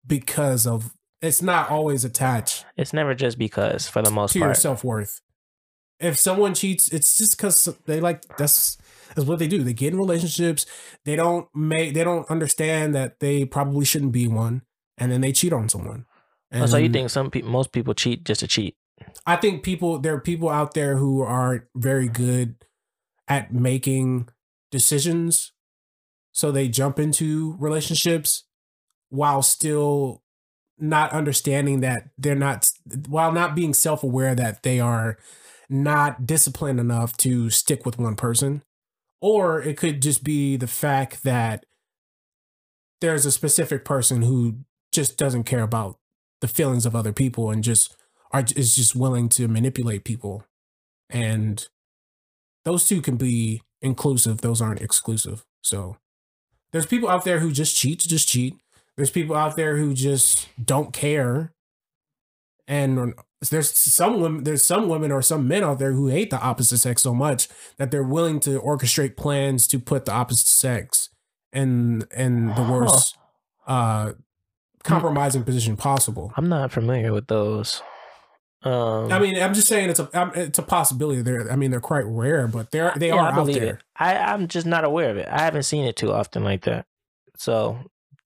because 0.06 0.66
of, 0.66 0.94
it's 1.20 1.42
not 1.42 1.70
always 1.70 2.04
attached 2.04 2.64
It's 2.76 2.92
never 2.92 3.14
just 3.14 3.38
because, 3.38 3.88
for 3.88 4.00
the 4.00 4.10
most 4.10 4.32
to 4.32 4.38
your 4.38 4.48
part. 4.48 4.56
self 4.56 4.84
worth. 4.84 5.20
If 5.98 6.16
someone 6.16 6.54
cheats, 6.54 6.88
it's 6.92 7.18
just 7.18 7.36
because 7.36 7.64
they 7.86 8.00
like, 8.00 8.22
that's, 8.36 8.77
that's 9.14 9.26
what 9.26 9.38
they 9.38 9.48
do. 9.48 9.62
They 9.62 9.72
get 9.72 9.92
in 9.92 9.98
relationships. 9.98 10.66
They 11.04 11.16
don't 11.16 11.48
make, 11.54 11.94
they 11.94 12.04
don't 12.04 12.30
understand 12.30 12.94
that 12.94 13.20
they 13.20 13.44
probably 13.44 13.84
shouldn't 13.84 14.12
be 14.12 14.28
one. 14.28 14.62
And 14.96 15.12
then 15.12 15.20
they 15.20 15.32
cheat 15.32 15.52
on 15.52 15.68
someone. 15.68 16.06
Oh, 16.52 16.66
so 16.66 16.76
you 16.76 16.88
think 16.88 17.10
some 17.10 17.30
people, 17.30 17.50
most 17.50 17.72
people 17.72 17.94
cheat 17.94 18.24
just 18.24 18.40
to 18.40 18.46
cheat? 18.46 18.76
I 19.26 19.36
think 19.36 19.62
people, 19.62 19.98
there 19.98 20.14
are 20.14 20.20
people 20.20 20.48
out 20.48 20.74
there 20.74 20.96
who 20.96 21.22
aren't 21.22 21.64
very 21.76 22.08
good 22.08 22.56
at 23.28 23.52
making 23.52 24.28
decisions. 24.70 25.52
So 26.32 26.50
they 26.50 26.68
jump 26.68 26.98
into 26.98 27.56
relationships 27.58 28.44
while 29.10 29.42
still 29.42 30.22
not 30.78 31.12
understanding 31.12 31.80
that 31.80 32.10
they're 32.16 32.34
not, 32.34 32.70
while 33.08 33.32
not 33.32 33.54
being 33.54 33.74
self 33.74 34.02
aware 34.02 34.34
that 34.34 34.62
they 34.62 34.80
are 34.80 35.18
not 35.68 36.26
disciplined 36.26 36.80
enough 36.80 37.16
to 37.18 37.50
stick 37.50 37.84
with 37.84 37.98
one 37.98 38.16
person. 38.16 38.62
Or 39.20 39.60
it 39.60 39.76
could 39.76 40.00
just 40.00 40.22
be 40.22 40.56
the 40.56 40.66
fact 40.66 41.24
that 41.24 41.64
there's 43.00 43.26
a 43.26 43.32
specific 43.32 43.84
person 43.84 44.22
who 44.22 44.58
just 44.92 45.16
doesn't 45.16 45.44
care 45.44 45.62
about 45.62 45.98
the 46.40 46.48
feelings 46.48 46.86
of 46.86 46.94
other 46.94 47.12
people 47.12 47.50
and 47.50 47.64
just 47.64 47.96
are 48.32 48.44
is 48.56 48.76
just 48.76 48.94
willing 48.94 49.28
to 49.30 49.48
manipulate 49.48 50.04
people. 50.04 50.44
And 51.10 51.66
those 52.64 52.86
two 52.86 53.00
can 53.00 53.16
be 53.16 53.62
inclusive 53.80 54.40
those 54.40 54.60
aren't 54.60 54.82
exclusive. 54.82 55.44
So 55.62 55.96
there's 56.72 56.86
people 56.86 57.08
out 57.08 57.24
there 57.24 57.40
who 57.40 57.52
just 57.52 57.76
cheat 57.76 58.00
just 58.00 58.28
cheat. 58.28 58.56
There's 58.96 59.10
people 59.10 59.36
out 59.36 59.56
there 59.56 59.76
who 59.76 59.94
just 59.94 60.48
don't 60.62 60.92
care 60.92 61.52
and 62.66 63.14
there's 63.40 63.76
some 63.76 64.20
women 64.20 64.44
there's 64.44 64.64
some 64.64 64.88
women 64.88 65.12
or 65.12 65.22
some 65.22 65.46
men 65.46 65.62
out 65.62 65.78
there 65.78 65.92
who 65.92 66.08
hate 66.08 66.30
the 66.30 66.40
opposite 66.40 66.78
sex 66.78 67.02
so 67.02 67.14
much 67.14 67.48
that 67.76 67.90
they're 67.90 68.02
willing 68.02 68.40
to 68.40 68.60
orchestrate 68.60 69.16
plans 69.16 69.66
to 69.68 69.78
put 69.78 70.04
the 70.04 70.12
opposite 70.12 70.48
sex 70.48 71.10
in 71.52 72.04
in 72.16 72.54
the 72.54 72.62
worst 72.62 73.16
uh 73.66 74.12
compromising 74.82 75.44
position 75.44 75.76
possible 75.76 76.32
I'm 76.36 76.48
not 76.48 76.72
familiar 76.72 77.12
with 77.12 77.28
those. 77.28 77.82
Um, 78.62 79.12
I 79.12 79.20
mean, 79.20 79.40
I'm 79.40 79.54
just 79.54 79.68
saying 79.68 79.88
it's 79.90 80.00
a 80.00 80.32
it's 80.34 80.58
a 80.58 80.62
possibility. 80.64 81.22
There, 81.22 81.50
I 81.50 81.54
mean, 81.54 81.70
they're 81.70 81.80
quite 81.80 82.04
rare, 82.06 82.48
but 82.48 82.72
they're 82.72 82.92
they 82.96 83.08
yeah, 83.08 83.14
are 83.14 83.32
I 83.32 83.36
out 83.36 83.46
there. 83.46 83.74
it. 83.74 83.82
I, 83.96 84.16
I'm 84.16 84.48
just 84.48 84.66
not 84.66 84.84
aware 84.84 85.10
of 85.10 85.16
it. 85.16 85.28
I 85.30 85.42
haven't 85.42 85.62
seen 85.62 85.84
it 85.84 85.94
too 85.94 86.12
often 86.12 86.42
like 86.42 86.62
that. 86.64 86.84
So 87.36 87.78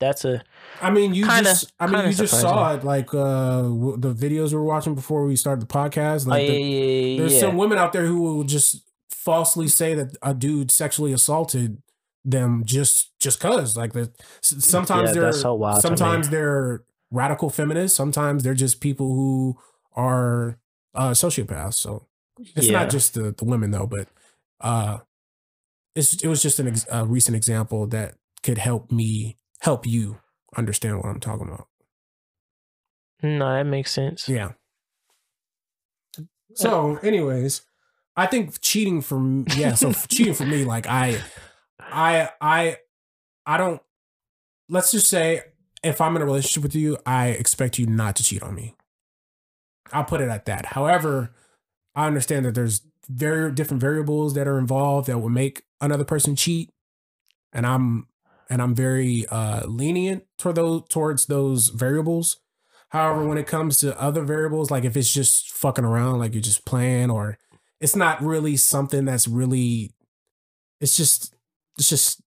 that's 0.02 0.24
a 0.24 0.42
I 0.82 0.90
mean, 0.90 1.14
you 1.14 1.24
Kinda- 1.26 1.50
just 1.50 1.72
I 1.80 1.86
mean, 1.86 2.06
you 2.06 2.12
just 2.14 2.34
saw 2.40 2.74
it 2.74 2.84
like 2.84 3.14
uh 3.14 3.62
w- 3.62 3.96
the 3.96 4.12
videos 4.12 4.50
we 4.50 4.56
were 4.56 4.64
watching 4.74 4.94
before 4.94 5.24
we 5.24 5.36
started 5.36 5.62
the 5.62 5.72
podcast. 5.72 6.26
oh, 6.26 6.30
Like, 6.30 6.42
yeah, 6.42 6.48
the- 6.54 6.60
yeah, 6.60 6.84
yeah, 7.12 7.18
there's 7.18 7.40
some 7.40 7.56
women 7.56 7.78
out 7.78 7.92
there 7.92 8.06
who 8.06 8.20
will 8.22 8.44
just 8.44 8.82
falsely 9.10 9.68
say 9.68 9.94
that 9.94 10.16
a 10.22 10.34
dude 10.34 10.70
sexually 10.70 11.12
assaulted 11.12 11.80
them 12.24 12.62
just 12.64 13.10
just 13.18 13.40
cause 13.40 13.76
like 13.76 13.92
sometimes 14.42 15.12
they're 15.14 15.32
so 15.32 15.54
sometimes 15.82 16.28
they're 16.28 16.84
radical 17.10 17.50
feminists 17.50 17.96
sometimes 17.96 18.42
they're 18.44 18.54
just 18.54 18.80
people 18.80 19.08
who 19.14 19.56
are 19.96 20.56
uh 20.94 21.10
sociopaths 21.10 21.74
so 21.74 22.06
it's 22.56 22.68
not 22.72 22.90
just 22.90 23.14
the, 23.14 23.32
the 23.36 23.44
women 23.44 23.70
though 23.72 23.86
but 23.86 24.06
uh 24.60 24.98
it's 25.94 26.14
it 26.22 26.28
was 26.28 26.42
just 26.42 26.58
an 26.60 26.68
ex- 26.68 26.86
a 26.90 27.04
recent 27.04 27.36
example 27.36 27.86
that 27.88 28.14
could 28.42 28.58
help 28.58 28.90
me 28.90 29.36
help 29.62 29.86
you 29.86 30.18
understand 30.56 30.98
what 30.98 31.06
i'm 31.06 31.20
talking 31.20 31.48
about. 31.48 31.66
No, 33.22 33.52
that 33.54 33.64
makes 33.64 33.90
sense. 33.92 34.28
yeah. 34.28 34.52
So 36.54 36.96
anyways 37.02 37.62
i 38.14 38.26
think 38.26 38.60
cheating 38.60 39.00
from 39.00 39.46
yeah 39.56 39.72
so 39.74 39.90
cheating 40.08 40.34
for 40.34 40.44
me 40.44 40.64
like 40.64 40.86
i 40.86 41.18
i 41.80 42.28
i 42.42 42.76
i 43.46 43.56
don't 43.56 43.80
let's 44.68 44.92
just 44.92 45.08
say 45.08 45.40
if 45.82 45.98
i'm 45.98 46.14
in 46.16 46.20
a 46.20 46.24
relationship 46.26 46.62
with 46.62 46.74
you 46.74 46.98
i 47.06 47.28
expect 47.28 47.78
you 47.78 47.86
not 47.86 48.14
to 48.16 48.22
cheat 48.22 48.42
on 48.42 48.54
me. 48.54 48.74
I'll 49.94 50.04
put 50.04 50.20
it 50.20 50.28
at 50.28 50.44
that. 50.44 50.66
However 50.66 51.34
i 51.94 52.06
understand 52.06 52.44
that 52.44 52.54
there's 52.54 52.82
very 53.08 53.50
different 53.52 53.80
variables 53.80 54.34
that 54.34 54.46
are 54.46 54.58
involved 54.58 55.06
that 55.08 55.18
will 55.18 55.30
make 55.30 55.62
another 55.80 56.04
person 56.04 56.36
cheat 56.36 56.70
and 57.52 57.66
i'm 57.66 58.06
and 58.52 58.62
i'm 58.62 58.74
very 58.74 59.26
uh 59.28 59.66
lenient 59.66 60.24
toward 60.38 60.56
those 60.56 60.82
towards 60.88 61.26
those 61.26 61.68
variables 61.70 62.36
However, 62.92 63.26
when 63.26 63.38
it 63.38 63.46
comes 63.46 63.78
to 63.78 63.98
other 63.98 64.20
variables, 64.20 64.70
like 64.70 64.84
if 64.84 64.98
it's 64.98 65.10
just 65.10 65.50
fucking 65.50 65.82
around, 65.84 66.18
like 66.18 66.34
you're 66.34 66.42
just 66.42 66.66
playing, 66.66 67.10
or 67.10 67.38
it's 67.80 67.96
not 67.96 68.22
really 68.22 68.54
something 68.58 69.06
that's 69.06 69.26
really, 69.26 69.94
it's 70.78 70.94
just, 70.94 71.34
it's 71.78 71.88
just, 71.88 72.20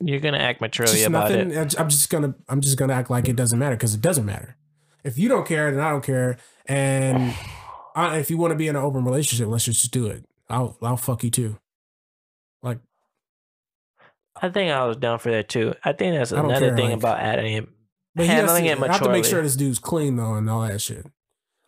You're 0.00 0.18
gonna 0.18 0.38
act 0.38 0.60
maturely 0.60 1.04
about 1.04 1.30
nothing. 1.30 1.52
it. 1.52 1.78
I'm 1.78 1.88
just 1.88 2.10
gonna, 2.10 2.34
I'm 2.48 2.60
just 2.60 2.76
gonna 2.76 2.94
act 2.94 3.10
like 3.10 3.28
it 3.28 3.36
doesn't 3.36 3.60
matter 3.60 3.76
because 3.76 3.94
it 3.94 4.00
doesn't 4.00 4.26
matter. 4.26 4.56
If 5.04 5.18
you 5.18 5.28
don't 5.28 5.46
care, 5.46 5.70
then 5.70 5.78
I 5.78 5.90
don't 5.90 6.02
care. 6.02 6.38
And 6.66 7.32
I, 7.94 8.18
if 8.18 8.28
you 8.28 8.38
want 8.38 8.50
to 8.50 8.56
be 8.56 8.66
in 8.66 8.74
an 8.74 8.82
open 8.82 9.04
relationship, 9.04 9.46
let's 9.46 9.66
just 9.66 9.88
do 9.92 10.08
it. 10.08 10.24
I'll, 10.50 10.76
I'll 10.82 10.96
fuck 10.96 11.22
you 11.22 11.30
too. 11.30 11.58
Like, 12.60 12.80
I 14.42 14.48
think 14.50 14.70
I 14.70 14.84
was 14.86 14.96
down 14.96 15.18
for 15.18 15.30
that 15.30 15.48
too. 15.48 15.74
I 15.84 15.92
think 15.92 16.16
that's 16.16 16.32
I 16.32 16.36
don't 16.36 16.46
another 16.50 16.68
care, 16.68 16.76
thing 16.76 16.88
like- 16.90 16.98
about 16.98 17.20
adding 17.20 17.54
it. 17.54 17.68
But 18.14 18.26
Handling 18.26 18.64
to, 18.64 18.70
it 18.70 18.82
I 18.82 18.92
have 18.92 19.02
to 19.02 19.10
make 19.10 19.26
sure 19.26 19.42
this 19.42 19.56
dude's 19.56 19.78
clean 19.78 20.16
though 20.16 20.34
and 20.34 20.48
all 20.48 20.62
that 20.66 20.80
shit. 20.80 21.06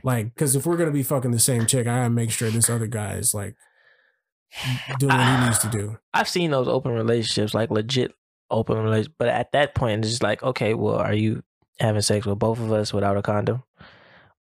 Like, 0.02 0.32
because 0.34 0.56
if 0.56 0.64
we're 0.64 0.76
gonna 0.78 0.90
be 0.92 1.02
fucking 1.02 1.30
the 1.30 1.38
same 1.38 1.66
chick, 1.66 1.86
I 1.86 1.96
gotta 1.98 2.10
make 2.10 2.30
sure 2.30 2.50
this 2.50 2.70
other 2.70 2.86
guy 2.86 3.14
is 3.14 3.34
like 3.34 3.54
doing 4.98 5.14
what 5.14 5.40
he 5.40 5.44
needs 5.44 5.58
to 5.58 5.68
do. 5.68 5.98
I've 6.14 6.28
seen 6.28 6.50
those 6.50 6.68
open 6.68 6.92
relationships, 6.92 7.52
like 7.54 7.70
legit 7.70 8.12
open 8.50 8.78
relationships. 8.78 9.14
But 9.18 9.28
at 9.28 9.52
that 9.52 9.74
point, 9.74 10.00
it's 10.00 10.08
just 10.10 10.22
like, 10.22 10.42
okay, 10.42 10.72
well, 10.74 10.96
are 10.96 11.12
you 11.14 11.42
having 11.80 12.00
sex 12.00 12.24
with 12.26 12.38
both 12.38 12.58
of 12.60 12.72
us 12.72 12.92
without 12.94 13.16
a 13.18 13.22
condom? 13.22 13.62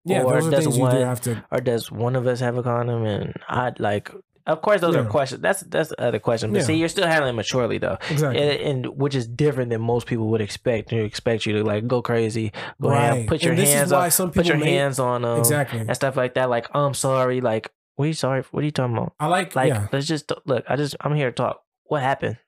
Yeah, 0.05 0.23
Or 0.25 0.41
does 0.41 0.67
one- 0.77 0.97
do 0.97 1.03
have 1.03 1.21
to. 1.23 1.45
or 1.53 1.61
does 1.61 1.93
one 1.93 2.17
of 2.17 2.27
us 2.27 2.41
have 2.41 2.57
a 2.57 2.63
condom 2.65 3.05
and 3.05 3.33
I'd 3.49 3.79
like 3.79 4.11
of 4.47 4.61
course 4.63 4.81
those 4.81 4.97
are 4.97 5.05
questions 5.05 5.41
that's 5.41 5.61
that's 5.63 5.91
the 5.91 6.01
other 6.01 6.19
question 6.19 6.51
but 6.53 6.59
Yeah. 6.61 6.65
see 6.65 6.75
you're 6.75 6.89
still 6.89 7.07
handling 7.07 7.35
it 7.35 7.37
maturely 7.37 7.79
though 7.79 7.99
Exactly. 8.11 8.41
and, 8.43 8.61
and 8.87 8.97
which 8.99 9.15
is 9.15 9.27
different 9.27 9.71
than 9.71 9.81
most 9.81 10.07
people 10.07 10.29
would 10.29 10.41
expect 10.41 10.91
they 10.91 11.05
expect 11.05 11.47
you 11.47 11.53
to 11.55 11.65
like 11.65 11.87
go 11.87 12.03
crazy 12.03 12.53
go 12.81 12.89
right. 12.91 13.27
put 13.27 13.43
your 13.43 13.53
and 13.53 13.63
hands 13.63 13.93
on 13.93 14.11
some 14.11 14.31
put 14.33 14.47
your 14.47 14.57
hands 14.57 14.99
on 14.99 15.23
them 15.23 15.39
exactly. 15.39 15.81
and 15.81 15.95
stuff 15.95 16.17
like 16.17 16.35
that 16.35 16.51
like 16.51 16.67
I'm 16.75 16.95
sorry 16.95 17.41
like 17.41 17.71
what 17.97 18.05
are 18.07 18.09
you 18.09 18.15
sorry 18.15 18.43
for? 18.43 18.49
what 18.53 18.63
are 18.63 18.65
you 18.65 18.71
talking 18.73 18.97
about 18.97 19.13
I 19.21 19.27
like, 19.27 19.55
like 19.55 19.69
yeah, 19.69 19.87
let's 19.93 20.07
just 20.07 20.33
look 20.47 20.65
I 20.69 20.77
just 20.77 20.97
I'm 21.01 21.15
here 21.15 21.31
to 21.31 21.35
talk 21.35 21.63
what 21.85 22.03
happened 22.03 22.39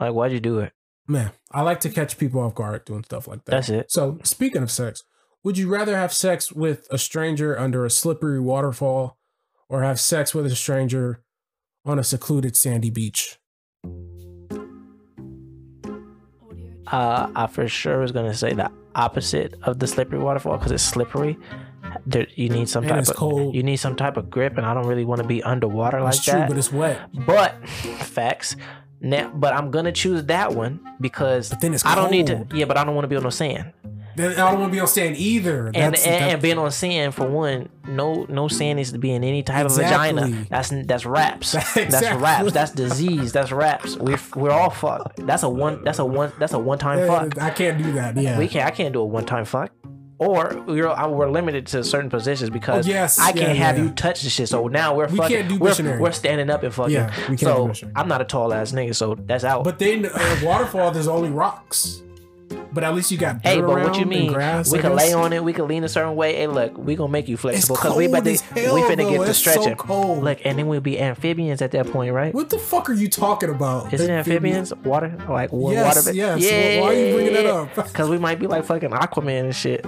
like 0.00 0.12
why'd 0.12 0.32
you 0.32 0.40
do 0.40 0.58
it 0.60 0.72
man. 1.06 1.30
I 1.52 1.62
like 1.62 1.78
to 1.80 1.90
catch 1.90 2.18
people 2.18 2.40
off 2.40 2.54
guard 2.56 2.84
doing 2.84 3.04
stuff 3.04 3.28
like 3.28 3.44
that. 3.44 3.50
that's 3.52 3.68
it 3.68 3.92
So, 3.92 4.18
speaking 4.24 4.62
of 4.64 4.70
sex, 4.72 5.04
would 5.44 5.56
you 5.56 5.68
rather 5.68 5.96
have 5.96 6.12
sex 6.12 6.50
with 6.50 6.88
a 6.90 6.98
stranger 6.98 7.56
under 7.56 7.84
a 7.84 7.90
slippery 7.90 8.40
waterfall 8.40 9.16
or 9.68 9.82
have 9.84 10.00
sex 10.00 10.34
with 10.34 10.46
a 10.46 10.56
stranger 10.56 11.22
on 11.86 11.98
a 11.98 12.04
secluded 12.04 12.56
sandy 12.56 12.90
beach? 12.90 13.38
uh, 16.88 17.28
I 17.34 17.46
for 17.48 17.66
sure 17.68 17.98
was 18.00 18.12
gonna 18.12 18.34
say 18.34 18.52
the 18.52 18.70
opposite 18.94 19.54
of 19.64 19.78
the 19.78 19.86
slippery 19.86 20.18
waterfall 20.18 20.56
because 20.56 20.72
it's 20.72 20.82
slippery. 20.84 21.36
There, 22.06 22.26
you 22.34 22.48
need 22.48 22.68
some 22.68 22.84
And 22.84 22.90
type 22.92 23.08
of 23.08 23.16
cold. 23.16 23.54
you 23.54 23.62
need 23.62 23.76
some 23.76 23.96
type 23.96 24.16
of 24.16 24.28
grip, 24.30 24.56
and 24.56 24.66
I 24.66 24.74
don't 24.74 24.86
really 24.86 25.04
want 25.04 25.20
to 25.22 25.26
be 25.26 25.42
underwater 25.42 26.00
like 26.00 26.12
That's 26.14 26.24
true, 26.24 26.34
that. 26.34 26.48
but 26.48 26.58
it's 26.58 26.72
wet. 26.72 27.00
But 27.26 27.68
facts. 27.68 28.56
Now, 29.00 29.30
but 29.34 29.52
I'm 29.54 29.70
gonna 29.70 29.92
choose 29.92 30.24
that 30.26 30.54
one 30.54 30.80
because 31.00 31.50
But 31.50 31.60
then 31.60 31.74
it's 31.74 31.84
I 31.84 31.94
don't 31.94 32.10
need 32.10 32.26
to. 32.28 32.46
Yeah, 32.54 32.64
but 32.66 32.76
I 32.76 32.84
don't 32.84 32.94
want 32.94 33.04
to 33.04 33.08
be 33.08 33.16
on 33.16 33.22
no 33.22 33.30
sand. 33.30 33.72
Then 34.16 34.32
I 34.32 34.50
don't 34.50 34.60
want 34.60 34.72
to 34.72 34.76
be 34.76 34.80
on 34.80 34.86
sand 34.88 35.16
either. 35.16 35.66
And, 35.66 35.74
That's, 35.74 36.06
and, 36.06 36.14
that- 36.14 36.32
and 36.32 36.42
being 36.42 36.58
on 36.58 36.70
sand 36.70 37.14
for 37.14 37.28
one, 37.28 37.68
no 37.86 38.24
no 38.28 38.48
sand 38.48 38.78
needs 38.78 38.92
to 38.92 38.98
be 38.98 39.12
in 39.12 39.22
any 39.22 39.42
type 39.42 39.66
of 39.66 39.76
vagina. 39.76 40.46
That's 40.48 40.70
that's 40.86 41.04
raps. 41.04 41.52
That's 41.52 41.76
Exactly. 41.76 42.22
raps. 42.22 42.52
That's 42.52 42.72
disease. 42.72 43.32
That's 43.32 43.52
raps. 43.52 43.96
We're 43.96 44.18
we're 44.34 44.50
all 44.50 44.70
fucked. 44.70 45.26
That's 45.26 45.42
a 45.42 45.48
one. 45.48 45.84
That's 45.84 45.98
a 45.98 46.04
one. 46.04 46.32
That's 46.38 46.54
a 46.54 46.58
one 46.58 46.78
time 46.78 47.06
fuck. 47.06 47.40
I 47.40 47.50
can't 47.50 47.82
do 47.82 47.92
that. 47.92 48.16
Yeah. 48.16 48.38
We 48.38 48.48
can't. 48.48 48.66
I 48.66 48.70
can't 48.70 48.92
do 48.92 49.00
a 49.00 49.04
one 49.04 49.26
time 49.26 49.44
fuck. 49.44 49.70
Or 50.18 50.64
we're 50.66 51.08
we're 51.10 51.28
limited 51.30 51.66
to 51.68 51.84
certain 51.84 52.08
positions 52.08 52.48
because 52.48 52.86
Oh, 52.86 52.90
yes. 52.90 53.18
I 53.18 53.32
can't 53.32 53.54
Yeah, 53.54 53.64
have 53.66 53.76
yeah. 53.76 53.84
you 53.84 53.90
touch 53.90 54.22
the 54.22 54.30
shit. 54.30 54.48
So 54.48 54.66
now 54.66 54.94
we're 54.94 55.08
We 55.08 55.18
fucking. 55.18 55.36
can't 55.36 55.48
do 55.50 55.58
we're, 55.58 56.00
we're 56.00 56.12
standing 56.12 56.48
up 56.48 56.62
and 56.62 56.72
fucking. 56.72 56.94
Yeah, 56.94 57.12
we 57.28 57.36
can't 57.36 57.76
so. 57.76 57.90
I'm 57.94 58.08
not 58.08 58.22
a 58.22 58.24
tall 58.24 58.54
ass 58.54 58.72
nigga, 58.72 58.94
so 58.94 59.14
that's 59.14 59.44
out. 59.44 59.64
But 59.64 59.78
then 59.78 60.06
uh, 60.06 60.36
waterfall, 60.42 60.90
there's 60.90 61.06
only 61.06 61.28
rocks. 61.28 62.00
But 62.76 62.84
at 62.84 62.94
least 62.94 63.10
you 63.10 63.16
got 63.16 63.40
hey, 63.42 63.58
but 63.60 63.70
what 63.70 63.98
you 63.98 64.04
mean? 64.04 64.32
grass. 64.34 64.70
we 64.70 64.78
I 64.78 64.82
can 64.82 64.94
guess. 64.94 65.06
lay 65.06 65.12
on 65.14 65.32
it. 65.32 65.42
We 65.42 65.54
can 65.54 65.66
lean 65.66 65.82
a 65.82 65.88
certain 65.88 66.14
way. 66.14 66.36
Hey, 66.36 66.46
look, 66.46 66.76
we 66.76 66.94
gonna 66.94 67.10
make 67.10 67.26
you 67.26 67.38
flexible 67.38 67.74
because 67.74 67.96
we 67.96 68.04
about 68.04 68.24
to 68.24 68.36
hell, 68.36 68.74
we 68.74 68.82
finna 68.82 68.98
though. 68.98 69.10
get 69.12 69.16
to 69.24 69.30
It's 69.30 69.38
so 69.42 69.50
stretching. 69.50 69.76
cold. 69.76 70.22
Look, 70.22 70.40
and 70.44 70.58
then 70.58 70.66
we'll 70.68 70.82
be 70.82 71.00
amphibians 71.00 71.62
at 71.62 71.70
that 71.70 71.86
point, 71.90 72.12
right? 72.12 72.34
What 72.34 72.50
the 72.50 72.58
fuck 72.58 72.90
are 72.90 72.92
you 72.92 73.08
talking 73.08 73.48
about? 73.48 73.94
Is 73.94 74.02
it 74.02 74.10
amphibians? 74.10 74.74
Water, 74.84 75.16
like 75.28 75.48
Yes, 75.54 76.04
water? 76.04 76.12
yes. 76.12 76.42
Why- 76.42 76.80
why 76.82 76.88
are 76.94 76.98
you 77.06 77.14
bringing 77.14 77.32
that 77.32 77.46
up? 77.46 77.74
Because 77.96 78.10
we 78.10 78.18
might 78.18 78.38
be 78.38 78.46
like 78.46 78.66
fucking 78.66 78.90
Aquaman 78.90 79.44
and 79.44 79.56
shit. 79.56 79.82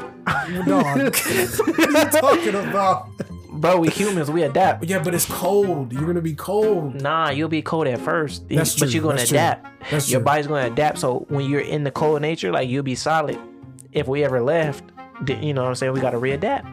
No, 0.66 0.78
what 0.82 0.86
are 0.97 1.05
you 1.05 2.11
talking 2.11 2.55
about? 2.55 3.09
Bro, 3.61 3.79
we 3.81 3.89
humans, 3.89 4.31
we 4.31 4.43
adapt. 4.45 4.85
Yeah, 4.85 5.03
but 5.03 5.15
it's 5.15 5.27
cold. 5.27 5.93
You're 5.93 6.07
gonna 6.07 6.21
be 6.21 6.35
cold. 6.35 7.01
Nah, 7.03 7.31
you'll 7.31 7.49
be 7.49 7.63
cold 7.63 7.87
at 7.89 8.01
first, 8.01 8.49
That's 8.49 8.75
but 8.75 8.87
true, 8.87 8.89
you're 8.95 9.03
gonna 9.03 9.17
that's 9.17 9.31
true. 9.31 9.39
adapt. 9.39 9.67
That's 9.91 10.11
Your 10.11 10.21
true. 10.21 10.25
body's 10.25 10.47
gonna 10.47 10.67
adapt. 10.73 10.99
So 10.99 11.27
when 11.29 11.49
you're 11.51 11.61
in 11.61 11.83
the 11.85 11.91
cold 11.91 12.23
nature, 12.23 12.53
like 12.53 12.69
you'll 12.69 12.83
be 12.85 12.95
solid. 12.95 13.39
If 13.93 14.07
we 14.07 14.23
ever 14.25 14.41
left, 14.43 14.85
you 15.27 15.53
know 15.55 15.63
what 15.63 15.69
I'm 15.71 15.75
saying? 15.75 15.93
We 15.93 16.01
gotta 16.01 16.19
readapt. 16.19 16.67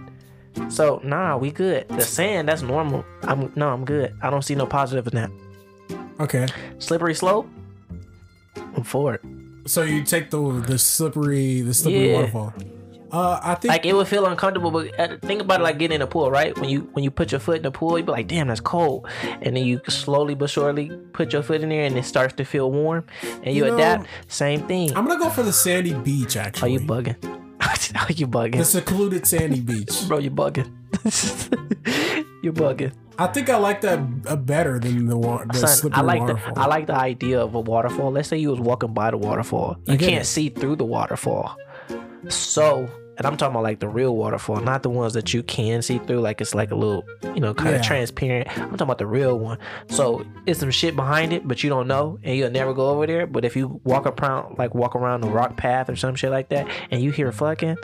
So 0.69 1.01
nah, 1.03 1.37
we 1.37 1.51
good. 1.51 1.87
The 1.89 2.01
sand, 2.01 2.47
that's 2.47 2.61
normal. 2.61 3.03
I'm 3.23 3.51
no, 3.55 3.69
I'm 3.69 3.83
good. 3.83 4.15
I 4.21 4.29
don't 4.29 4.43
see 4.43 4.55
no 4.55 4.65
positive 4.65 5.07
in 5.07 5.15
that. 5.15 5.31
Okay, 6.19 6.47
Slippery 6.79 7.15
slope. 7.15 7.47
I'm 8.55 8.83
for 8.83 9.15
it. 9.15 9.21
so 9.65 9.81
you 9.81 10.03
take 10.03 10.29
the 10.29 10.39
the 10.67 10.77
slippery 10.77 11.61
the 11.61 11.73
slippery 11.73 12.09
Yeah. 12.11 12.15
waterfall. 12.17 12.53
Uh, 13.15 13.39
I 13.41 13.55
think 13.55 13.71
Like 13.71 13.85
it 13.85 13.93
would 13.95 14.07
feel 14.07 14.25
uncomfortable, 14.25 14.71
but 14.71 14.99
uh, 14.99 15.15
think 15.21 15.41
about 15.41 15.61
it 15.61 15.63
like 15.63 15.77
getting 15.79 15.95
in 15.95 16.01
a 16.01 16.07
pool, 16.07 16.29
right? 16.29 16.51
When 16.59 16.69
you 16.69 16.81
when 16.93 17.03
you 17.05 17.11
put 17.11 17.31
your 17.31 17.39
foot 17.39 17.57
in 17.57 17.63
the 17.63 17.71
pool, 17.71 17.97
you 17.97 18.03
be 18.03 18.11
like, 18.11 18.27
"Damn, 18.27 18.47
that's 18.47 18.59
cold," 18.59 19.07
and 19.41 19.55
then 19.55 19.63
you 19.63 19.79
slowly 19.87 20.35
but 20.35 20.49
surely 20.49 20.89
put 21.13 21.31
your 21.31 21.41
foot 21.41 21.61
in 21.61 21.69
there, 21.69 21.85
and 21.85 21.97
it 21.97 22.03
starts 22.03 22.33
to 22.35 22.43
feel 22.43 22.69
warm, 22.71 23.05
and 23.43 23.55
you, 23.55 23.63
You 23.63 23.71
know, 23.71 23.75
adapt. 23.77 24.07
Same 24.27 24.67
thing. 24.67 24.91
I'm 24.97 25.07
gonna 25.07 25.19
go 25.19 25.29
for 25.29 25.43
the 25.43 25.53
sandy 25.53 25.93
beach. 25.93 26.35
Actually, 26.35 26.75
are 26.75 26.79
you 26.79 26.85
bugging? 26.85 27.17
Are 28.03 28.11
you 28.21 28.27
bugging? 28.27 28.57
the 28.57 28.65
secluded 28.65 29.25
sandy 29.25 29.61
beach. 29.61 29.95
Bro, 30.09 30.17
you 30.19 30.31
bugging. 30.31 30.69
You're 32.43 32.53
bugging. 32.53 32.91
I 33.17 33.27
think 33.27 33.49
I 33.49 33.57
like 33.57 33.81
that 33.81 33.99
uh, 34.27 34.35
better 34.35 34.77
than 34.77 35.05
the, 35.07 35.17
wa- 35.17 35.45
the 35.45 35.57
Son, 35.57 35.69
slippery 35.69 35.97
I 35.99 36.01
like 36.01 36.19
waterfall. 36.19 36.53
the 36.53 36.61
I 36.61 36.65
like 36.67 36.87
the 36.87 36.95
idea 36.95 37.39
of 37.39 37.55
a 37.55 37.59
waterfall. 37.61 38.11
Let's 38.11 38.27
say 38.27 38.37
you 38.37 38.51
was 38.51 38.59
walking 38.59 38.93
by 38.93 39.09
the 39.11 39.17
waterfall. 39.17 39.77
You 39.85 39.97
can't 39.97 40.23
it. 40.23 40.25
see 40.25 40.49
through 40.49 40.75
the 40.75 40.85
waterfall. 40.85 41.55
So, 42.27 42.89
and 43.17 43.25
I'm 43.25 43.37
talking 43.37 43.53
about 43.53 43.63
like 43.63 43.79
the 43.79 43.87
real 43.87 44.15
waterfall, 44.15 44.59
not 44.61 44.83
the 44.83 44.89
ones 44.89 45.13
that 45.13 45.33
you 45.33 45.41
can 45.43 45.81
see 45.81 45.99
through. 45.99 46.19
Like 46.19 46.41
it's 46.41 46.53
like 46.55 46.71
a 46.71 46.75
little, 46.75 47.03
you 47.33 47.39
know, 47.39 47.53
kind 47.53 47.71
Yeah. 47.71 47.75
of 47.77 47.85
transparent. 47.85 48.47
I'm 48.57 48.69
talking 48.71 48.81
about 48.81 48.97
the 48.97 49.07
real 49.07 49.37
one. 49.39 49.57
So 49.89 50.25
it's 50.45 50.59
some 50.59 50.71
shit 50.71 50.95
behind 50.95 51.31
it, 51.33 51.47
but 51.47 51.63
you 51.63 51.69
don't 51.69 51.87
know, 51.87 52.19
and 52.23 52.35
you'll 52.37 52.51
never 52.51 52.73
go 52.73 52.89
over 52.89 53.05
there. 53.07 53.25
But 53.27 53.45
if 53.45 53.55
you 53.55 53.79
walk 53.83 54.05
around, 54.05 54.57
like 54.57 54.75
walk 54.75 54.95
around 54.95 55.21
the 55.21 55.29
rock 55.29 55.55
path 55.57 55.89
or 55.89 55.95
some 55.95 56.15
shit 56.15 56.31
like 56.31 56.49
that, 56.49 56.67
and 56.91 57.01
you 57.01 57.11
hear 57.11 57.31
fucking, 57.31 57.77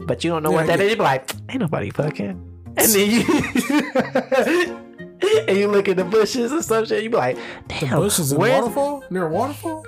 but 0.00 0.24
you 0.24 0.30
don't 0.30 0.42
know 0.42 0.50
Yeah, 0.50 0.56
what 0.56 0.66
that 0.66 0.80
I 0.80 0.84
is, 0.84 0.90
you 0.90 0.96
be 0.96 1.02
like, 1.02 1.30
ain't 1.48 1.60
nobody 1.60 1.90
fucking. 1.90 2.44
And 2.76 2.88
then 2.92 3.10
you 3.10 4.78
and 5.48 5.56
you 5.58 5.68
look 5.68 5.88
at 5.88 5.96
the 5.96 6.04
bushes 6.04 6.52
and 6.52 6.64
some 6.64 6.84
shit, 6.86 7.02
you 7.02 7.10
be 7.10 7.16
like, 7.16 7.38
damn, 7.68 7.90
the 7.90 7.96
bushes 7.96 8.34
where's- 8.34 8.60
waterfall 8.62 9.04
near 9.10 9.26
a 9.26 9.30
waterfall. 9.30 9.84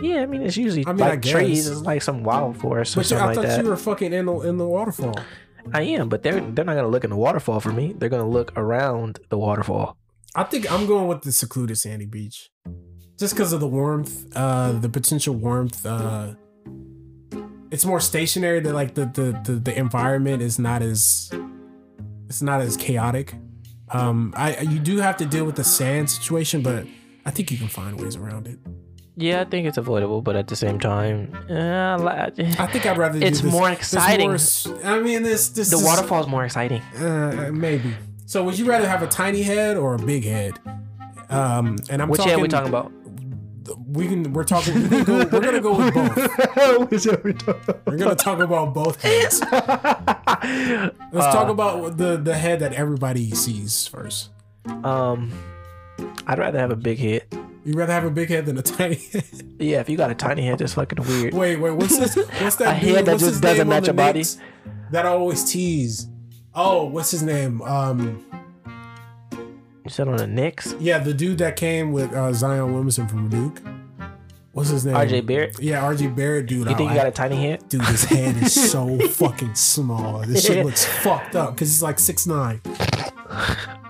Yeah, 0.00 0.20
I 0.22 0.26
mean 0.26 0.42
it's 0.42 0.56
usually 0.56 0.84
I 0.86 0.92
mean, 0.92 1.02
I 1.02 1.10
like 1.10 1.22
trees, 1.22 1.66
it's 1.68 1.80
like 1.80 2.02
some 2.02 2.24
wild 2.24 2.58
forest 2.58 2.94
or 2.96 3.00
But 3.00 3.06
something 3.06 3.22
I 3.22 3.26
like 3.28 3.34
thought 3.36 3.46
that. 3.46 3.62
you 3.64 3.68
were 3.70 3.76
fucking 3.76 4.12
in 4.12 4.26
the 4.26 4.34
in 4.40 4.58
the 4.58 4.66
waterfall. 4.68 5.14
I 5.72 5.82
am, 5.82 6.08
but 6.10 6.22
they're 6.22 6.40
they're 6.40 6.64
not 6.64 6.74
gonna 6.74 6.88
look 6.88 7.04
in 7.04 7.10
the 7.10 7.16
waterfall 7.16 7.58
for 7.60 7.72
me. 7.72 7.94
They're 7.96 8.10
gonna 8.10 8.28
look 8.28 8.52
around 8.56 9.18
the 9.30 9.38
waterfall. 9.38 9.96
I 10.34 10.42
think 10.44 10.70
I'm 10.70 10.86
going 10.86 11.06
with 11.08 11.22
the 11.22 11.32
secluded 11.32 11.78
sandy 11.78 12.04
beach, 12.06 12.50
just 13.18 13.32
because 13.34 13.52
of 13.54 13.60
the 13.60 13.66
warmth, 13.68 14.26
uh, 14.36 14.72
the 14.72 14.88
potential 14.90 15.34
warmth. 15.36 15.86
Uh, 15.86 16.34
it's 17.70 17.86
more 17.86 18.00
stationary. 18.00 18.60
That 18.60 18.74
like 18.74 18.94
the, 18.94 19.06
the 19.06 19.40
the 19.44 19.52
the 19.58 19.78
environment 19.78 20.42
is 20.42 20.58
not 20.58 20.82
as 20.82 21.30
it's 22.28 22.42
not 22.42 22.60
as 22.60 22.76
chaotic. 22.76 23.34
Um, 23.90 24.32
I 24.36 24.60
you 24.60 24.78
do 24.78 24.98
have 24.98 25.16
to 25.18 25.26
deal 25.26 25.44
with 25.44 25.56
the 25.56 25.64
sand 25.64 26.10
situation, 26.10 26.62
but 26.62 26.86
I 27.26 27.30
think 27.30 27.50
you 27.50 27.58
can 27.58 27.68
find 27.68 28.00
ways 28.00 28.16
around 28.16 28.46
it. 28.48 28.58
Yeah, 29.16 29.42
I 29.42 29.44
think 29.44 29.68
it's 29.68 29.78
avoidable, 29.78 30.22
but 30.22 30.34
at 30.34 30.48
the 30.48 30.56
same 30.56 30.80
time, 30.80 31.32
uh, 31.48 31.96
I 32.38 32.66
think 32.66 32.84
I'd 32.84 32.98
rather. 32.98 33.18
It's 33.22 33.40
do 33.40 33.44
this. 33.44 33.52
more 33.52 33.70
exciting. 33.70 34.30
more 34.30 34.84
I 34.84 34.98
mean, 35.00 35.22
this 35.22 35.50
this 35.50 35.70
the 35.70 35.78
waterfall 35.84 36.20
is 36.22 36.26
more 36.26 36.44
exciting. 36.44 36.82
Uh, 36.98 37.50
maybe. 37.52 37.94
So, 38.26 38.42
would 38.42 38.58
you 38.58 38.64
rather 38.64 38.88
have 38.88 39.02
a 39.02 39.06
tiny 39.06 39.42
head 39.42 39.76
or 39.76 39.94
a 39.94 39.98
big 39.98 40.24
head? 40.24 40.58
Um, 41.28 41.76
and 41.90 42.02
I'm 42.02 42.08
Which 42.08 42.18
talking. 42.18 42.32
head 42.32 42.42
we 42.42 42.48
talking 42.48 42.68
about? 42.68 42.90
We 43.86 44.08
can. 44.08 44.32
We're 44.32 44.44
talking. 44.44 44.74
We 44.82 44.88
can 44.88 45.04
go, 45.04 45.18
we're 45.18 45.40
gonna 45.40 45.60
go 45.60 45.76
with 45.78 45.94
both. 45.94 47.86
We're 47.86 47.96
gonna 47.96 48.14
talk 48.14 48.40
about 48.40 48.74
both 48.74 49.00
heads. 49.00 49.40
Let's 49.52 51.26
talk 51.34 51.48
Uh, 51.48 51.52
about 51.52 51.96
the 51.96 52.16
the 52.16 52.34
head 52.34 52.60
that 52.60 52.72
everybody 52.74 53.30
sees 53.30 53.86
first. 53.86 54.30
Um, 54.82 55.32
I'd 56.26 56.38
rather 56.38 56.58
have 56.58 56.70
a 56.70 56.76
big 56.76 56.98
head. 56.98 57.24
You'd 57.64 57.76
rather 57.76 57.92
have 57.94 58.04
a 58.04 58.10
big 58.10 58.28
head 58.28 58.46
than 58.46 58.58
a 58.58 58.62
tiny 58.62 58.96
head. 58.96 59.24
Yeah, 59.58 59.80
if 59.80 59.88
you 59.88 59.96
got 59.96 60.10
a 60.10 60.14
tiny 60.14 60.42
head, 60.42 60.58
that's 60.58 60.74
fucking 60.74 61.02
weird. 61.06 61.32
Wait, 61.32 61.56
wait. 61.56 61.70
What's 61.70 61.96
this? 61.96 62.16
What's 62.16 62.56
that? 62.56 62.76
A 62.76 62.80
dude? 62.80 62.96
head 62.96 63.04
that 63.06 63.12
what's 63.12 63.24
just 63.24 63.40
doesn't 63.42 63.68
match 63.68 63.86
your 63.86 63.94
body? 63.94 64.24
That 64.90 65.06
I 65.06 65.10
always 65.10 65.44
tease. 65.50 66.08
Oh, 66.54 66.84
what's 66.84 67.10
his 67.10 67.22
name? 67.22 67.62
Um, 67.62 68.26
You 69.84 69.90
said 69.90 70.08
on 70.08 70.16
the 70.16 70.26
Knicks, 70.26 70.74
yeah, 70.80 70.98
the 70.98 71.12
dude 71.12 71.38
that 71.38 71.56
came 71.56 71.92
with 71.92 72.12
uh, 72.14 72.32
Zion 72.32 72.68
Williamson 72.72 73.06
from 73.06 73.28
Duke. 73.28 73.60
What's 74.52 74.70
his 74.70 74.86
name? 74.86 74.94
RJ 74.94 75.26
Barrett. 75.26 75.60
Yeah, 75.60 75.82
RJ 75.82 76.14
Barrett, 76.16 76.46
dude. 76.46 76.60
You 76.68 76.74
think 76.76 76.88
I- 76.90 76.94
you 76.94 76.98
got 76.98 77.06
a 77.06 77.10
tiny 77.10 77.36
head? 77.36 77.68
Dude, 77.68 77.82
his 77.82 78.04
head 78.04 78.36
is 78.38 78.70
so 78.70 78.98
fucking 79.08 79.54
small. 79.56 80.20
This 80.20 80.46
shit 80.46 80.64
looks 80.64 80.84
fucked 80.84 81.34
up 81.36 81.54
because 81.54 81.68
he's 81.68 81.82
like 81.82 81.98
six 81.98 82.26
nine. 82.26 82.60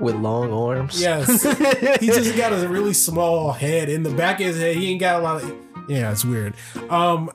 with 0.01 0.17
long 0.17 0.53
arms. 0.53 1.01
Yes, 1.01 1.43
he 2.01 2.07
just 2.07 2.37
got 2.37 2.53
a 2.53 2.67
really 2.67 2.95
small 2.95 3.53
head. 3.53 3.89
In 3.89 4.03
the 4.03 4.11
back 4.15 4.41
of 4.41 4.47
his 4.47 4.59
head, 4.59 4.77
he 4.77 4.91
ain't 4.91 5.01
got 5.01 5.21
a 5.21 5.23
lot 5.23 5.43
of. 5.45 5.55
Yeah, 5.89 6.11
it's 6.11 6.25
weird. 6.25 6.55
Um, 6.91 7.31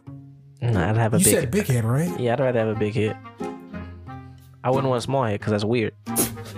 Nah, 0.62 0.90
I'd 0.90 0.98
have 0.98 1.14
a 1.14 1.20
you 1.20 1.24
big. 1.24 1.34
said 1.34 1.52
big 1.52 1.68
head, 1.68 1.86
right? 1.86 2.20
yeah, 2.20 2.34
I'd 2.34 2.40
rather 2.42 2.60
have 2.60 2.76
a 2.76 2.80
big 2.80 2.94
head. 2.94 3.16
I 4.62 4.70
wouldn't 4.72 4.90
want 4.90 4.98
a 4.98 5.02
small 5.02 5.24
head 5.24 5.40
because 5.40 5.52
that's 5.52 5.64
weird. 5.64 5.94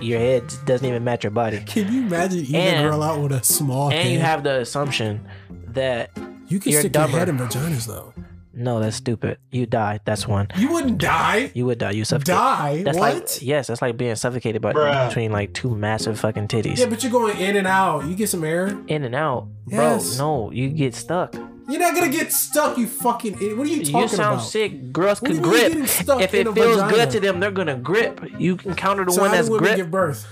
Your 0.00 0.18
head 0.18 0.42
doesn't 0.66 0.86
even 0.86 1.04
match 1.04 1.24
your 1.24 1.30
body, 1.30 1.60
Can 1.66 1.92
you 1.92 2.02
imagine 2.02 2.40
eating 2.40 2.56
And- 2.56 2.86
a 2.86 2.90
girl 2.90 3.02
out 3.02 3.20
with 3.20 3.32
a 3.32 3.42
small 3.44 3.90
and 3.90 3.94
head? 4.02 4.12
you 4.12 4.18
have 4.20 4.42
the 4.44 4.60
assumption 4.60 5.26
that 5.68 6.10
you 6.48 6.58
can 6.60 6.72
you're 6.72 6.80
stick 6.80 6.92
dumber. 6.92 7.10
your 7.12 7.18
head 7.20 7.28
in 7.28 7.38
vaginas 7.38 7.86
though. 7.86 8.12
no, 8.54 8.80
that's 8.80 8.96
stupid. 8.96 9.38
You 9.50 9.64
die. 9.64 10.00
That's 10.04 10.28
one. 10.28 10.48
You 10.56 10.70
wouldn't 10.72 10.98
die. 10.98 11.50
You 11.54 11.64
would 11.66 11.78
die. 11.78 11.92
You 11.92 12.04
suffocate. 12.04 12.34
Die? 12.34 12.82
That's 12.82 12.98
what? 12.98 13.14
like 13.14 13.42
yes, 13.42 13.66
that's 13.68 13.80
like 13.80 13.96
being 13.96 14.14
suffocated 14.14 14.60
by 14.60 14.72
Bruh. 14.74 15.08
between 15.08 15.32
like 15.32 15.54
two 15.54 15.74
massive 15.74 16.20
fucking 16.20 16.48
titties. 16.48 16.78
yeah, 16.78 16.86
but 16.86 17.02
you're 17.02 17.12
going 17.12 17.38
in 17.38 17.56
and 17.56 17.66
out. 17.66 18.04
You 18.04 18.14
get 18.14 18.28
some 18.28 18.44
air. 18.44 18.76
In 18.88 19.04
and 19.04 19.14
out, 19.14 19.48
Yes. 19.66 20.16
bro. 20.18 20.26
No, 20.46 20.50
you 20.52 20.68
get 20.68 20.94
stuck. 20.94 21.34
You're 21.68 21.80
not 21.80 21.94
gonna 21.94 22.08
get 22.10 22.32
stuck. 22.32 22.76
You 22.76 22.86
fucking. 22.86 23.34
idiot. 23.34 23.56
What 23.56 23.66
are 23.66 23.70
you 23.70 23.78
talking 23.84 23.90
about? 23.94 24.02
You 24.02 24.08
sound 24.16 24.34
about? 24.34 24.44
sick. 24.46 24.92
Girls 24.92 25.20
can 25.20 25.40
grip. 25.40 25.72
If 25.74 26.34
it 26.34 26.44
feels 26.44 26.54
vagina? 26.54 26.92
good 26.92 27.10
to 27.10 27.20
them, 27.20 27.40
they're 27.40 27.50
gonna 27.50 27.76
grip. 27.76 28.20
You 28.38 28.56
can 28.56 28.74
counter 28.74 29.04
the 29.04 29.12
So 29.12 29.22
one 29.22 29.30
that's 29.30 29.48
do 29.48 29.58
grip. 29.58 29.76
give 29.76 29.90
birth? 29.90 30.26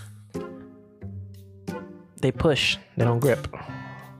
They 2.20 2.32
push. 2.32 2.76
They 2.96 3.04
don't 3.04 3.20
grip. 3.20 3.46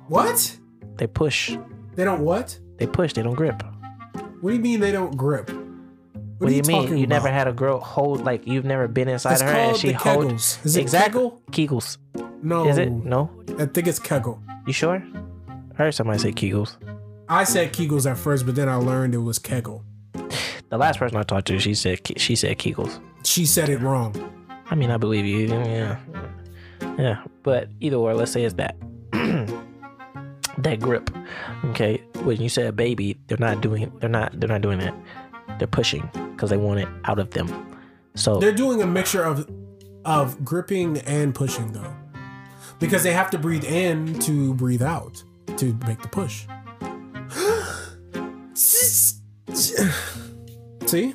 What? 0.09 0.57
They 0.97 1.07
push. 1.07 1.57
They 1.97 2.05
don't 2.05 2.21
what? 2.23 2.59
They 2.79 2.87
push. 2.87 3.13
They 3.13 3.23
don't 3.23 3.35
grip. 3.35 3.63
What 4.41 4.51
do 4.51 4.57
you 4.57 4.63
mean 4.63 4.81
they 4.81 4.93
don't 4.93 5.17
grip? 5.17 5.51
What, 5.51 5.59
What, 6.39 6.49
do 6.49 6.55
you 6.55 6.63
mean? 6.63 6.97
You 6.97 7.07
never 7.07 7.29
had 7.29 7.47
a 7.47 7.53
girl 7.53 7.79
hold 7.81 8.25
like 8.25 8.47
you've 8.47 8.65
never 8.65 8.89
been 8.89 9.09
inside 9.09 9.33
It's 9.33 9.43
her 9.43 9.49
and 9.49 9.77
she 9.77 9.89
the 9.93 9.99
hold 9.99 10.33
Is 10.33 10.77
it 10.77 10.81
exactly 10.81 11.31
Kegel? 11.53 11.79
Kegels. 11.81 11.99
No. 12.43 12.67
Is 12.67 12.79
it? 12.79 12.91
No. 12.91 13.31
I 13.59 13.67
think 13.67 13.87
it's 13.87 13.99
Kegel. 13.99 14.41
You 14.67 14.73
sure? 14.73 15.03
I 15.07 15.75
heard 15.77 15.95
somebody 15.95 16.19
say 16.19 16.33
Kegels. 16.33 16.77
I 17.31 17.45
said 17.45 17.72
Kegels 17.72 18.11
at 18.11 18.18
first, 18.18 18.45
but 18.45 18.57
then 18.57 18.68
I 18.68 18.74
learned 18.74 19.14
it 19.14 19.18
was 19.18 19.39
Kegel. 19.39 19.85
The 20.68 20.76
last 20.76 20.99
person 20.99 21.16
I 21.16 21.22
talked 21.22 21.47
to, 21.47 21.61
she 21.61 21.74
said 21.74 22.01
she 22.18 22.35
said 22.35 22.59
Kegels. 22.59 23.01
She 23.24 23.47
said 23.47 23.68
it 23.68 23.78
wrong. 23.78 24.14
I 24.68 24.74
mean, 24.74 24.91
I 24.91 24.97
believe 24.97 25.24
you. 25.24 25.47
Yeah, 25.47 25.99
yeah. 26.99 27.22
But 27.45 27.68
either 27.78 27.97
or, 27.97 28.14
let's 28.14 28.33
say 28.33 28.43
it's 28.43 28.55
that 28.55 28.76
that 30.59 30.81
grip. 30.81 31.09
Okay, 31.66 32.03
when 32.24 32.41
you 32.43 32.49
say 32.49 32.66
a 32.66 32.72
baby, 32.72 33.16
they're 33.28 33.39
not 33.39 33.61
doing. 33.61 33.93
They're 34.01 34.11
not. 34.11 34.39
They're 34.39 34.49
not 34.49 34.61
doing 34.61 34.81
that. 34.81 34.95
They're 35.59 35.68
pushing 35.68 36.11
because 36.35 36.51
they 36.51 36.57
want 36.57 36.81
it 36.81 36.89
out 37.05 37.20
of 37.20 37.31
them. 37.31 37.49
So 38.16 38.41
They're 38.41 38.51
doing 38.51 38.83
a 38.83 38.87
mixture 38.87 39.22
of 39.22 39.49
of 40.05 40.45
gripping 40.45 40.99
and 40.99 41.33
pushing 41.33 41.72
though. 41.72 41.95
Because 42.81 43.05
they 43.05 43.12
have 43.12 43.31
to 43.31 43.39
breathe 43.39 43.64
in 43.64 44.18
to 44.20 44.53
breathe 44.55 44.83
out 44.83 45.22
to 45.59 45.78
make 45.87 46.03
the 46.03 46.09
push. 46.09 46.47
See? 48.61 51.15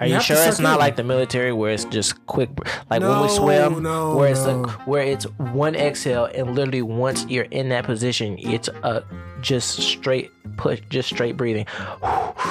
Are 0.00 0.06
You 0.06 0.14
you, 0.14 0.20
sure 0.20 0.36
it's 0.38 0.58
not 0.58 0.74
in. 0.74 0.78
like 0.80 0.96
the 0.96 1.04
military 1.04 1.52
where 1.52 1.72
it's 1.72 1.84
just 1.84 2.24
quick, 2.26 2.48
like 2.90 3.02
when 3.02 3.20
we 3.20 3.28
swim, 3.28 3.82
no, 3.82 4.16
where 4.16 4.30
it's 4.30 4.44
no. 4.44 4.64
a, 4.64 4.68
where 4.86 5.02
it's 5.02 5.24
one 5.38 5.76
exhale 5.76 6.24
and 6.24 6.54
literally 6.54 6.82
once 6.82 7.26
you're 7.26 7.44
in 7.44 7.68
that 7.68 7.84
position, 7.84 8.36
it's 8.38 8.68
a 8.82 9.04
just 9.40 9.78
straight 9.78 10.30
push, 10.56 10.80
just 10.88 11.10
straight 11.10 11.36
breathing. 11.36 11.66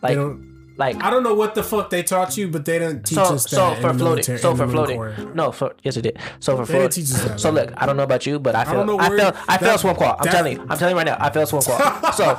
Like, 0.00 0.14
don't 0.14 0.47
like 0.78 1.02
I 1.02 1.10
don't 1.10 1.22
know 1.22 1.34
what 1.34 1.54
the 1.54 1.62
fuck 1.62 1.90
they 1.90 2.02
taught 2.02 2.36
you, 2.38 2.48
but 2.48 2.64
they 2.64 2.78
didn't 2.78 3.02
teach 3.04 3.16
so 3.16 3.22
us 3.34 3.44
that. 3.44 3.50
so 3.50 3.74
for 3.74 3.80
floating, 3.80 3.98
military- 4.04 4.38
so 4.38 4.54
for 4.56 4.66
floating. 4.68 4.96
Corps. 4.96 5.14
No, 5.34 5.52
for 5.52 5.74
yes 5.82 5.96
it 5.98 6.02
did. 6.02 6.18
So 6.40 6.56
for 6.56 6.64
floating. 6.64 6.88
teach 6.90 7.04
us 7.12 7.22
that. 7.24 7.40
So 7.40 7.50
look, 7.50 7.70
I 7.76 7.84
don't 7.84 7.96
know 7.96 8.04
about 8.04 8.24
you, 8.26 8.38
but 8.38 8.54
I 8.54 8.64
feel 8.64 8.80
I, 8.98 9.08
where- 9.08 9.18
felt 9.18 9.34
I 9.48 9.56
that- 9.56 9.60
felt 9.60 9.80
swim 9.80 9.94
qual. 9.96 10.16
I'm 10.18 10.24
that- 10.24 10.32
telling 10.32 10.56
you, 10.56 10.66
I'm 10.70 10.78
telling 10.78 10.92
you 10.94 10.98
right 10.98 11.06
now, 11.06 11.16
I 11.20 11.30
felt 11.30 11.48
swim 11.48 11.62
qual. 11.62 12.12
So 12.12 12.38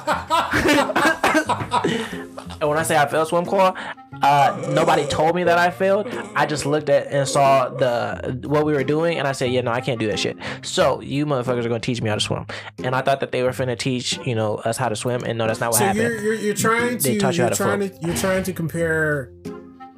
and 2.60 2.70
when 2.70 2.78
I 2.78 2.84
say 2.84 2.98
I 2.98 3.06
failed 3.08 3.28
swim 3.28 3.46
qual, 3.46 3.76
uh, 4.22 4.70
nobody 4.72 5.06
told 5.08 5.36
me 5.36 5.44
that 5.46 5.58
I 5.58 5.70
failed. 5.70 6.08
I 6.36 6.46
just 6.46 6.66
looked 6.66 6.90
at 6.90 7.08
and 7.08 7.28
saw 7.28 7.70
the 7.70 8.40
what 8.48 8.66
we 8.66 8.74
were 8.74 8.84
doing, 8.84 9.18
and 9.18 9.28
I 9.28 9.32
said, 9.32 9.52
yeah, 9.52 9.62
no, 9.62 9.72
I 9.72 9.82
can't 9.82 10.00
do 10.00 10.08
that 10.08 10.20
shit. 10.20 10.38
So 10.62 11.02
you 11.02 11.26
motherfuckers 11.26 11.66
are 11.66 11.70
gonna 11.70 11.80
teach 11.80 12.02
me 12.02 12.10
how 12.10 12.16
to 12.16 12.22
swim, 12.22 12.46
and 12.84 12.96
I 12.96 13.02
thought 13.02 13.20
that 13.22 13.32
they 13.32 13.44
were 13.44 13.52
finna 13.52 13.78
teach 13.78 14.18
you 14.26 14.36
know 14.36 14.56
us 14.58 14.78
how 14.78 14.90
to 14.90 14.96
swim, 14.96 15.24
and 15.24 15.38
no, 15.38 15.48
that's 15.48 15.60
not 15.60 15.72
what 15.72 15.80
So 15.80 15.86
happened. 15.86 16.04
you're, 16.04 16.22
you're 16.22 16.34
you're 16.36 16.54
trying 16.56 16.98
to 16.98 17.14
you 17.14 17.20
you're 17.20 17.50
to 17.50 17.56
trying 17.56 17.80
to 17.90 17.98
you're 18.02 18.16
trying 18.16 18.44
to 18.44 18.54
compare 18.54 19.32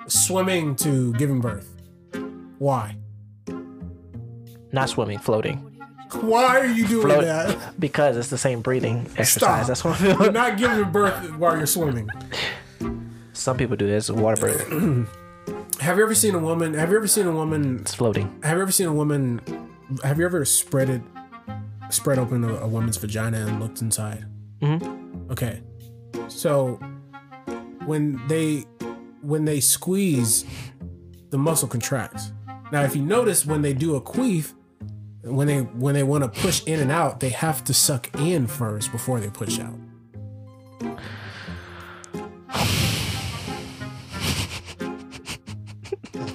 swimming 0.07 0.75
to 0.77 1.13
giving 1.13 1.39
birth. 1.41 1.69
Why? 2.59 2.97
Not 4.73 4.89
swimming, 4.89 5.19
floating, 5.19 5.70
Why 6.15 6.57
are 6.59 6.65
you 6.65 6.87
doing 6.87 7.07
Float- 7.07 7.23
that? 7.23 7.79
because 7.79 8.17
it's 8.17 8.29
the 8.29 8.37
same 8.37 8.61
breathing 8.61 9.07
exercise. 9.17 9.65
Stop. 9.65 9.67
That's 9.67 9.83
what 9.83 10.01
I 10.19 10.23
You're 10.23 10.31
not 10.31 10.57
giving 10.57 10.91
birth 10.91 11.35
while 11.37 11.57
you're 11.57 11.65
swimming. 11.67 12.09
Some 13.33 13.57
people 13.57 13.75
do 13.75 13.87
this. 13.87 14.09
Water 14.09 14.39
breathing. 14.39 15.07
Have 15.79 15.97
you 15.97 16.03
ever 16.03 16.13
seen 16.13 16.35
a 16.35 16.39
woman? 16.39 16.73
Have 16.75 16.91
you 16.91 16.97
ever 16.97 17.07
seen 17.07 17.25
a 17.27 17.31
woman? 17.31 17.79
It's 17.79 17.95
floating. 17.95 18.39
Have 18.43 18.57
you 18.57 18.61
ever 18.61 18.71
seen 18.71 18.87
a 18.87 18.93
woman? 18.93 19.41
Have 20.03 20.19
you 20.19 20.25
ever 20.25 20.45
spread 20.45 20.89
it, 20.89 21.01
spread 21.89 22.19
open 22.19 22.43
a, 22.43 22.53
a 22.57 22.67
woman's 22.67 22.97
vagina 22.97 23.37
and 23.47 23.59
looked 23.59 23.81
inside? 23.81 24.25
Mhm. 24.61 25.31
Okay, 25.31 25.61
so 26.27 26.75
when 27.85 28.21
they 28.27 28.59
when 29.21 29.45
they 29.45 29.59
squeeze, 29.59 30.45
the 31.31 31.37
muscle 31.37 31.67
contracts. 31.67 32.31
Now, 32.71 32.83
if 32.83 32.95
you 32.95 33.01
notice 33.01 33.45
when 33.45 33.61
they 33.63 33.73
do 33.73 33.95
a 33.95 34.01
queef, 34.01 34.53
when 35.23 35.47
they 35.47 35.59
when 35.59 35.93
they 35.93 36.03
want 36.03 36.23
to 36.23 36.41
push 36.41 36.63
in 36.65 36.79
and 36.79 36.91
out, 36.91 37.19
they 37.19 37.29
have 37.29 37.63
to 37.65 37.73
suck 37.73 38.09
in 38.19 38.47
first 38.47 38.91
before 38.91 39.19
they 39.19 39.29
push 39.29 39.59
out. 39.59 39.75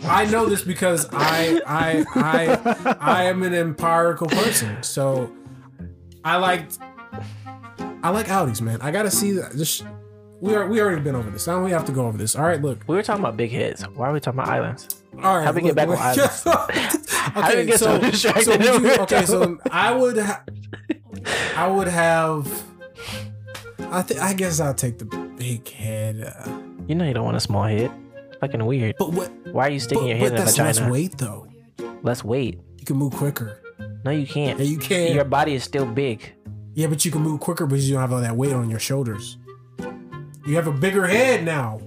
I 0.08 0.24
know 0.26 0.46
this 0.46 0.62
because 0.62 1.08
I 1.12 1.60
I 1.66 2.04
I 2.14 2.96
I 3.00 3.22
am 3.24 3.42
an 3.42 3.54
empirical 3.54 4.28
person. 4.28 4.82
So 4.82 5.32
I 6.24 6.36
like 6.36 6.68
I 8.02 8.10
like 8.10 8.26
Audis, 8.26 8.60
man. 8.60 8.80
I 8.82 8.92
gotta 8.92 9.10
see 9.10 9.32
that. 9.32 9.52
Just 9.56 9.84
we 10.40 10.54
are 10.54 10.66
we 10.68 10.80
already 10.80 11.00
been 11.00 11.16
over 11.16 11.28
this. 11.30 11.46
Now 11.46 11.64
we 11.64 11.72
have 11.72 11.84
to 11.86 11.92
go 11.92 12.06
over 12.06 12.16
this. 12.16 12.36
All 12.36 12.44
right, 12.44 12.62
look. 12.62 12.78
We 12.86 12.94
were 12.94 13.02
talking 13.02 13.24
about 13.24 13.36
big 13.36 13.50
heads. 13.50 13.82
Why 13.88 14.10
are 14.10 14.12
we 14.12 14.20
talking 14.20 14.38
about 14.38 14.52
islands? 14.52 15.02
All 15.22 15.38
right, 15.38 15.44
How 15.44 15.52
we 15.52 15.62
get 15.62 15.74
look, 15.74 15.76
back 15.76 15.88
on 15.88 15.96
islands? 15.98 16.44
How 17.34 17.50
did 17.50 17.58
we 17.58 17.64
get 17.66 17.78
so 17.80 17.98
distracted? 17.98 18.44
so 18.44 18.50
would 18.52 18.82
you- 18.82 18.94
okay, 19.02 19.24
so 19.26 19.58
I 19.70 19.92
would 19.92 20.18
ha- 20.18 20.44
I 21.56 21.66
would 21.68 21.88
have. 21.88 22.46
I 23.90 24.02
think 24.02 24.20
I 24.20 24.32
guess 24.34 24.60
I'll 24.60 24.74
take 24.74 24.98
the 24.98 25.04
big 25.04 25.68
head. 25.68 26.20
Uh, 26.22 26.58
You 26.86 26.94
know 26.94 27.04
you 27.06 27.14
don't 27.14 27.24
want 27.24 27.36
a 27.36 27.40
small 27.40 27.64
head. 27.64 27.90
Fucking 28.40 28.64
weird. 28.64 28.94
but 28.98 29.12
what? 29.12 29.30
Why 29.52 29.66
are 29.68 29.70
you 29.70 29.80
sticking 29.80 30.04
But, 30.04 30.08
your 30.08 30.16
but 30.18 30.22
head 30.22 30.32
in 30.32 30.36
the 30.38 30.44
that's 30.44 30.58
less 30.58 30.76
vagina? 30.78 30.92
weight 30.92 31.18
though. 31.18 31.46
Let's 32.02 32.22
wait. 32.24 32.60
You 32.78 32.84
can 32.84 32.96
move 32.96 33.12
quicker. 33.14 33.60
No, 34.04 34.10
you 34.10 34.26
can't. 34.26 34.58
Yeah, 34.58 34.64
you 34.66 34.78
can. 34.78 35.14
Your 35.14 35.24
body 35.24 35.54
is 35.54 35.64
still 35.64 35.86
big. 35.86 36.32
Yeah, 36.74 36.86
but 36.88 37.04
you 37.04 37.10
can 37.10 37.22
move 37.22 37.40
quicker 37.40 37.66
because 37.66 37.88
you 37.88 37.94
don't 37.94 38.02
have 38.02 38.12
all 38.12 38.20
that 38.20 38.36
weight 38.36 38.52
on 38.52 38.68
your 38.70 38.78
shoulders. 38.78 39.38
You 40.46 40.54
have 40.56 40.66
a 40.68 40.72
bigger 40.72 41.06
head 41.06 41.44
now. 41.44 41.80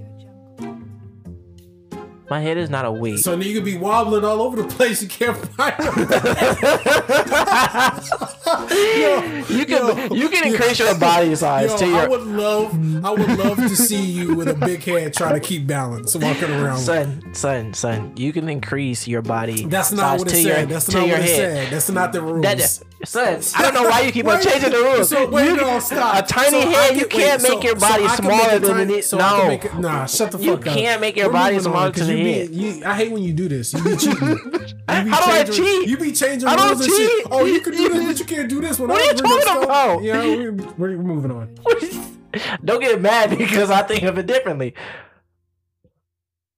My 2.30 2.40
head 2.40 2.58
is 2.58 2.70
not 2.70 2.86
a 2.86 2.92
weight. 2.92 3.20
So 3.20 3.36
you 3.36 3.54
could 3.56 3.66
be 3.66 3.78
wobbling 3.78 4.24
all 4.24 4.42
over 4.42 4.62
the 4.62 4.68
place. 4.68 5.02
You 5.02 5.08
can't 5.10 5.36
find 5.38 5.74
you 9.50 9.66
can 9.66 9.88
yo, 10.10 10.16
you 10.16 10.30
can 10.30 10.46
yo, 10.48 10.52
increase 10.54 10.80
your 10.80 10.98
body 10.98 11.36
size 11.36 11.70
Yo, 11.72 11.78
to 11.78 11.86
I 11.98 12.08
would 12.08 12.24
love, 12.26 13.06
I 13.06 13.12
would 13.12 13.38
love 13.38 13.58
to 13.58 13.70
see 13.76 14.02
you 14.02 14.36
with 14.36 14.48
a 14.48 14.54
big 14.54 14.84
head 14.84 15.14
trying 15.14 15.34
to 15.36 15.40
keep 15.40 15.68
balance, 15.68 16.16
walking 16.16 16.50
around. 16.52 16.80
son, 16.80 17.34
son, 17.34 17.74
son. 17.74 18.14
You 18.16 18.32
can 18.34 18.50
increase 18.50 19.08
your 19.08 19.22
body. 19.22 19.66
That's 19.66 19.92
not 19.92 20.02
size 20.02 20.20
what 20.20 20.28
it 20.28 20.32
to 20.32 20.36
said. 20.44 20.58
your, 20.60 20.66
That's 20.68 20.92
not 20.94 21.08
your 21.08 21.18
what 21.18 21.26
it 21.26 21.30
head. 21.30 21.36
said. 21.36 21.74
That's 21.74 21.90
not 21.90 22.14
the 22.14 22.22
rules. 22.22 22.42
That, 22.44 22.60
son, 23.06 23.42
I 23.56 23.62
don't 23.62 23.74
know 23.74 23.90
why 23.90 24.02
you 24.02 24.12
keep 24.12 24.26
on 24.28 24.42
changing 24.42 24.72
the 24.72 24.78
rules. 24.78 25.10
So 25.10 25.30
wait, 25.30 25.46
You- 25.48 25.56
no, 25.58 25.80
stop. 25.80 26.24
A 26.24 26.28
tiny 26.28 26.62
So 26.62 26.70
head, 26.70 26.98
you 26.98 27.06
can- 27.08 27.18
wait, 27.18 27.26
can't 27.28 27.42
so- 27.42 27.56
make 27.56 27.64
your 27.64 27.76
body 27.76 28.04
I 28.06 28.16
can 28.16 28.26
smaller 28.26 28.38
make 28.38 28.52
a 28.52 28.60
than 28.60 28.72
tiny- 28.76 28.94
it 28.94 28.98
is. 29.00 29.06
so 29.08 29.18
No. 29.18 29.48
make 29.48 29.66
it- 29.66 29.76
nah, 29.78 30.06
shut 30.06 30.32
the 30.32 30.38
You 30.40 30.56
fuck 30.58 30.68
up. 30.68 30.76
You 30.76 30.82
can't 30.82 31.02
make 31.02 31.16
your 31.18 31.28
We're 31.28 31.34
body 31.34 31.56
moving 31.56 31.72
smaller 31.72 31.88
on, 31.88 31.94
'cause 31.94 32.10
you 32.28 32.84
I 32.86 32.96
hate 32.96 33.12
when 33.12 33.24
you 33.24 33.34
do 33.34 33.48
this. 33.48 33.74
You 33.74 33.84
be 33.84 33.96
cheating. 33.98 34.28
You 34.28 34.38
be 34.50 35.10
How 35.10 35.26
do 35.26 35.32
I 35.32 35.44
changing- 35.44 35.56
cheat? 35.66 35.88
You 35.90 35.98
be 35.98 36.12
changing 36.12 36.48
I 36.50 36.56
don't 36.56 36.68
rules 36.70 36.82
and 36.86 36.94
shit. 36.94 37.28
Oh, 37.32 37.46
you 37.46 37.62
can 37.62 37.74
do 37.74 37.90
this, 37.90 38.06
but 38.06 38.20
you 38.20 38.26
can't 38.38 38.50
do 38.50 38.62
this. 38.62 38.80
When 38.80 38.90
What 38.90 39.00
I 39.02 39.04
are 39.04 39.12
you 39.12 39.14
talking 39.18 39.42
stuff- 39.42 39.64
about? 39.64 40.04
Yeah, 40.04 40.22
we're, 40.22 40.52
we're 40.78 40.98
moving 40.98 41.32
on. 41.32 41.56
Don't 42.64 42.80
get 42.80 43.02
mad 43.02 43.36
because 43.38 43.72
I 43.72 43.82
think 43.84 44.04
of 44.04 44.18
it 44.20 44.28
differently. 44.28 44.76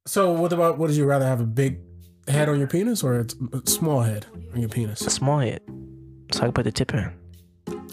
So, 0.05 0.32
what 0.34 0.51
about 0.51 0.78
what? 0.78 0.89
Would 0.89 0.97
you 0.97 1.05
rather 1.05 1.26
have 1.26 1.39
a 1.39 1.45
big 1.45 1.80
head 2.28 2.49
on 2.49 2.57
your 2.59 2.68
penis 2.68 3.03
or 3.03 3.20
a 3.20 3.26
small 3.70 4.01
head 4.01 4.26
on 4.53 4.59
your 4.59 4.70
penis? 4.70 5.01
A 5.01 5.09
small 5.09 5.39
head, 5.39 5.62
so 6.32 6.39
I 6.39 6.43
can 6.45 6.53
put 6.53 6.64
the 6.64 6.72
tip 6.72 6.93
in. 6.93 7.12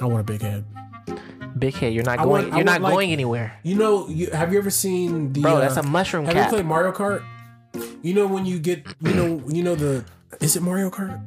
I 0.01 0.07
want 0.07 0.21
a 0.21 0.25
big 0.25 0.41
head. 0.41 0.65
Big 1.59 1.75
head, 1.75 1.93
you're 1.93 2.05
not 2.05 2.19
I 2.19 2.25
going. 2.25 2.45
want- 2.45 2.55
you're 2.57 2.65
not 2.65 2.81
like- 2.81 2.93
going 2.93 3.11
anywhere, 3.13 3.59
You 3.63 3.75
know, 3.77 4.09
you, 4.09 4.31
have 4.31 4.53
you 4.53 4.59
ever 4.59 4.71
seen 4.71 5.33
the? 5.33 5.41
bro. 5.43 5.57
uh, 5.57 5.61
that's 5.61 5.77
a 5.77 5.83
mushroom 5.83 6.25
Have 6.25 6.35
cap. 6.35 6.47
you 6.51 6.57
played 6.57 6.67
Mario 6.67 6.93
Kart? 6.93 7.23
You 8.03 8.15
know 8.15 8.27
when 8.27 8.47
you 8.47 8.59
get, 8.59 8.87
you 9.01 9.13
know, 9.15 9.43
you 9.49 9.63
know 9.63 9.75
the. 9.75 10.05
Is 10.41 10.57
it 10.57 10.63
Mario 10.63 10.91
Kart? 10.91 11.21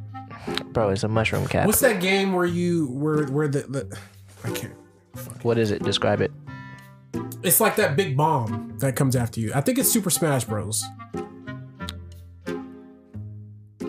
Bro, 0.74 0.90
it's 0.90 1.04
a 1.04 1.08
mushroom 1.08 1.46
cap. 1.48 1.68
What's 1.68 1.82
that 1.82 2.02
game 2.02 2.34
where 2.34 2.46
you 2.46 2.88
where 2.88 3.26
where 3.28 3.48
the, 3.48 3.60
the 3.62 3.98
I 4.44 4.52
can't. 4.52 4.74
what 5.44 5.58
is 5.58 5.70
it? 5.72 5.84
Describe 5.84 6.22
it. 6.22 6.32
It's 7.44 7.60
like 7.60 7.76
that 7.76 7.96
big 7.96 8.16
bomb 8.16 8.76
that 8.80 8.96
comes 8.96 9.16
after 9.16 9.40
you. 9.40 9.52
I 9.54 9.62
think 9.62 9.78
it's 9.80 9.90
Super 9.92 10.10
Smash 10.10 10.46
Bros. 10.46 10.84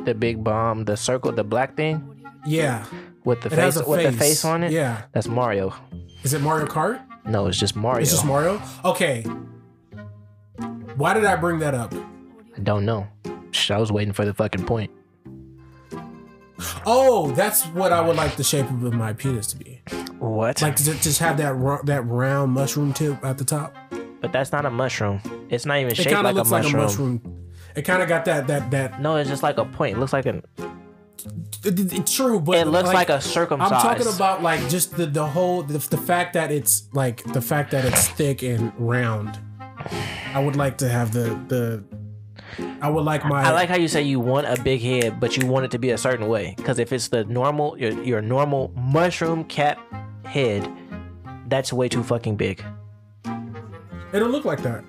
The 0.04 0.14
big 0.14 0.42
bomb, 0.42 0.84
the 0.84 0.96
circle, 0.96 1.30
the 1.32 1.44
black 1.44 1.76
thing 1.76 2.24
Yeah, 2.44 2.84
with 3.24 3.40
the 3.42 3.48
it 3.52 3.54
face 3.56 3.76
with 3.76 4.00
face. 4.02 4.12
the 4.12 4.18
face 4.18 4.44
on 4.44 4.64
it. 4.64 4.72
Yeah, 4.72 5.02
That's 5.12 5.28
Mario. 5.28 5.72
is 6.24 6.34
it 6.34 6.40
Mario 6.40 6.66
Kart? 6.66 7.00
No, 7.24 7.46
it's 7.46 7.58
just 7.58 7.76
Mario. 7.76 8.02
It's 8.02 8.10
just 8.10 8.24
Mario. 8.26 8.60
Okay. 8.84 9.22
Why 10.96 11.14
did 11.14 11.24
I 11.24 11.36
bring 11.36 11.60
that 11.60 11.74
up? 11.74 11.94
Don't 12.62 12.84
know. 12.84 13.06
I 13.70 13.78
was 13.78 13.90
waiting 13.92 14.12
for 14.12 14.24
the 14.24 14.34
fucking 14.34 14.64
point. 14.66 14.90
Oh, 16.86 17.32
that's 17.32 17.64
what 17.68 17.92
I 17.92 18.00
would 18.00 18.16
like 18.16 18.36
the 18.36 18.44
shape 18.44 18.66
of 18.66 18.92
my 18.94 19.12
penis 19.12 19.48
to 19.48 19.56
be. 19.56 19.80
What? 20.18 20.62
Like 20.62 20.76
to 20.76 20.84
ju- 20.84 20.94
just 20.94 21.18
have 21.18 21.36
that 21.38 21.54
ro- 21.54 21.80
that 21.84 22.02
round 22.06 22.52
mushroom 22.52 22.92
tip 22.92 23.24
at 23.24 23.38
the 23.38 23.44
top. 23.44 23.74
but 24.20 24.32
that's 24.32 24.52
not 24.52 24.64
a 24.64 24.70
mushroom. 24.70 25.20
It's 25.50 25.66
not 25.66 25.78
even 25.78 25.90
It 25.92 25.96
shaped 25.96 26.10
kind 26.10 26.26
of 26.26 26.34
like, 26.34 26.34
looks 26.36 26.50
a 26.50 26.52
like 26.52 26.62
mushroom. 26.64 26.82
a 26.82 26.86
mushroom. 26.86 27.38
It 27.74 27.82
kind 27.82 28.02
of 28.02 28.08
got 28.08 28.24
that 28.26 28.46
that 28.46 28.70
that. 28.70 29.00
No, 29.00 29.16
it's 29.16 29.28
just 29.28 29.42
like 29.42 29.58
a 29.58 29.64
point. 29.64 29.96
It 29.96 30.00
looks 30.00 30.12
like 30.12 30.26
an. 30.26 30.42
It, 31.64 31.92
it- 31.92 32.06
true, 32.06 32.38
but 32.38 32.58
It 32.58 32.66
looks 32.68 32.92
like, 32.92 33.08
a 33.08 33.14
I'm 33.14 33.20
circumcised. 33.20 33.72
I'm 33.72 33.82
talking 33.96 34.14
about 34.14 34.42
like 34.42 34.68
just 34.68 34.96
the 34.96 35.06
the 35.06 35.26
whole 35.26 35.62
the, 35.64 35.78
the 35.78 35.96
fact 35.98 36.34
that 36.34 36.52
it's 36.52 36.84
like 36.92 37.24
the 37.32 37.40
fact 37.42 37.72
that 37.72 37.84
it's 37.84 38.06
thick 38.08 38.42
and 38.42 38.72
round. 38.78 39.38
I 40.32 40.38
would 40.40 40.54
like 40.56 40.78
to 40.78 40.88
have 40.88 41.12
the 41.12 41.36
the. 41.48 41.82
I 42.80 42.88
would 42.90 43.04
like 43.04 43.24
my. 43.24 43.42
I 43.42 43.50
like 43.52 43.68
how 43.68 43.76
you 43.76 43.88
say 43.88 44.02
you 44.02 44.20
want 44.20 44.46
a 44.46 44.60
big 44.62 44.80
head, 44.80 45.20
but 45.20 45.36
you 45.36 45.46
want 45.46 45.64
it 45.64 45.70
to 45.72 45.78
be 45.78 45.90
a 45.90 45.98
certain 45.98 46.28
way. 46.28 46.54
Because 46.56 46.78
if 46.78 46.92
it's 46.92 47.08
the 47.08 47.24
normal, 47.24 47.78
your, 47.78 47.92
your 48.02 48.20
normal 48.22 48.72
mushroom 48.76 49.44
cap 49.44 49.78
head, 50.24 50.68
that's 51.48 51.72
way 51.72 51.88
too 51.88 52.02
fucking 52.02 52.36
big. 52.36 52.62
It'll 54.12 54.28
look 54.28 54.44
like 54.44 54.62
that. 54.62 54.84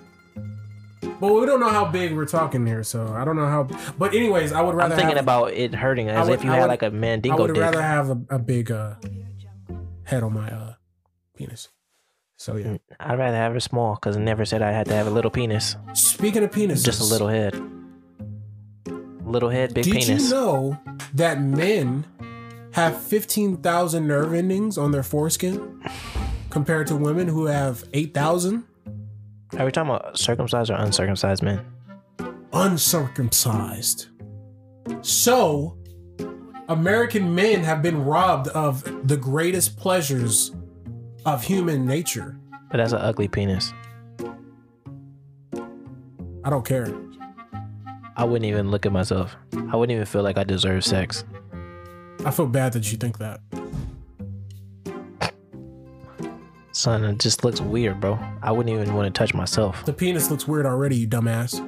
But 1.20 1.34
we 1.34 1.46
don't 1.46 1.60
know 1.62 1.70
how 1.70 1.86
big 1.86 2.14
we're 2.14 2.26
talking 2.26 2.66
here, 2.66 2.84
so 2.84 3.08
I 3.14 3.24
don't 3.24 3.36
know 3.38 3.46
how. 3.48 3.64
But 3.98 4.14
anyways, 4.14 4.52
I 4.52 4.62
would 4.62 4.76
rather. 4.76 4.94
I'm 4.94 5.00
thinking 5.00 5.16
have, 5.16 5.24
about 5.26 5.54
it 5.54 5.74
hurting 5.74 6.10
as 6.10 6.28
would- 6.28 6.40
if 6.40 6.44
you 6.44 6.52
I 6.52 6.56
had 6.56 6.62
would- 6.64 6.68
like 6.70 6.84
a 6.84 6.92
mandingo 6.92 7.38
dick. 7.38 7.40
I 7.40 7.48
would 7.48 7.54
dick. 7.54 7.64
rather 7.64 7.82
have 7.82 8.10
a, 8.10 8.22
a 8.32 8.40
big 8.40 8.72
uh, 8.72 8.96
head 10.04 10.24
on 10.24 10.34
my 10.34 10.50
uh, 10.50 10.74
penis. 11.38 11.70
So 12.44 12.58
yeah. 12.58 12.66
Mm, 12.66 12.80
I'd 13.00 13.18
rather 13.18 13.38
have 13.38 13.56
it 13.56 13.62
small 13.62 13.96
because 13.96 14.18
it 14.18 14.20
never 14.20 14.44
said 14.44 14.62
I 14.62 14.74
had 14.74 14.88
to 14.88 14.94
have 14.94 15.08
a 15.08 15.10
little 15.10 15.32
penis. 15.32 15.78
Speaking 15.94 16.44
of 16.44 16.52
penises, 16.52 16.84
Just 16.84 17.00
a 17.00 17.06
little 17.06 17.30
head. 17.30 17.58
Little 19.24 19.48
head, 19.48 19.74
big 19.74 19.86
Did 19.86 19.94
penis. 19.94 20.08
Did 20.08 20.22
you 20.24 20.30
know 20.30 20.78
that 21.14 21.40
men 21.40 22.06
have 22.74 23.02
fifteen 23.02 23.56
thousand 23.56 24.08
nerve 24.08 24.34
endings 24.34 24.78
on 24.78 24.92
their 24.92 25.04
foreskin, 25.04 25.82
compared 26.50 26.88
to 26.88 26.98
women 26.98 27.30
who 27.30 27.46
have 27.46 27.86
eight 27.94 28.14
thousand? 28.14 28.66
Are 29.58 29.64
we 29.64 29.72
talking 29.72 29.92
about 29.92 30.20
circumcised 30.20 30.70
or 30.70 30.76
uncircumcised 30.76 31.44
men? 31.44 31.66
uncircumcised. 32.52 34.08
So, 35.02 35.78
American 36.68 37.34
men 37.34 37.64
have 37.64 37.82
been 37.82 38.04
robbed 38.04 38.50
of 38.50 38.84
the 39.08 39.16
greatest 39.16 39.78
pleasures 39.78 40.52
of 41.26 41.44
human 41.44 41.86
nature. 41.86 42.38
But 42.70 42.78
that's 42.78 42.94
an 42.94 43.02
ugly 43.02 43.28
penis. 43.28 43.74
I 46.44 46.50
don't 46.50 46.66
care. 46.66 46.94
I 48.16 48.26
wouldn't 48.26 48.46
even 48.46 48.70
look 48.70 48.86
at 48.86 48.92
myself. 48.92 49.36
I 49.54 49.76
wouldn't 49.76 49.96
even 49.96 50.06
feel 50.06 50.24
like 50.24 50.38
I 50.38 50.44
deserve 50.44 50.84
sex. 50.84 51.24
I 52.26 52.32
feel 52.32 52.48
bad 52.48 52.74
that 52.74 52.92
you 52.92 52.98
think 52.98 53.18
that. 53.18 53.40
Son, 56.72 57.04
it 57.04 57.20
just 57.20 57.44
looks 57.44 57.62
weird, 57.62 58.02
bro. 58.02 58.20
I 58.42 58.52
wouldn't 58.52 58.76
even 58.76 58.94
want 58.96 59.14
to 59.14 59.18
touch 59.18 59.34
myself. 59.34 59.86
The 59.86 59.94
penis 59.94 60.32
looks 60.32 60.48
weird 60.48 60.66
already, 60.66 60.98
you 60.98 61.08
dumbass. 61.08 61.62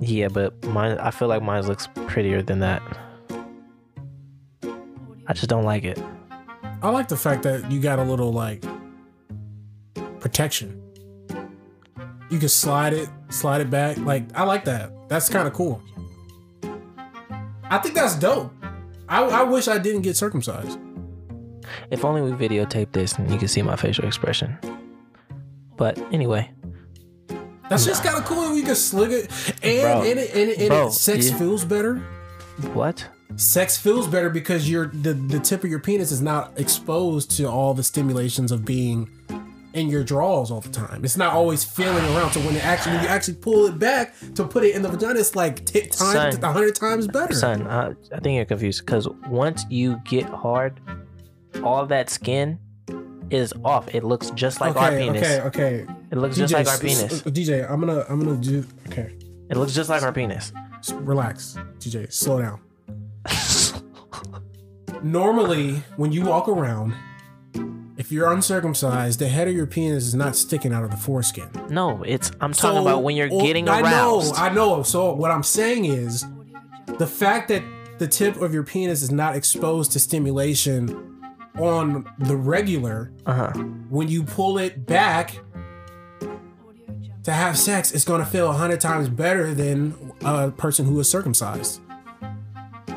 Yeah, 0.00 0.28
but 0.28 0.62
mine, 0.66 0.98
I 0.98 1.10
feel 1.10 1.28
like 1.28 1.42
mine 1.42 1.66
looks 1.66 1.88
prettier 2.06 2.42
than 2.42 2.60
that. 2.60 2.82
I 5.26 5.32
just 5.32 5.48
don't 5.48 5.64
like 5.64 5.84
it. 5.84 6.02
I 6.82 6.90
like 6.90 7.08
the 7.08 7.16
fact 7.16 7.42
that 7.44 7.70
you 7.70 7.80
got 7.80 7.98
a 7.98 8.02
little 8.02 8.32
like 8.32 8.64
protection. 10.20 10.80
You 12.30 12.38
can 12.38 12.48
slide 12.48 12.92
it, 12.92 13.08
slide 13.30 13.60
it 13.60 13.70
back. 13.70 13.96
Like 13.98 14.24
I 14.34 14.44
like 14.44 14.64
that. 14.66 14.92
That's 15.08 15.28
kind 15.28 15.48
of 15.48 15.54
cool. 15.54 15.82
I 17.64 17.78
think 17.78 17.94
that's 17.94 18.14
dope. 18.16 18.52
I, 19.08 19.22
I 19.24 19.42
wish 19.42 19.68
I 19.68 19.78
didn't 19.78 20.02
get 20.02 20.16
circumcised. 20.16 20.78
If 21.90 22.04
only 22.04 22.22
we 22.22 22.30
videotape 22.32 22.92
this 22.92 23.14
and 23.18 23.30
you 23.30 23.38
can 23.38 23.48
see 23.48 23.62
my 23.62 23.76
facial 23.76 24.04
expression. 24.04 24.56
But 25.76 25.98
anyway, 26.12 26.50
That's 27.68 27.84
just 27.86 28.04
kind 28.04 28.16
of 28.18 28.24
cool. 28.24 28.56
You 28.56 28.64
can 28.64 28.74
slick 28.74 29.10
it, 29.10 29.30
and 29.62 29.80
Bro. 29.82 30.02
and, 30.10 30.18
it, 30.18 30.30
and, 30.34 30.50
it, 30.50 30.58
and 30.58 30.68
Bro, 30.68 30.86
it, 30.88 30.92
sex 30.92 31.30
you- 31.30 31.38
feels 31.38 31.64
better. 31.64 31.96
what? 32.74 33.06
Sex 33.36 33.78
feels 33.78 34.08
better 34.08 34.28
because 34.28 34.68
your 34.68 34.86
the 34.88 35.14
the 35.14 35.38
tip 35.38 35.62
of 35.64 35.70
your 35.70 35.78
penis 35.78 36.10
is 36.10 36.20
not 36.20 36.58
exposed 36.58 37.30
to 37.36 37.44
all 37.44 37.72
the 37.74 37.82
stimulations 37.84 38.50
of 38.50 38.64
being 38.64 39.08
in 39.74 39.88
your 39.88 40.02
drawers 40.02 40.50
all 40.50 40.60
the 40.60 40.68
time. 40.70 41.04
It's 41.04 41.16
not 41.16 41.32
always 41.32 41.62
feeling 41.64 42.04
around. 42.16 42.32
So 42.32 42.40
when 42.40 42.56
it 42.56 42.64
actually 42.64 42.94
when 42.96 43.04
you 43.04 43.08
actually 43.08 43.34
pull 43.34 43.66
it 43.66 43.78
back 43.78 44.14
to 44.34 44.44
put 44.44 44.64
it 44.64 44.74
in 44.74 44.82
the 44.82 44.88
vagina, 44.88 45.20
it's 45.20 45.36
like 45.36 45.64
t- 45.64 45.82
times 45.82 46.34
Son. 46.34 46.44
a 46.44 46.52
hundred 46.52 46.74
times 46.74 47.06
better. 47.06 47.34
Son, 47.34 47.66
I, 47.66 47.90
I 48.12 48.20
think 48.20 48.36
you're 48.36 48.44
confused 48.44 48.84
because 48.84 49.08
once 49.28 49.64
you 49.70 50.00
get 50.04 50.24
hard, 50.24 50.80
all 51.62 51.86
that 51.86 52.10
skin 52.10 52.58
is 53.30 53.52
off. 53.64 53.94
It 53.94 54.02
looks 54.02 54.30
just 54.32 54.60
like 54.60 54.74
our 54.76 54.90
penis. 54.90 55.22
okay, 55.22 55.40
okay. 55.42 55.86
It 56.10 56.18
looks 56.18 56.36
just 56.36 56.52
like 56.52 56.66
our 56.66 56.78
penis. 56.78 57.22
DJ, 57.22 57.70
I'm 57.70 57.78
gonna 57.80 58.04
I'm 58.08 58.18
gonna 58.18 58.36
do. 58.40 58.66
Okay, 58.88 59.14
It 59.48 59.56
looks 59.56 59.72
just 59.72 59.88
like 59.88 60.02
our 60.02 60.12
penis. 60.12 60.52
relax, 60.94 61.56
DJ. 61.78 62.12
Slow 62.12 62.40
down. 62.42 62.60
Normally, 65.02 65.82
when 65.96 66.12
you 66.12 66.24
walk 66.24 66.48
around, 66.48 66.94
if 68.10 68.14
you're 68.14 68.32
uncircumcised, 68.32 69.20
the 69.20 69.28
head 69.28 69.46
of 69.46 69.54
your 69.54 69.66
penis 69.68 70.02
is 70.02 70.16
not 70.16 70.34
sticking 70.34 70.72
out 70.72 70.82
of 70.82 70.90
the 70.90 70.96
foreskin. 70.96 71.48
No, 71.68 72.02
it's 72.02 72.32
I'm 72.40 72.52
talking 72.52 72.78
So, 72.78 72.82
about 72.82 73.04
when 73.04 73.14
you're 73.14 73.28
oh, 73.30 73.40
getting 73.40 73.68
I 73.68 73.82
know, 73.82 74.32
I 74.34 74.48
know. 74.52 74.82
So 74.82 75.12
what 75.14 75.30
I'm 75.30 75.44
saying 75.44 75.84
is, 75.84 76.26
the 76.98 77.06
fact 77.06 77.46
that 77.50 77.62
the 78.00 78.08
tip 78.08 78.34
of 78.40 78.52
your 78.52 78.64
penis 78.64 79.02
is 79.02 79.12
not 79.12 79.36
exposed 79.36 79.92
to 79.92 80.00
stimulation 80.00 81.20
on 81.56 82.04
the 82.18 82.34
regular, 82.34 83.12
Uh 83.26 83.32
huh. 83.34 83.52
when 83.90 84.08
you 84.08 84.24
pull 84.24 84.58
it 84.58 84.86
back 84.86 85.38
to 87.22 87.30
have 87.30 87.56
sex, 87.56 87.92
it's 87.92 88.04
gonna 88.04 88.26
feel 88.26 88.50
a 88.50 88.54
hundred 88.54 88.80
times 88.80 89.08
better 89.08 89.54
than 89.54 89.94
a 90.24 90.50
person 90.50 90.84
who 90.84 90.98
is 90.98 91.08
circumcised. 91.08 91.80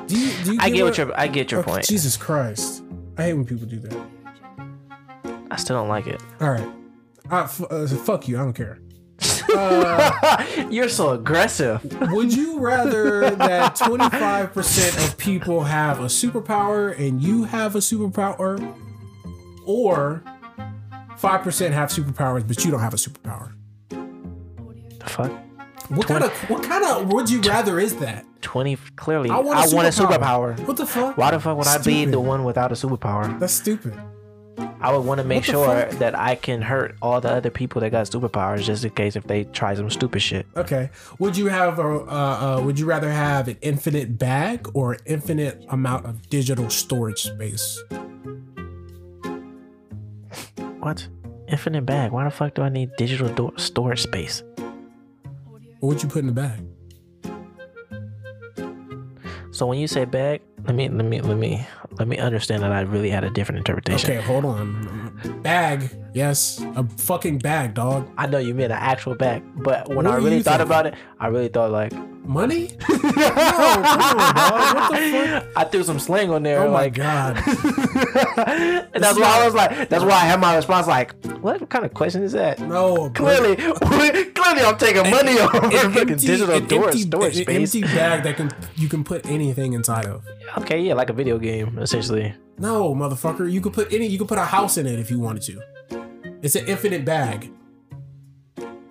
Do 0.07 0.19
you? 0.19 0.31
Do 0.43 0.53
you 0.53 0.59
I 0.59 0.71
get 0.71 0.81
what 0.81 0.89
what 0.89 0.97
your 0.97 1.19
I 1.19 1.27
get 1.27 1.51
your 1.51 1.59
Okay, 1.59 1.69
point. 1.71 1.85
Jesus 1.85 2.17
Christ! 2.17 2.83
I 3.15 3.25
hate 3.25 3.33
when 3.33 3.45
people 3.45 3.67
do 3.67 3.79
that. 3.81 4.07
I 5.53 5.55
still 5.57 5.77
don't 5.77 5.87
like 5.89 6.07
it. 6.07 6.21
All 6.41 6.49
right, 6.49 6.67
uh, 7.31 7.43
f- 7.43 7.61
uh, 7.71 7.87
fuck 7.87 8.27
you. 8.27 8.37
I 8.37 8.39
don't 8.43 8.53
care. 8.53 8.79
Uh, 9.55 10.43
You're 10.71 10.89
so 10.89 11.11
aggressive. 11.11 11.83
Would 12.11 12.33
you 12.35 12.57
rather 12.71 13.29
that 13.35 13.75
25% 13.75 15.05
of 15.07 15.17
people 15.19 15.63
have 15.65 15.99
a 15.99 16.05
superpower 16.05 16.97
and 16.97 17.21
you 17.21 17.43
have 17.43 17.75
a 17.75 17.79
superpower, 17.79 18.57
or 19.67 20.23
5% 21.19 21.71
have 21.71 21.89
superpowers 21.89 22.47
but 22.47 22.65
you 22.65 22.71
don't 22.71 22.79
have 22.79 22.95
a 22.95 22.97
superpower? 22.97 23.53
The 23.89 25.09
fuck? 25.09 25.31
What 25.89 26.07
kind 26.07 26.23
of 26.23 26.31
what 26.49 26.63
kind 26.63 26.83
of 26.85 27.13
would 27.13 27.29
you 27.29 27.39
rather 27.41 27.79
is 27.79 27.95
that? 27.97 28.25
Twenty 28.41 28.77
clearly. 28.95 29.29
I 29.29 29.35
I 29.35 29.39
want 29.39 29.73
want 29.73 29.85
a 29.85 29.89
a, 29.89 29.91
superpower. 29.91 30.55
superpower. 30.55 30.67
What 30.67 30.77
the 30.77 30.85
fuck? 30.87 31.17
Why 31.17 31.29
the 31.31 31.39
fuck 31.39 31.57
would 31.57 31.67
I 31.67 31.77
be 31.79 32.05
the 32.05 32.19
one 32.19 32.43
without 32.43 32.71
a 32.71 32.75
superpower? 32.75 33.37
That's 33.39 33.53
stupid. 33.53 33.93
I 34.83 34.91
would 34.91 35.05
want 35.05 35.19
to 35.19 35.23
make 35.23 35.45
sure 35.45 35.65
fuck? 35.65 35.91
that 35.99 36.13
I 36.13 36.35
can 36.35 36.61
hurt 36.61 36.95
all 37.01 37.21
the 37.21 37.29
other 37.31 37.49
people 37.49 37.79
that 37.81 37.91
got 37.91 38.05
superpowers 38.07 38.63
just 38.63 38.83
in 38.83 38.89
case 38.89 39.15
if 39.15 39.23
they 39.23 39.45
try 39.45 39.73
some 39.75 39.89
stupid 39.89 40.21
shit. 40.21 40.45
Okay. 40.57 40.89
Would 41.19 41.37
you 41.37 41.47
have 41.47 41.79
a 41.79 41.83
uh, 41.83 42.57
uh, 42.59 42.61
would 42.65 42.77
you 42.77 42.85
rather 42.85 43.09
have 43.09 43.47
an 43.47 43.57
infinite 43.61 44.17
bag 44.17 44.67
or 44.73 44.93
an 44.93 44.99
infinite 45.05 45.63
amount 45.69 46.05
of 46.05 46.27
digital 46.29 46.69
storage 46.69 47.21
space? 47.23 47.81
What? 50.79 51.07
Infinite 51.47 51.85
bag. 51.85 52.11
Why 52.11 52.25
the 52.25 52.29
fuck 52.31 52.53
do 52.55 52.61
I 52.61 52.67
need 52.69 52.91
digital 52.97 53.29
door- 53.29 53.53
storage 53.57 54.01
space? 54.01 54.43
What 55.79 55.93
would 55.93 56.03
you 56.03 56.09
put 56.09 56.19
in 56.19 56.27
the 56.27 56.33
bag? 56.33 56.59
So 59.51 59.65
when 59.65 59.77
you 59.79 59.87
say 59.87 60.03
bag, 60.03 60.41
let 60.65 60.75
me 60.75 60.89
let 60.89 61.05
me 61.05 61.21
let 61.21 61.37
me 61.37 61.65
let 61.99 62.07
me 62.07 62.17
understand 62.17 62.63
that 62.63 62.71
I 62.71 62.81
really 62.81 63.09
had 63.09 63.23
a 63.23 63.29
different 63.29 63.59
interpretation. 63.59 64.11
Okay, 64.11 64.21
hold 64.21 64.45
on. 64.45 65.39
Bag, 65.43 65.89
yes, 66.13 66.63
a 66.75 66.83
fucking 66.97 67.39
bag, 67.39 67.73
dog. 67.73 68.09
I 68.17 68.27
know 68.27 68.37
you 68.39 68.53
meant 68.53 68.71
an 68.71 68.79
actual 68.79 69.15
bag, 69.15 69.43
but 69.55 69.87
when 69.87 69.97
What 70.05 70.07
I 70.07 70.15
really 70.17 70.41
thought 70.43 70.61
about 70.61 70.85
it, 70.87 70.93
I 71.19 71.27
really 71.27 71.47
thought 71.49 71.71
like 71.71 71.93
Money? 72.25 72.69
no, 72.89 72.97
come 72.99 73.17
on, 73.19 73.83
dog. 73.83 74.75
What 74.75 74.91
the 74.91 75.11
fuck? 75.11 75.47
I 75.57 75.63
threw 75.65 75.83
some 75.83 75.99
slang 75.99 76.29
on 76.31 76.43
there. 76.43 76.61
Oh 76.61 76.71
my 76.71 76.87
god. 76.87 77.35
and 77.35 78.87
that's 79.03 79.19
why 79.19 79.39
I 79.41 79.45
was 79.45 79.53
like, 79.53 79.89
that's 79.89 80.05
why 80.05 80.11
I 80.11 80.19
had 80.25 80.39
my 80.39 80.55
response 80.55 80.87
like, 80.87 81.13
what 81.41 81.69
kind 81.69 81.83
of 81.83 81.93
question 81.93 82.23
is 82.23 82.31
that? 82.31 82.61
No. 82.61 83.09
Clearly, 83.09 83.55
clearly, 83.57 84.61
I'm 84.63 84.77
taking 84.77 85.11
money 85.11 85.37
off 85.37 85.53
of 85.53 85.63
An 85.65 85.71
fucking 85.91 86.09
empty- 86.11 86.27
digital 86.27 86.55
an 86.55 86.65
door 86.67 86.85
empty- 86.85 87.01
storage 87.01 87.37
an 87.39 87.43
space. 87.43 87.75
empty 87.75 87.93
bag 87.93 88.23
that 88.23 88.37
can 88.37 88.49
you 88.77 88.87
can 88.87 89.03
put 89.03 89.25
anything 89.25 89.73
inside 89.73 90.05
of. 90.05 90.23
Okay, 90.59 90.79
yeah, 90.81 90.93
like 90.93 91.09
a 91.09 91.13
video 91.13 91.37
game, 91.37 91.77
essentially. 91.77 92.33
No, 92.57 92.95
motherfucker. 92.95 93.51
You 93.51 93.59
could 93.59 93.73
put 93.73 93.91
any. 93.91 94.07
You 94.07 94.17
could 94.17 94.29
put 94.29 94.37
a 94.37 94.45
house 94.45 94.77
in 94.77 94.87
it 94.87 94.97
if 94.97 95.11
you 95.11 95.19
wanted 95.19 95.43
to. 95.43 95.59
It's 96.43 96.55
an 96.55 96.67
infinite 96.67 97.05
bag. 97.05 97.51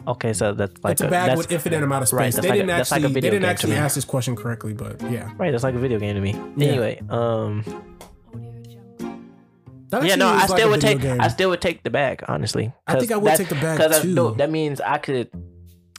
Okay, 0.09 0.33
so 0.33 0.53
that's 0.53 0.83
like 0.83 0.93
it's 0.93 1.03
a 1.03 1.09
bag 1.09 1.29
that's, 1.29 1.39
with 1.39 1.53
infinite 1.53 1.83
amount 1.83 2.03
of 2.03 2.09
space. 2.09 2.17
right, 2.17 2.43
they 2.43 2.49
like 2.49 2.57
didn't 2.59 2.71
a 2.71 2.73
actually. 2.73 3.03
video 3.03 3.13
they 3.13 3.21
didn't 3.21 3.45
actually 3.45 3.75
ask 3.75 3.95
this 3.95 4.05
question 4.05 4.35
correctly, 4.35 4.73
but 4.73 5.01
yeah. 5.11 5.31
right. 5.37 5.53
That's 5.53 5.63
like 5.63 5.75
a 5.75 5.79
video 5.79 5.99
game 6.01 6.15
to 6.17 6.21
me. 6.21 6.33
Yeah. 6.57 6.69
Anyway, 6.69 7.01
um, 7.09 7.63
yeah, 10.03 10.17
no, 10.17 10.29
I 10.29 10.45
is 10.45 10.51
like 10.51 10.59
still 10.59 10.71
would 10.71 10.81
take, 10.81 11.01
game. 11.01 11.21
I 11.21 11.29
still 11.29 11.51
would 11.51 11.61
take 11.61 11.83
the 11.83 11.91
bag, 11.91 12.25
honestly. 12.27 12.73
I 12.87 12.99
think 12.99 13.13
I 13.13 13.17
would 13.17 13.37
take 13.37 13.49
the 13.49 13.55
bag, 13.57 13.79
Because 13.79 14.03
too. 14.03 14.35
that 14.39 14.51
means 14.51 14.81
I 14.81 14.99
could. 14.99 15.31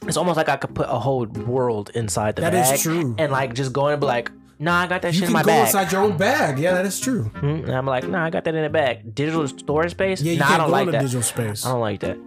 It's 0.06 0.18
almost 0.18 0.36
like 0.36 0.50
I 0.50 0.56
could 0.56 0.74
put 0.74 0.86
a 0.88 0.98
whole 0.98 1.24
world 1.24 1.90
inside 1.94 2.36
the 2.36 2.42
That 2.42 2.52
is 2.52 2.68
bag. 2.68 2.80
true. 2.80 3.14
And 3.16 3.32
like 3.32 3.54
just 3.54 3.72
going 3.72 3.92
and 3.92 4.00
be 4.00 4.06
like, 4.06 4.30
nah, 4.58 4.80
I 4.80 4.86
got 4.86 5.02
that 5.02 5.12
you 5.14 5.20
shit 5.20 5.28
in 5.28 5.32
my 5.32 5.42
bag. 5.42 5.46
You 5.46 5.52
can 5.52 5.72
go 5.72 5.78
inside 5.80 5.92
your 5.92 6.02
own 6.02 6.16
bag. 6.16 6.58
Yeah, 6.58 6.74
that 6.74 6.86
is 6.86 7.00
true. 7.00 7.24
Hmm, 7.24 7.46
And 7.46 7.72
I'm 7.72 7.86
like, 7.86 8.06
nah, 8.08 8.24
I 8.24 8.30
got 8.30 8.44
that 8.44 8.54
in 8.54 8.62
the 8.62 8.70
bag. 8.70 9.14
Digital 9.14 9.46
storage 9.48 9.92
space? 9.92 10.20
Yeah, 10.20 10.32
you 10.32 10.38
nah, 10.38 10.44
I 10.44 10.48
can't 10.48 10.58
don't 10.60 10.68
go 10.68 10.72
like 10.72 10.90
that. 10.92 11.00
digital 11.02 11.22
space. 11.22 11.64
I 11.66 11.70
don't 11.72 11.80
like 11.80 12.00
that. 12.00 12.18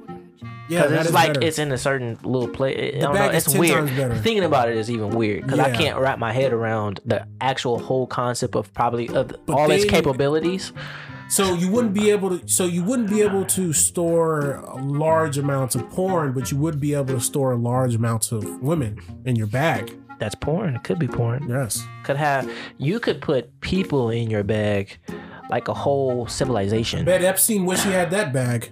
Yeah, 0.70 0.84
it's 0.90 1.12
like 1.12 1.34
better. 1.36 1.46
it's 1.46 1.60
in 1.60 1.72
a 1.72 1.78
certain 1.78 2.20
little 2.24 2.50
place. 2.50 2.96
I 2.98 3.00
don't 3.00 3.16
know. 3.16 3.30
It's 3.30 3.50
10 3.52 3.60
weird. 3.60 3.90
Thinking 4.22 4.44
about 4.44 4.68
it 4.70 4.76
is 4.76 4.92
even 4.92 5.12
weird 5.12 5.44
because 5.44 5.60
I 5.60 5.72
can't 5.74 5.98
wrap 5.98 6.20
my 6.20 6.34
head 6.34 6.52
around 6.52 7.00
the 7.06 7.26
actual 7.40 7.80
whole 7.80 8.06
concept 8.06 8.54
of 8.56 8.74
probably 8.74 9.08
of 9.08 9.34
But 9.46 9.54
all 9.54 9.72
its 9.72 9.86
capabilities. 9.86 10.74
So 11.30 11.54
you 11.54 11.70
wouldn't 11.70 11.94
be 11.94 12.10
able 12.12 12.38
to. 12.38 12.48
So 12.48 12.66
you 12.66 12.84
wouldn't 12.84 13.10
be 13.10 13.22
able 13.22 13.46
to 13.46 13.72
store 13.74 14.64
large 14.78 15.38
amounts 15.38 15.76
of 15.76 15.90
porn, 15.90 16.34
but 16.34 16.52
you 16.52 16.58
would 16.58 16.80
be 16.82 16.94
able 16.94 17.16
to 17.16 17.20
store 17.22 17.56
large 17.56 17.96
amounts 17.96 18.32
of 18.34 18.62
women 18.62 19.00
in 19.26 19.36
your 19.38 19.48
bag. 19.48 19.94
That's 20.20 20.36
porn. 20.36 20.76
It 20.76 20.84
could 20.84 21.00
be 21.00 21.08
porn. 21.08 21.48
Yes. 21.48 21.86
Could 22.04 22.18
have 22.18 22.50
you 22.78 23.00
could 23.00 23.22
put 23.22 23.60
people 23.62 24.10
in 24.10 24.30
your 24.30 24.44
bag, 24.44 24.98
like 25.50 25.68
a 25.68 25.74
whole 25.74 26.28
civilization. 26.28 27.06
Bet 27.06 27.24
Epstein 27.24 27.66
wish 27.66 27.84
he 27.84 27.92
had 27.92 28.10
that 28.12 28.34
bag. 28.34 28.72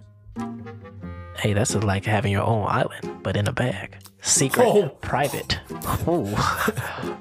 Hey, 1.37 1.53
that's 1.53 1.75
like 1.75 2.05
having 2.05 2.31
your 2.31 2.43
own 2.43 2.65
island, 2.67 3.19
but 3.21 3.35
in 3.37 3.47
a 3.47 3.51
bag. 3.53 3.97
Secret, 4.21 4.65
Oh. 4.65 4.89
private. 5.01 5.59
Ooh. 6.07 6.33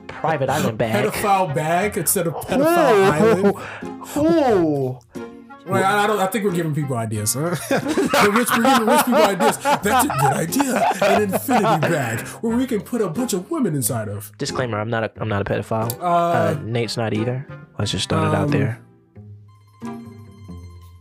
private 0.07 0.49
island 0.49 0.79
bag. 0.79 1.05
Pedophile 1.05 1.55
bag 1.55 1.99
instead 1.99 2.27
of 2.29 2.35
pedophile 2.35 3.11
island. 3.13 3.55
Ooh. 4.17 4.99
Well, 5.67 5.83
I, 5.83 6.05
I 6.05 6.07
don't. 6.07 6.19
I 6.19 6.27
think 6.27 6.45
we're 6.45 6.53
giving 6.53 6.75
people 6.75 6.97
ideas. 6.97 7.35
Huh? 7.35 7.51
the 7.69 8.31
rich, 8.35 8.49
we're 8.57 8.65
giving 8.65 8.87
rich 8.87 9.05
people 9.05 9.23
ideas. 9.23 9.59
That's 9.59 10.05
a 10.05 10.09
good 10.09 10.33
idea. 10.33 10.93
An 11.03 11.23
infinity 11.23 11.81
bag 11.81 12.21
where 12.43 12.57
we 12.57 12.67
can 12.67 12.83
put 12.83 13.01
a 13.01 13.09
bunch 13.09 13.33
of 13.33 13.51
women 13.51 13.75
inside 13.75 14.09
of. 14.09 14.31
Disclaimer: 14.37 14.79
I'm 14.79 14.91
not 14.91 15.05
a 15.05 15.13
I'm 15.17 15.29
not 15.29 15.41
a 15.41 15.45
pedophile. 15.45 15.91
Uh, 16.01 16.05
Uh, 16.05 16.59
Nate's 16.63 16.97
not 16.97 17.15
either. 17.15 17.47
Let's 17.79 17.91
just 17.91 18.09
throw 18.09 18.29
it 18.29 18.35
out 18.35 18.45
um, 18.45 18.51
there. 18.51 18.81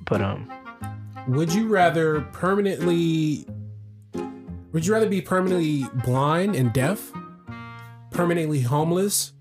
But 0.05 0.21
um, 0.21 0.51
would 1.27 1.53
you 1.53 1.67
rather 1.67 2.21
permanently? 2.31 3.45
Would 4.71 4.85
you 4.85 4.93
rather 4.93 5.09
be 5.09 5.21
permanently 5.21 5.85
blind 6.03 6.55
and 6.55 6.73
deaf, 6.73 7.11
permanently 8.11 8.61
homeless, 8.61 9.33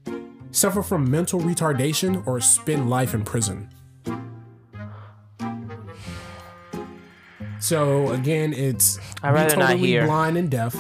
suffer 0.51 0.83
from 0.83 1.11
mental 1.11 1.41
retardation, 1.41 2.27
or 2.27 2.41
spend 2.41 2.91
life 2.91 3.15
in 3.15 3.23
prison? 3.25 3.71
So 7.63 8.11
again, 8.11 8.53
it's 8.53 8.99
I'd 9.23 9.31
be 9.31 9.35
rather 9.35 9.57
not 9.57 9.67
totally 9.71 9.87
hear. 9.89 10.05
blind 10.07 10.37
and 10.37 10.51
deaf, 10.51 10.77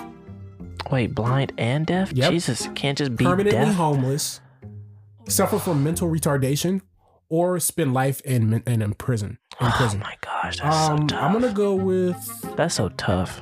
Wait, 0.90 1.14
blind 1.14 1.52
and 1.56 1.86
deaf? 1.86 2.12
Yep. 2.12 2.32
Jesus, 2.32 2.68
can't 2.74 2.98
just 2.98 3.14
be 3.16 3.24
permanently 3.24 3.64
deaf. 3.66 3.74
homeless, 3.76 4.40
suffer 5.28 5.58
from 5.58 5.82
mental 5.84 6.08
retardation, 6.10 6.80
or 7.28 7.60
spend 7.60 7.94
life 7.94 8.20
in 8.22 8.50
men- 8.50 8.62
in, 8.66 8.82
in 8.82 8.94
prison. 8.94 9.38
In 9.60 9.68
Oh 9.68 9.74
prison. 9.76 10.00
my 10.00 10.16
gosh, 10.20 10.58
that's 10.58 10.76
um, 10.88 11.02
so 11.02 11.06
tough. 11.06 11.22
I'm 11.22 11.32
gonna 11.32 11.52
go 11.52 11.74
with 11.76 12.16
That's 12.56 12.74
so 12.74 12.88
tough. 12.90 13.40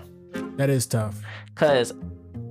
that 0.56 0.68
is 0.68 0.86
tough. 0.86 1.18
Cause 1.54 1.92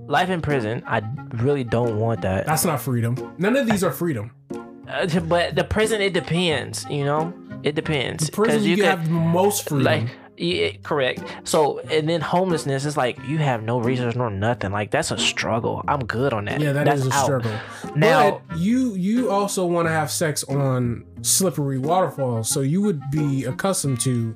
life 0.08 0.30
in 0.30 0.42
prison, 0.42 0.84
I 0.88 1.02
really 1.36 1.64
don't 1.64 2.00
want 2.00 2.22
that. 2.24 2.48
That's 2.48 2.66
not 2.66 2.82
freedom. 2.82 3.36
None 3.38 3.56
of 3.56 3.68
these 3.70 3.84
are 3.84 3.92
freedom. 3.92 4.32
Uh, 4.88 5.06
but 5.22 5.56
the 5.56 5.64
prison, 5.64 6.02
it 6.02 6.14
depends. 6.14 6.84
You 6.90 7.06
know, 7.06 7.32
it 7.62 7.76
depends. 7.76 8.26
The 8.26 8.32
prison 8.32 8.58
'Cause 8.58 8.66
you, 8.66 8.76
could- 8.78 8.86
have 8.86 9.06
the 9.06 9.12
most 9.12 9.70
freedom. 9.70 9.86
like 9.86 10.10
yeah, 10.40 10.72
correct 10.84 11.22
so 11.44 11.80
and 11.92 12.08
then 12.08 12.22
homelessness 12.22 12.86
is 12.86 12.96
like 12.96 13.18
you 13.28 13.38
have 13.38 13.64
no 13.64 13.80
resource 13.80 14.16
nor 14.16 14.30
nothing 14.30 14.72
like 14.72 14.92
that's 14.92 15.12
a 15.12 15.18
struggle 15.18 15.84
i'm 15.88 16.06
good 16.06 16.34
on 16.34 16.46
that 16.46 16.60
yeah, 16.62 16.72
that 16.72 16.86
that's 16.86 17.02
is 17.02 17.08
a 17.08 17.14
out. 17.14 17.24
struggle. 17.24 17.52
now 17.96 18.42
but 18.48 18.58
you 18.58 18.96
you 18.96 19.30
also 19.30 19.66
want 19.66 19.88
to 19.88 19.92
have 19.92 20.10
sex 20.10 20.44
on 20.46 21.06
slippery 21.22 21.78
waterfalls, 21.78 22.50
so 22.50 22.62
you 22.62 22.82
would 22.82 23.02
be 23.12 23.46
accustomed 23.46 24.00
to 24.02 24.36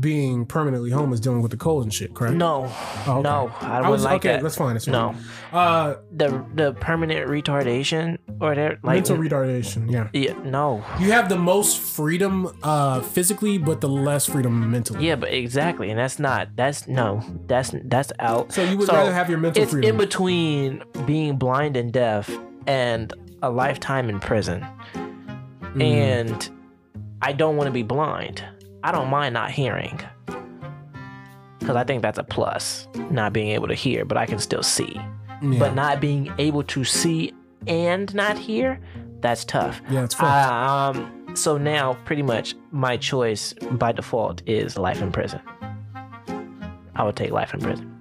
being 0.00 0.46
permanently 0.46 0.90
homeless, 0.90 1.20
dealing 1.20 1.42
with 1.42 1.50
the 1.50 1.56
cold 1.56 1.82
and 1.84 1.92
shit. 1.92 2.14
Correct? 2.14 2.34
no 2.34 2.72
Oh, 3.06 3.18
okay. 3.18 3.22
no 3.22 3.52
i 3.60 3.66
I 3.66 3.74
wouldn't 3.76 3.90
was 3.92 4.04
like 4.04 4.16
okay. 4.24 4.32
that 4.34 4.42
That's 4.42 4.56
fine. 4.56 4.72
That's 4.74 4.86
fine. 4.86 4.92
no 4.92 5.14
Uh, 5.52 5.96
the 6.10 6.44
the 6.54 6.72
permanent 6.74 7.28
retardation 7.28 8.18
or 8.40 8.54
there 8.54 8.78
like 8.82 8.96
mental 8.96 9.16
retardation. 9.16 9.90
Yeah. 9.90 10.08
yeah 10.12 10.32
no 10.44 10.82
You 10.98 11.12
have 11.12 11.28
the 11.28 11.36
most 11.38 11.78
freedom 11.80 12.48
uh 12.62 13.00
physically, 13.00 13.58
but 13.58 13.80
the 13.80 13.88
less 13.88 14.26
freedom 14.26 14.70
mentally. 14.70 15.06
yeah 15.06 15.16
but 15.16 15.32
exactly 15.32 15.90
and 15.90 15.98
that's 15.98 16.18
not 16.18 16.48
that's 16.56 16.86
no 16.88 17.22
that's 17.46 17.74
that's 17.84 18.12
out 18.18 18.52
So 18.52 18.62
you 18.62 18.78
would 18.78 18.86
So, 18.88 18.94
rather 18.94 19.12
have 19.12 19.28
your 19.28 19.38
mental 19.38 19.62
it's 19.62 19.72
freedom. 19.72 19.90
in 19.90 19.96
between 19.96 20.82
being 21.06 21.36
blind 21.36 21.76
and 21.76 21.92
deaf 21.92 22.30
and 22.66 23.12
a 23.42 23.50
lifetime 23.50 24.08
in 24.08 24.20
prison 24.20 24.64
Mm. 25.74 25.82
and 25.82 26.50
I 27.22 27.32
don't 27.32 27.56
want 27.56 27.68
to 27.68 27.72
be 27.72 27.82
blind. 27.84 28.42
I 28.82 28.92
don't 28.92 29.08
mind 29.08 29.34
not 29.34 29.50
hearing. 29.50 30.00
Because 31.58 31.76
I 31.76 31.84
think 31.84 32.02
that's 32.02 32.18
a 32.18 32.24
plus, 32.24 32.88
not 33.10 33.32
being 33.32 33.50
able 33.50 33.68
to 33.68 33.74
hear, 33.74 34.04
but 34.04 34.16
I 34.16 34.26
can 34.26 34.38
still 34.38 34.62
see. 34.62 34.94
yeah. 35.42 35.58
But 35.58 35.74
not 35.74 36.00
being 36.00 36.32
able 36.38 36.62
to 36.64 36.84
see 36.84 37.32
and 37.66 38.12
not 38.14 38.38
hear, 38.38 38.80
that's 39.20 39.44
tough. 39.44 39.82
yeah, 39.90 40.04
it's. 40.04 40.18
Uh, 40.18 40.24
um, 40.26 41.36
so 41.36 41.58
now, 41.58 41.94
pretty 42.06 42.22
much, 42.22 42.54
my 42.70 42.96
choice 42.96 43.52
by 43.72 43.92
default 43.92 44.42
is 44.48 44.78
life 44.78 45.02
in 45.02 45.12
prison. 45.12 45.40
I 46.94 47.04
would 47.04 47.16
take 47.16 47.30
life 47.30 47.52
in 47.52 47.60
prison. 47.60 47.96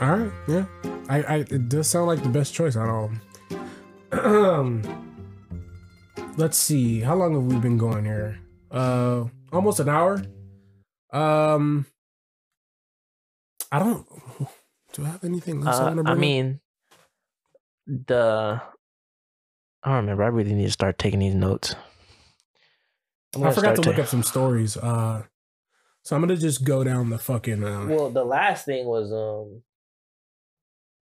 All 0.00 0.16
right, 0.16 0.32
yeah. 0.48 0.64
I, 1.08 1.22
I 1.22 1.36
it 1.36 1.68
does 1.68 1.86
sound 1.88 2.06
like 2.06 2.22
the 2.22 2.28
best 2.28 2.54
choice 2.54 2.76
out 2.76 2.88
of 2.88 3.10
all. 4.12 4.72
Let's 6.36 6.56
see. 6.58 7.00
How 7.00 7.14
long 7.14 7.34
have 7.34 7.44
we 7.44 7.56
been 7.60 7.78
going 7.78 8.04
here? 8.04 8.38
Uh 8.76 9.24
almost 9.52 9.80
an 9.80 9.88
hour. 9.88 10.22
Um 11.12 11.86
I 13.72 13.78
don't 13.78 14.06
do 14.92 15.04
I 15.04 15.08
have 15.08 15.24
anything 15.24 15.66
else 15.66 15.76
I 15.76 15.82
Uh, 15.82 15.86
want 15.94 15.96
to 15.96 16.00
I 16.00 16.14
bring 16.14 16.16
up? 16.16 16.18
mean, 16.18 16.60
the. 17.86 18.60
I 19.82 19.88
don't 19.88 19.96
remember. 19.96 20.24
I 20.24 20.28
really 20.28 20.54
need 20.54 20.64
to 20.66 20.70
start 20.72 20.98
taking 20.98 21.20
these 21.20 21.34
notes. 21.34 21.74
Gonna 23.34 23.52
forgot 23.52 23.76
to 23.76 23.82
look 23.82 23.98
up 23.98 24.06
some 24.06 24.22
stories. 24.22 24.76
Uh 24.76 25.24
so 26.02 26.14
I'm 26.16 26.22
gonna 26.22 26.36
just 26.36 26.64
go 26.64 26.84
down 26.84 27.10
the 27.10 27.18
fucking 27.18 27.64
uh, 27.64 27.86
Well, 27.88 28.10
the 28.10 28.24
last 28.24 28.64
thing 28.66 28.86
was 28.86 29.12
um 29.12 29.62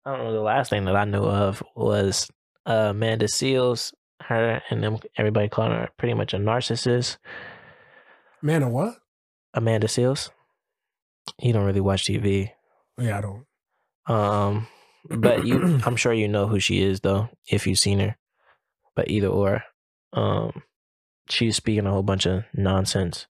I 0.06 0.16
don't 0.18 0.26
know, 0.26 0.34
the 0.34 0.42
last 0.42 0.70
thing 0.70 0.86
that 0.86 0.96
I 0.96 1.06
knew 1.06 1.24
of 1.24 1.64
was 1.76 2.30
uh 2.66 2.90
Amanda 2.92 3.26
Seales, 3.28 3.94
her 4.22 4.62
and 4.70 4.84
them 4.84 5.00
everybody 5.18 5.50
calling 5.50 5.72
her 5.72 5.90
pretty 5.98 6.14
much 6.14 6.34
a 6.34 6.38
narcissist. 6.38 7.18
Man 8.44 8.62
of 8.62 8.72
what? 8.72 8.96
Amanda 9.54 9.88
Seales. 9.88 10.30
You 11.42 11.54
don't 11.54 11.66
really 11.66 11.80
watch 11.80 12.04
TV. 12.04 12.52
Yeah, 13.00 13.18
I 13.18 13.22
don't. 13.22 13.46
Um 14.06 14.68
but 15.10 15.46
you 15.46 15.80
I'm 15.86 15.96
sure 15.96 16.12
you 16.14 16.28
know 16.28 16.48
who 16.48 16.60
she 16.60 16.84
is 16.84 17.00
though, 17.00 17.30
if 17.48 17.66
you've 17.66 17.80
seen 17.80 18.00
her. 18.00 18.18
But 18.96 19.10
either 19.10 19.28
or. 19.28 19.64
Um 20.12 20.62
she's 21.30 21.56
speaking 21.56 21.88
a 21.88 21.92
whole 21.92 22.04
bunch 22.04 22.26
of 22.26 22.44
nonsense, 22.54 23.28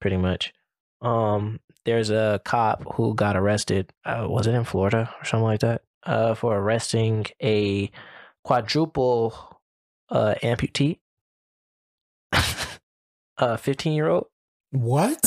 pretty 0.00 0.16
much. 0.16 0.52
Um 1.00 1.60
there's 1.84 2.10
a 2.10 2.40
cop 2.44 2.82
who 2.96 3.14
got 3.14 3.36
arrested. 3.36 3.92
Uh, 4.04 4.26
was 4.28 4.48
it 4.48 4.54
in 4.54 4.64
Florida 4.64 5.14
or 5.20 5.24
something 5.24 5.44
like 5.44 5.60
that? 5.60 5.82
Uh, 6.02 6.34
for 6.34 6.56
arresting 6.56 7.26
a 7.40 7.92
quadruple 8.42 9.60
uh, 10.10 10.34
amputee, 10.42 10.98
a 13.38 13.58
15 13.58 13.92
year 13.92 14.08
old. 14.08 14.26
What? 14.70 15.18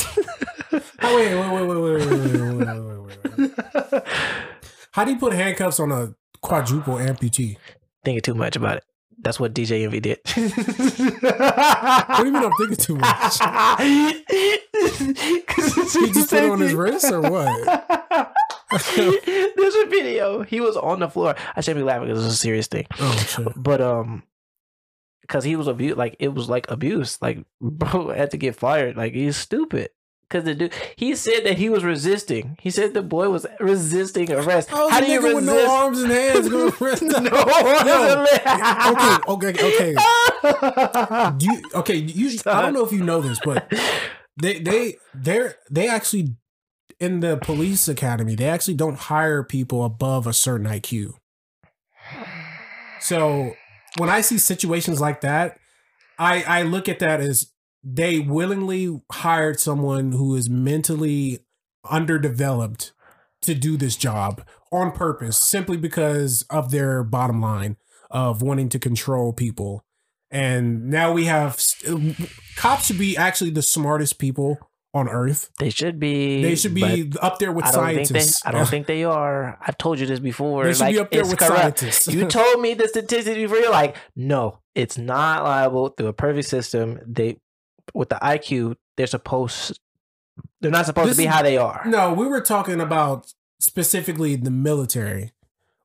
oh, 1.01 1.15
wait, 1.15 1.33
wait, 1.33 1.51
wait, 1.51 1.67
wait, 1.67 1.77
wait, 1.77 1.93
wait, 1.93 2.21
wait, 2.21 2.67
wait, 2.67 3.09
wait, 3.37 3.51
wait. 3.89 4.03
How 4.91 5.05
do 5.05 5.11
you 5.11 5.17
put 5.17 5.33
handcuffs 5.33 5.79
on 5.79 5.91
a 5.91 6.13
quadruple 6.41 6.95
amputee. 6.95 7.57
Thinking 8.03 8.21
too 8.21 8.33
much 8.33 8.55
about 8.55 8.77
it. 8.77 8.83
That's 9.21 9.39
what 9.39 9.53
DJ 9.53 9.83
Envy 9.83 9.99
did. 9.99 10.19
What 10.25 12.17
do 12.17 12.25
you 12.25 12.31
mean 12.31 12.43
I'm 12.43 12.51
thinking 12.57 12.77
too 12.77 12.95
much? 12.95 13.33
He 15.91 16.11
just 16.11 16.29
put 16.29 16.43
it 16.43 16.49
on 16.49 16.59
his 16.61 16.73
wrist 16.73 17.11
or 17.11 17.21
what? 17.21 17.85
There's 18.95 19.75
a 19.75 19.85
video. 19.89 20.43
He 20.43 20.61
was 20.61 20.77
on 20.77 20.99
the 20.99 21.09
floor. 21.09 21.35
I 21.55 21.61
shouldn't 21.61 21.83
be 21.83 21.87
laughing 21.87 22.07
because 22.07 22.25
it's 22.25 22.35
a 22.35 22.37
serious 22.37 22.67
thing. 22.67 22.87
Oh 22.99 23.11
shit. 23.27 23.47
But 23.57 23.81
um, 23.81 24.23
because 25.29 25.43
he 25.43 25.55
was 25.55 25.67
abused, 25.67 25.95
like 25.97 26.15
it 26.19 26.33
was 26.33 26.49
like 26.49 26.69
abuse. 26.71 27.21
Like 27.21 27.45
bro 27.61 28.09
had 28.09 28.31
to 28.31 28.37
get 28.37 28.55
fired. 28.55 28.97
Like 28.97 29.13
he's 29.13 29.37
stupid. 29.37 29.91
Because 30.27 30.43
the 30.43 30.53
dude, 30.53 30.73
he 30.95 31.15
said 31.15 31.43
that 31.45 31.57
he 31.57 31.69
was 31.69 31.83
resisting. 31.83 32.55
He 32.61 32.69
said 32.69 32.93
the 32.93 33.01
boy 33.01 33.29
was 33.29 33.47
resisting 33.59 34.31
arrest. 34.31 34.69
How's 34.69 34.91
How 34.91 34.99
do 34.99 35.07
you 35.11 35.19
nigga 35.19 35.35
with 35.35 35.47
resist? 35.47 35.65
no 35.65 35.71
arms 35.75 36.01
and 36.03 36.11
hands 36.11 36.49
gonna 36.49 36.71
arrest 36.81 37.01
no, 37.01 37.19
No. 37.19 38.25
Okay, 39.27 39.49
okay, 39.49 39.95
okay. 39.95 41.31
Do 41.37 41.45
you, 41.45 41.61
okay, 41.73 41.95
you. 41.95 42.39
I 42.45 42.61
don't 42.61 42.73
know 42.73 42.85
if 42.85 42.91
you 42.91 43.03
know 43.03 43.21
this, 43.21 43.39
but 43.43 43.71
they 44.39 44.59
they 44.59 44.97
they're 45.15 45.55
they 45.71 45.87
actually 45.87 46.35
in 46.99 47.21
the 47.21 47.37
police 47.37 47.87
academy. 47.87 48.35
They 48.35 48.49
actually 48.49 48.75
don't 48.75 48.97
hire 48.97 49.41
people 49.43 49.83
above 49.83 50.27
a 50.27 50.33
certain 50.33 50.67
IQ. 50.67 51.13
So 52.99 53.55
when 53.97 54.09
I 54.09 54.21
see 54.21 54.37
situations 54.37 55.01
like 55.01 55.21
that, 55.21 55.57
I 56.17 56.43
I 56.43 56.61
look 56.63 56.89
at 56.89 56.99
that 56.99 57.21
as 57.21 57.51
they 57.83 58.19
willingly 58.19 59.01
hired 59.11 59.59
someone 59.59 60.11
who 60.11 60.35
is 60.35 60.49
mentally 60.49 61.39
underdeveloped 61.89 62.91
to 63.41 63.55
do 63.55 63.77
this 63.77 63.95
job 63.95 64.45
on 64.71 64.91
purpose, 64.91 65.37
simply 65.37 65.77
because 65.77 66.43
of 66.49 66.71
their 66.71 67.03
bottom 67.03 67.41
line 67.41 67.77
of 68.11 68.41
wanting 68.41 68.69
to 68.69 68.79
control 68.79 69.33
people. 69.33 69.83
And 70.31 70.89
now 70.89 71.11
we 71.11 71.25
have 71.25 71.59
uh, 71.87 71.97
cops 72.55 72.85
should 72.85 72.99
be 72.99 73.17
actually 73.17 73.49
the 73.49 73.63
smartest 73.63 74.19
people 74.19 74.59
on 74.93 75.07
earth. 75.07 75.49
They 75.59 75.69
should 75.69 75.99
be. 75.99 76.41
They 76.41 76.55
should 76.55 76.73
be 76.73 77.11
up 77.21 77.39
there 77.39 77.51
with 77.51 77.65
I 77.65 77.71
scientists. 77.71 78.41
they. 78.41 78.49
I 78.49 78.51
don't 78.51 78.67
think 78.67 78.87
they 78.87 79.03
are. 79.03 79.57
I've 79.61 79.77
told 79.77 79.99
you 79.99 80.05
this 80.05 80.19
before. 80.19 80.65
they 80.65 80.73
should 80.73 80.81
like, 80.81 80.93
be 80.95 80.99
up 80.99 81.11
there 81.11 81.25
with 81.25 81.37
corrupt. 81.37 81.79
scientists. 81.79 82.07
You 82.07 82.25
told 82.27 82.59
me 82.61 82.73
the 82.73 82.87
statistics 82.87 83.37
before. 83.37 83.57
You're 83.57 83.71
like, 83.71 83.95
no, 84.15 84.59
it's 84.75 84.97
not 84.97 85.43
liable 85.43 85.89
through 85.89 86.07
a 86.07 86.13
perfect 86.13 86.47
system. 86.47 86.99
They, 87.05 87.37
with 87.93 88.09
the 88.09 88.15
IQ, 88.15 88.75
they're 88.97 89.07
supposed. 89.07 89.79
They're 90.61 90.71
not 90.71 90.85
supposed 90.85 91.11
This 91.11 91.17
to 91.17 91.23
be 91.23 91.27
how 91.27 91.41
they 91.41 91.57
are. 91.57 91.83
No, 91.85 92.13
we 92.13 92.27
were 92.27 92.41
talking 92.41 92.81
about 92.81 93.33
specifically 93.59 94.35
the 94.35 94.51
military, 94.51 95.31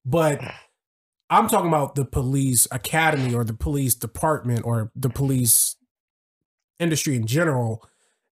but 0.04 0.40
I'm 1.30 1.48
talking 1.48 1.68
about 1.68 1.94
the 1.94 2.04
police 2.04 2.68
academy 2.70 3.34
or 3.34 3.44
the 3.44 3.54
police 3.54 3.94
department 3.94 4.64
or 4.64 4.92
the 4.94 5.10
police 5.10 5.76
industry 6.78 7.16
in 7.16 7.26
general. 7.26 7.84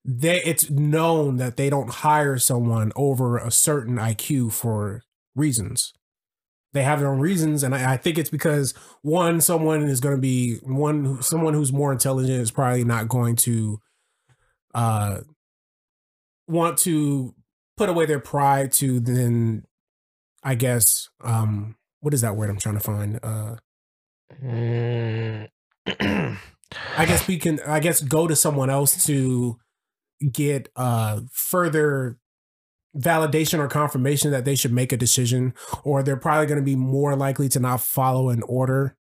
They 0.04 0.42
it's 0.42 0.68
known 0.70 1.36
that 1.36 1.56
they 1.56 1.70
don't 1.70 1.90
hire 1.90 2.38
someone 2.38 2.92
over 2.96 3.38
a 3.38 3.50
certain 3.50 3.98
IQ 3.98 4.52
for 4.52 5.02
reasons. 5.36 5.92
They 6.72 6.82
have 6.82 7.00
their 7.00 7.08
own 7.08 7.20
reasons, 7.20 7.62
and 7.62 7.74
I, 7.74 7.92
I 7.92 7.96
think 7.98 8.18
it's 8.18 8.30
because 8.30 8.72
one, 9.02 9.40
someone 9.40 9.82
is 9.82 10.00
going 10.00 10.16
to 10.16 10.20
be 10.20 10.56
one, 10.62 11.22
someone 11.22 11.54
who's 11.54 11.72
more 11.72 11.92
intelligent 11.92 12.40
is 12.40 12.50
probably 12.50 12.84
not 12.84 13.08
going 13.08 13.36
to 13.36 13.80
uh 14.74 15.18
want 16.48 16.78
to 16.78 17.34
put 17.76 17.88
away 17.90 18.06
their 18.06 18.18
pride 18.18 18.72
to 18.72 19.00
then 19.00 19.64
I 20.42 20.54
guess 20.54 21.08
um 21.22 21.76
what 22.00 22.14
is 22.14 22.22
that 22.22 22.36
word 22.36 22.50
I'm 22.50 22.58
trying 22.58 22.76
to 22.76 22.80
find? 22.80 23.20
Uh 23.22 23.56
Mm. 24.42 25.48
I 26.96 27.06
guess 27.06 27.28
we 27.28 27.36
can 27.38 27.60
I 27.60 27.80
guess 27.80 28.00
go 28.00 28.26
to 28.26 28.36
someone 28.36 28.70
else 28.70 29.04
to 29.06 29.58
get 30.30 30.68
uh 30.76 31.20
further 31.30 32.18
validation 32.96 33.58
or 33.58 33.68
confirmation 33.68 34.30
that 34.30 34.44
they 34.44 34.54
should 34.54 34.72
make 34.72 34.92
a 34.92 34.96
decision 34.98 35.54
or 35.82 36.02
they're 36.02 36.16
probably 36.16 36.46
going 36.46 36.58
to 36.60 36.64
be 36.64 36.76
more 36.76 37.16
likely 37.16 37.48
to 37.48 37.58
not 37.58 37.80
follow 37.80 38.28
an 38.28 38.42
order. 38.42 38.96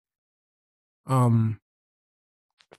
Um 1.07 1.61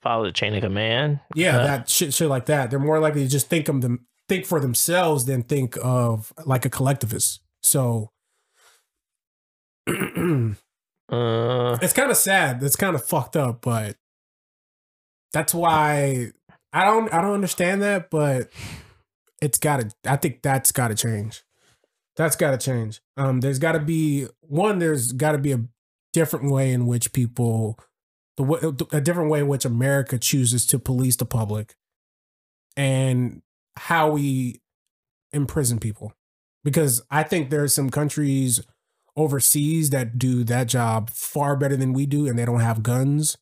Follow 0.02 0.24
the 0.24 0.32
chain 0.32 0.54
of 0.54 0.62
command. 0.62 1.20
yeah, 1.34 1.58
Uh, 1.58 1.66
that 1.66 1.88
shit 1.88 2.14
shit 2.14 2.28
like 2.28 2.46
that. 2.46 2.70
They're 2.70 2.78
more 2.78 3.00
likely 3.00 3.24
to 3.24 3.28
just 3.28 3.48
think 3.48 3.68
of 3.68 3.80
them 3.82 4.06
think 4.28 4.46
for 4.46 4.60
themselves 4.60 5.24
than 5.24 5.42
think 5.42 5.76
of 5.82 6.32
like 6.46 6.64
a 6.64 6.70
collectivist. 6.70 7.40
So 7.62 8.10
Uh, 11.12 11.76
it's 11.82 11.92
kind 11.92 12.08
of 12.10 12.16
sad. 12.16 12.62
It's 12.62 12.76
kind 12.76 12.94
of 12.94 13.04
fucked 13.04 13.36
up, 13.36 13.62
but 13.62 13.96
that's 15.32 15.52
why 15.52 16.30
I 16.72 16.84
don't 16.84 17.12
I 17.12 17.20
don't 17.20 17.34
understand 17.34 17.82
that, 17.82 18.10
but 18.10 18.50
it's 19.40 19.58
got 19.58 19.80
to 19.80 19.90
I 20.10 20.16
think 20.16 20.42
that's 20.42 20.72
got 20.72 20.88
to 20.88 20.94
change. 20.94 21.42
That's 22.16 22.36
got 22.36 22.52
to 22.52 22.58
change. 22.58 23.00
Um 23.16 23.40
there's 23.40 23.58
got 23.58 23.72
to 23.72 23.80
be 23.80 24.26
one 24.40 24.78
there's 24.78 25.12
got 25.12 25.32
to 25.32 25.38
be 25.38 25.52
a 25.52 25.64
different 26.12 26.50
way 26.50 26.72
in 26.72 26.86
which 26.86 27.12
people 27.12 27.78
the 28.36 28.42
wa- 28.42 28.72
a 28.92 29.00
different 29.00 29.30
way 29.30 29.40
in 29.40 29.48
which 29.48 29.64
America 29.64 30.18
chooses 30.18 30.66
to 30.66 30.78
police 30.78 31.16
the 31.16 31.26
public 31.26 31.74
and 32.76 33.42
how 33.76 34.10
we 34.10 34.60
imprison 35.32 35.78
people. 35.78 36.12
Because 36.62 37.02
I 37.10 37.22
think 37.22 37.48
there's 37.48 37.74
some 37.74 37.90
countries 37.90 38.60
overseas 39.16 39.90
that 39.90 40.18
do 40.18 40.44
that 40.44 40.68
job 40.68 41.10
far 41.10 41.56
better 41.56 41.76
than 41.76 41.92
we 41.92 42.06
do 42.06 42.26
and 42.26 42.38
they 42.38 42.44
don't 42.44 42.60
have 42.60 42.82
guns 42.82 43.36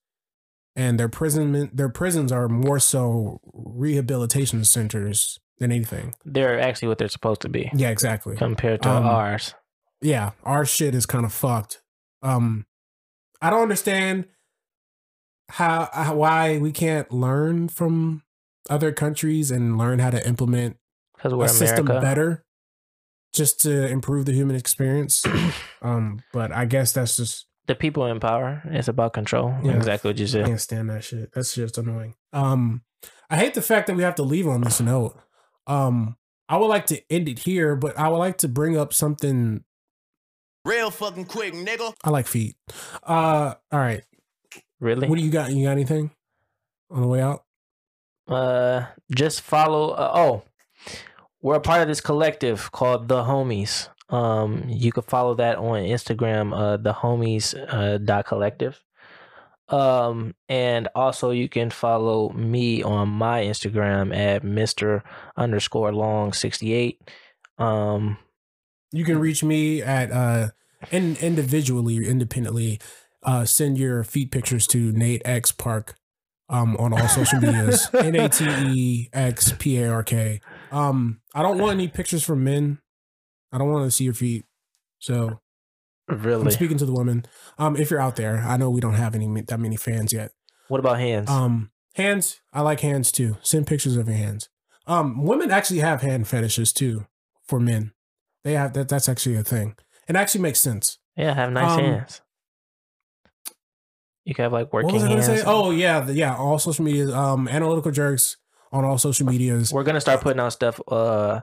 and 0.79 0.99
their 0.99 1.09
prison 1.09 1.69
their 1.75 1.89
prisons 1.89 2.31
are 2.33 2.49
more 2.49 2.79
so 2.79 3.41
rehabilitation 3.53 4.65
centers 4.65 5.39
than 5.59 5.73
anything. 5.73 6.15
They're 6.25 6.61
actually 6.61 6.89
what 6.89 6.99
they're 6.99 7.09
supposed 7.09 7.41
to 7.43 7.49
be. 7.49 7.69
Yeah 7.75 7.91
exactly. 7.91 8.37
Compared 8.37 8.81
to 8.83 8.89
Um, 8.91 9.05
ours. 9.07 9.55
yeah 10.01 10.31
our 10.45 10.65
shit 10.65 10.95
is 10.95 11.05
kind 11.07 11.25
of 11.25 11.33
fucked. 11.33 11.83
Um 12.23 12.65
i 13.43 13.51
don't 13.51 13.63
understand 13.63 14.27
how, 15.51 15.89
how 15.93 16.15
why 16.15 16.59
we 16.59 16.71
can't 16.73 17.11
learn 17.11 17.69
from 17.69 18.23
other 18.71 18.93
countries 18.93 19.51
and 19.51 19.79
learn 19.79 19.99
how 19.99 20.11
to 20.11 20.21
implement 20.29 20.77
a 21.25 21.49
system 21.49 21.87
better 21.87 22.45
just 23.33 23.61
to 23.63 23.87
improve 23.89 24.27
the 24.27 24.33
human 24.33 24.55
experience. 24.57 25.25
Um 25.83 26.23
but 26.33 26.53
i 26.53 26.65
guess 26.67 26.93
that's 26.93 27.17
just 27.17 27.47
The 27.69 27.75
people 27.75 28.07
in 28.07 28.19
power. 28.19 28.63
It's 28.65 28.89
about 28.89 29.13
control. 29.13 29.55
Yeah. 29.63 29.73
Exactly 29.73 30.09
what 30.09 30.19
you 30.19 30.27
said. 30.27 30.41
I 30.41 30.45
said. 30.45 30.49
can't 30.49 30.61
stand 30.61 30.91
that 30.91 31.05
shit. 31.05 31.31
That's 31.33 31.55
just 31.55 31.79
annoying. 31.79 32.15
Um, 32.33 32.83
I 33.31 33.37
hate 33.37 33.55
the 33.55 33.63
fact 33.63 33.87
that 33.87 33.97
we 33.97 34.03
have 34.03 34.17
to 34.17 34.23
leave 34.23 34.49
on 34.49 34.63
this 34.63 34.81
note. 34.81 35.17
Um, 35.67 36.17
I 36.49 36.57
would 36.57 36.67
like 36.67 36.87
to 36.87 37.01
end 37.13 37.29
it 37.29 37.41
here, 37.41 37.77
but 37.77 37.99
I 37.99 38.09
would 38.09 38.17
like 38.17 38.39
to 38.39 38.49
bring 38.49 38.77
up 38.77 38.93
something. 38.95 39.65
Real 40.65 40.91
fucking 40.91 41.27
quick, 41.27 41.53
nigga. 41.55 41.95
I 42.03 42.11
like 42.11 42.27
feet. 42.27 42.57
Uh, 43.03 43.55
all 43.71 43.79
right. 43.79 44.03
Really? 44.81 45.07
What 45.07 45.19
do 45.19 45.25
you 45.25 45.31
got? 45.31 45.53
You 45.53 45.67
got 45.67 45.73
anything 45.73 46.11
on 46.91 47.03
the 47.03 47.09
way 47.09 47.21
out? 47.21 47.45
uh, 48.29 48.87
just 49.15 49.41
follow. 49.41 49.91
Uh, 49.91 50.11
oh, 50.15 50.43
we're 51.43 51.57
a 51.57 51.61
part 51.61 51.83
of 51.83 51.89
this 51.89 52.01
collective 52.01 52.71
called 52.73 53.09
the 53.09 53.25
Homies. 53.25 53.89
Um, 54.11 54.65
you 54.69 54.91
can 54.93 55.03
follow 55.03 55.35
that 55.35 55.59
on 55.59 55.81
Instagram. 55.83 56.57
Uh, 56.57 56.77
the 56.79 56.93
Homies 56.93 57.55
uh, 57.69 57.99
dot 57.99 58.27
collective. 58.27 58.83
Um, 59.69 60.35
and 60.49 60.89
also 60.95 61.31
you 61.31 61.49
can 61.49 61.69
follow 61.69 62.31
me 62.31 62.83
on 62.83 63.09
my 63.09 63.43
Instagram 63.43 64.17
at 64.17 64.43
Mister 64.43 65.03
underscore 65.37 65.93
Long 65.93 66.33
sixty 66.33 66.73
eight. 66.73 67.11
Um, 67.59 68.17
You 68.93 69.05
can 69.05 69.19
reach 69.19 69.45
me 69.45 69.83
at 69.83 70.11
uh, 70.11 70.49
in, 70.91 71.17
individually, 71.21 72.09
independently. 72.09 72.81
Uh, 73.23 73.45
send 73.45 73.77
your 73.77 74.05
feet 74.05 74.31
pictures 74.31 74.67
to 74.69 74.91
Nate 74.93 75.21
X 75.27 75.53
Park. 75.53 75.97
Um, 76.51 76.79
on 76.79 76.95
all 76.95 77.09
social 77.09 77.41
medias, 77.41 77.91
N 77.95 78.15
A 78.15 78.27
T 78.31 78.47
E 78.49 79.11
X 79.13 79.53
P 79.59 79.77
A 79.83 79.93
R 79.93 80.03
K. 80.03 80.41
Um, 80.73 81.21
I 81.35 81.43
don't 81.43 81.59
want 81.59 81.73
any 81.73 81.89
pictures 81.89 82.25
from 82.25 82.43
men. 82.43 82.79
I 83.53 83.59
don't 83.59 83.71
want 83.71 83.87
to 83.87 83.91
see 83.91 84.05
your 84.05 84.15
feet. 84.15 84.45
So 84.99 85.41
I'm 86.09 86.23
really. 86.23 86.51
speaking 86.51 86.79
to 86.79 86.87
the 86.87 86.93
women. 86.93 87.25
Um, 87.59 87.77
if 87.77 87.91
you're 87.91 88.01
out 88.01 88.17
there, 88.17 88.39
I 88.39 88.57
know 88.57 88.71
we 88.71 88.81
don't 88.81 88.95
have 88.95 89.15
any 89.15 89.43
that 89.43 89.61
many 89.61 89.77
fans 89.77 90.13
yet. 90.13 90.33
What 90.69 90.81
about 90.81 90.99
hands? 90.99 91.31
Um, 91.31 91.71
hands, 91.95 92.41
I 92.53 92.63
like 92.63 92.81
hands 92.81 93.13
too. 93.13 93.37
Send 93.43 93.67
pictures 93.67 93.97
of 93.97 94.09
your 94.09 94.17
hands. 94.17 94.49
Um, 94.87 95.25
women 95.25 95.51
actually 95.51 95.81
have 95.81 96.03
hand 96.03 96.29
fetishes 96.29 96.73
too 96.73 97.07
for 97.45 97.61
men. 97.61 97.93
They 98.45 98.53
have 98.53 98.73
that. 98.75 98.89
That's 98.89 99.09
actually 99.09 99.37
a 99.37 99.43
thing. 99.43 99.77
It 100.09 100.17
actually 100.17 100.41
makes 100.41 100.61
sense. 100.61 100.99
yeah, 101.17 101.35
have 101.35 101.53
nice 101.53 101.73
um, 101.73 101.85
hands. 101.85 102.21
You 104.25 104.35
can 104.35 104.45
have 104.45 104.53
like 104.53 104.73
working 104.73 104.87
what 104.87 104.95
was 104.95 105.05
I 105.05 105.09
hands. 105.09 105.27
say? 105.27 105.43
Oh 105.47 105.71
yeah, 105.71 106.01
the, 106.01 106.13
yeah. 106.13 106.37
All 106.37 106.59
social 106.59 106.85
media. 106.85 107.11
Um, 107.15 107.49
analytical 107.49 107.91
jerks 107.91 108.37
on 108.73 108.85
all 108.85 108.99
social 108.99 109.27
medias. 109.27 109.73
we're 109.73 109.83
gonna 109.83 110.01
start 110.01 110.21
putting 110.21 110.41
out 110.41 110.53
stuff 110.53 110.81
uh 110.89 111.41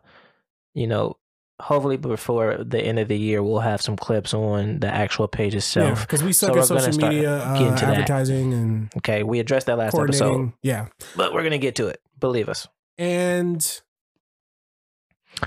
you 0.74 0.88
know 0.88 1.18
hopefully 1.62 1.98
before 1.98 2.58
the 2.64 2.80
end 2.82 3.00
of 3.00 3.08
the 3.08 3.18
year, 3.18 3.42
we'll 3.42 3.60
have 3.60 3.82
some 3.82 3.96
clips 3.96 4.34
on 4.34 4.80
the 4.80 4.88
actual 4.88 5.28
page 5.28 5.56
itself. 5.56 6.02
because 6.02 6.22
we 6.24 6.34
So 6.34 6.48
suck 6.48 6.56
we're 6.56 6.62
at 6.62 6.68
social 6.68 7.08
media, 7.10 7.38
uh, 7.38 7.58
to 7.58 7.64
that. 7.64 7.84
advertising, 7.84 8.54
and 8.54 8.92
Okay, 8.98 9.24
we 9.24 9.40
addressed 9.40 9.68
that 9.68 9.78
last 9.78 9.98
episode. 9.98 10.52
Yeah, 10.62 10.88
but 11.16 11.34
we're 11.34 11.44
gonna 11.44 11.58
get 11.58 11.76
to 11.76 11.88
it. 11.88 12.02
Believe 12.20 12.50
us. 12.50 12.68
and 12.98 13.82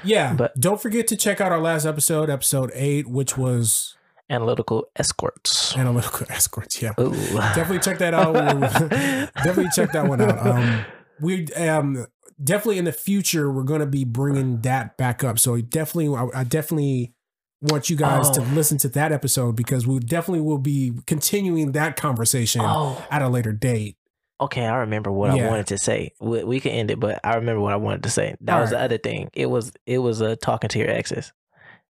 yeah, 0.05 0.35
But- 0.35 0.55
don't 0.61 0.81
forget 0.81 1.07
to 1.09 1.17
check 1.17 1.41
out 1.41 1.51
our 1.53 1.61
last 1.61 1.87
episode, 1.87 2.29
episode 2.31 2.71
eight, 2.75 3.07
which 3.09 3.37
was 3.39 3.97
Analytical 4.31 4.87
escorts. 4.97 5.75
analytical 5.79 6.27
escorts. 6.31 6.83
Yeah, 6.83 6.93
Ooh. 7.01 7.13
definitely 7.33 7.79
check 7.79 7.99
that 7.99 8.13
out. 8.13 8.35
definitely 9.35 9.71
check 9.75 9.93
that 9.93 10.07
one 10.07 10.21
out. 10.21 10.47
Um, 10.47 10.85
we 11.21 11.47
um 11.55 12.07
definitely 12.43 12.79
in 12.79 12.85
the 12.85 12.93
future 12.93 13.51
we're 13.51 13.63
going 13.65 13.81
to 13.81 13.87
be 13.87 14.05
bringing 14.05 14.61
that 14.63 14.97
back 14.97 15.25
up. 15.25 15.39
So 15.39 15.61
definitely, 15.61 16.15
I, 16.17 16.41
I 16.41 16.45
definitely 16.45 17.13
want 17.61 17.91
you 17.91 17.97
guys 17.97 18.31
to 18.31 18.41
Oh. 18.41 18.45
listen 18.55 18.79
to 18.79 18.89
that 18.91 19.11
episode 19.13 19.57
because 19.57 19.87
we 19.87 19.99
definitely 19.99 20.43
will 20.43 20.59
be 20.59 20.93
continuing 21.07 21.73
that 21.73 21.97
conversation 21.97 22.61
oh, 22.65 23.05
at 23.11 23.21
a 23.23 23.29
later 23.29 23.53
date. 23.53 23.97
okay. 24.41 24.65
I 24.67 24.77
remember 24.77 25.11
what 25.11 25.35
Yeah. 25.37 25.47
I 25.47 25.51
wanted 25.51 25.67
to 25.69 25.79
say. 25.79 26.13
We, 26.21 26.45
we 26.45 26.61
can 26.61 26.71
end 26.71 26.91
it, 26.93 27.01
but 27.01 27.19
I 27.25 27.35
remember 27.35 27.61
what 27.61 27.73
I 27.73 27.77
wanted 27.77 28.05
to 28.05 28.11
say. 28.11 28.37
That 28.43 28.55
All 28.55 28.61
was 28.61 28.71
the 28.71 28.79
other 28.81 28.99
thing. 28.99 29.31
It 29.33 29.47
was 29.47 29.73
it 29.87 29.99
was 29.99 30.23
uh, 30.23 30.37
talking 30.41 30.69
to 30.69 30.79
your 30.79 30.89
exes. 30.91 31.33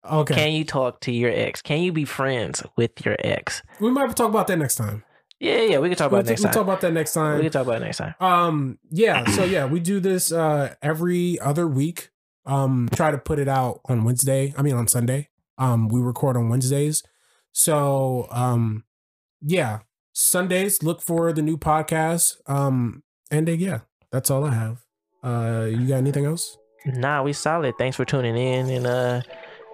Okay, 0.04 0.34
Can 0.34 0.52
you 0.52 0.64
talk 0.66 1.00
to 1.00 1.12
your 1.12 1.30
ex? 1.30 1.62
Can 1.62 1.80
you 1.80 1.90
be 1.90 2.04
friends 2.04 2.62
with 2.76 2.90
your 3.06 3.16
ex? 3.24 3.62
we 3.80 3.90
might 3.90 4.14
talk 4.14 4.28
about 4.28 4.46
that 4.48 4.58
next 4.58 4.74
time. 4.76 5.02
Yeah, 5.40 5.62
yeah. 5.62 5.78
We 5.78 5.88
can 5.88 5.98
talk 5.98 6.10
We'll, 6.10 6.20
about 6.20 6.28
it 6.28 6.32
next 6.32 6.40
we'll 6.42 6.46
time. 6.48 6.54
talk 6.54 6.62
about 6.62 6.80
that 6.82 6.92
next 6.92 7.12
time. 7.12 7.36
we 7.36 7.42
can 7.42 7.52
talk 7.52 7.62
about 7.66 7.82
it 7.82 7.84
next 7.84 7.98
time. 7.98 8.14
Um, 8.20 8.78
yeah. 8.90 9.24
So 9.30 9.44
yeah, 9.44 9.66
we 9.66 9.80
do 9.80 10.00
this 10.00 10.32
uh 10.32 10.74
every 10.82 11.38
other 11.40 11.66
week. 11.66 12.10
Um, 12.46 12.88
try 12.94 13.10
to 13.10 13.18
put 13.18 13.38
it 13.38 13.48
out 13.48 13.80
on 13.86 14.04
Wednesday. 14.04 14.54
I 14.56 14.62
mean 14.62 14.74
on 14.74 14.86
Sunday. 14.88 15.28
Um, 15.58 15.88
we 15.88 16.00
record 16.00 16.36
on 16.36 16.48
Wednesdays. 16.48 17.02
So 17.52 18.26
um, 18.30 18.84
yeah, 19.42 19.80
Sundays 20.12 20.82
look 20.82 21.00
for 21.02 21.32
the 21.32 21.42
new 21.42 21.56
podcast. 21.56 22.34
Um, 22.46 23.02
and 23.30 23.48
uh, 23.48 23.52
yeah, 23.52 23.80
that's 24.12 24.30
all 24.30 24.44
I 24.44 24.52
have. 24.54 24.84
Uh, 25.22 25.66
you 25.70 25.86
got 25.88 25.96
anything 25.96 26.26
else? 26.26 26.56
Nah, 26.86 27.22
we 27.22 27.32
solid. 27.32 27.74
Thanks 27.78 27.96
for 27.96 28.04
tuning 28.04 28.36
in 28.36 28.68
and 28.70 28.86
uh 28.86 29.22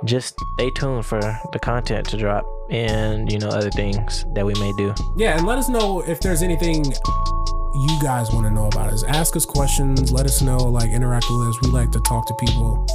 just 0.04 0.34
stay 0.54 0.70
tuned 0.76 1.04
for 1.04 1.20
the 1.52 1.58
content 1.58 2.08
to 2.08 2.16
drop 2.16 2.44
and 2.70 3.30
you 3.30 3.38
know 3.38 3.48
other 3.48 3.70
things 3.70 4.24
that 4.34 4.44
we 4.44 4.54
may 4.54 4.72
do. 4.76 4.94
Yeah, 5.16 5.36
and 5.36 5.46
let 5.46 5.58
us 5.58 5.68
know 5.68 6.00
if 6.00 6.20
there's 6.20 6.42
anything 6.42 6.84
you 6.84 7.98
guys 8.02 8.32
want 8.32 8.46
to 8.46 8.50
know 8.50 8.66
about 8.66 8.92
us. 8.92 9.04
Ask 9.04 9.36
us 9.36 9.44
questions. 9.44 10.12
Let 10.12 10.26
us 10.26 10.42
know. 10.42 10.56
Like 10.56 10.90
interact 10.90 11.26
with 11.30 11.48
us. 11.48 11.60
We 11.62 11.70
like 11.70 11.90
to 11.92 12.00
talk 12.00 12.26
to 12.26 12.34
people. 12.34 12.86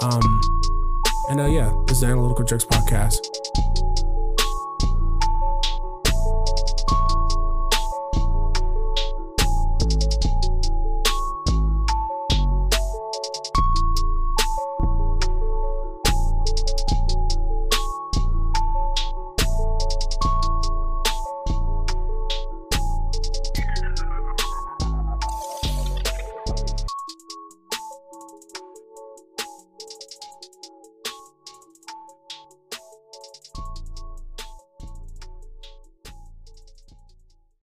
Um, 0.00 0.40
and 1.30 1.40
uh, 1.40 1.46
yeah, 1.46 1.72
this 1.86 1.96
is 1.96 2.00
the 2.00 2.08
Analytical 2.08 2.44
Jerks 2.44 2.64
podcast. 2.64 3.18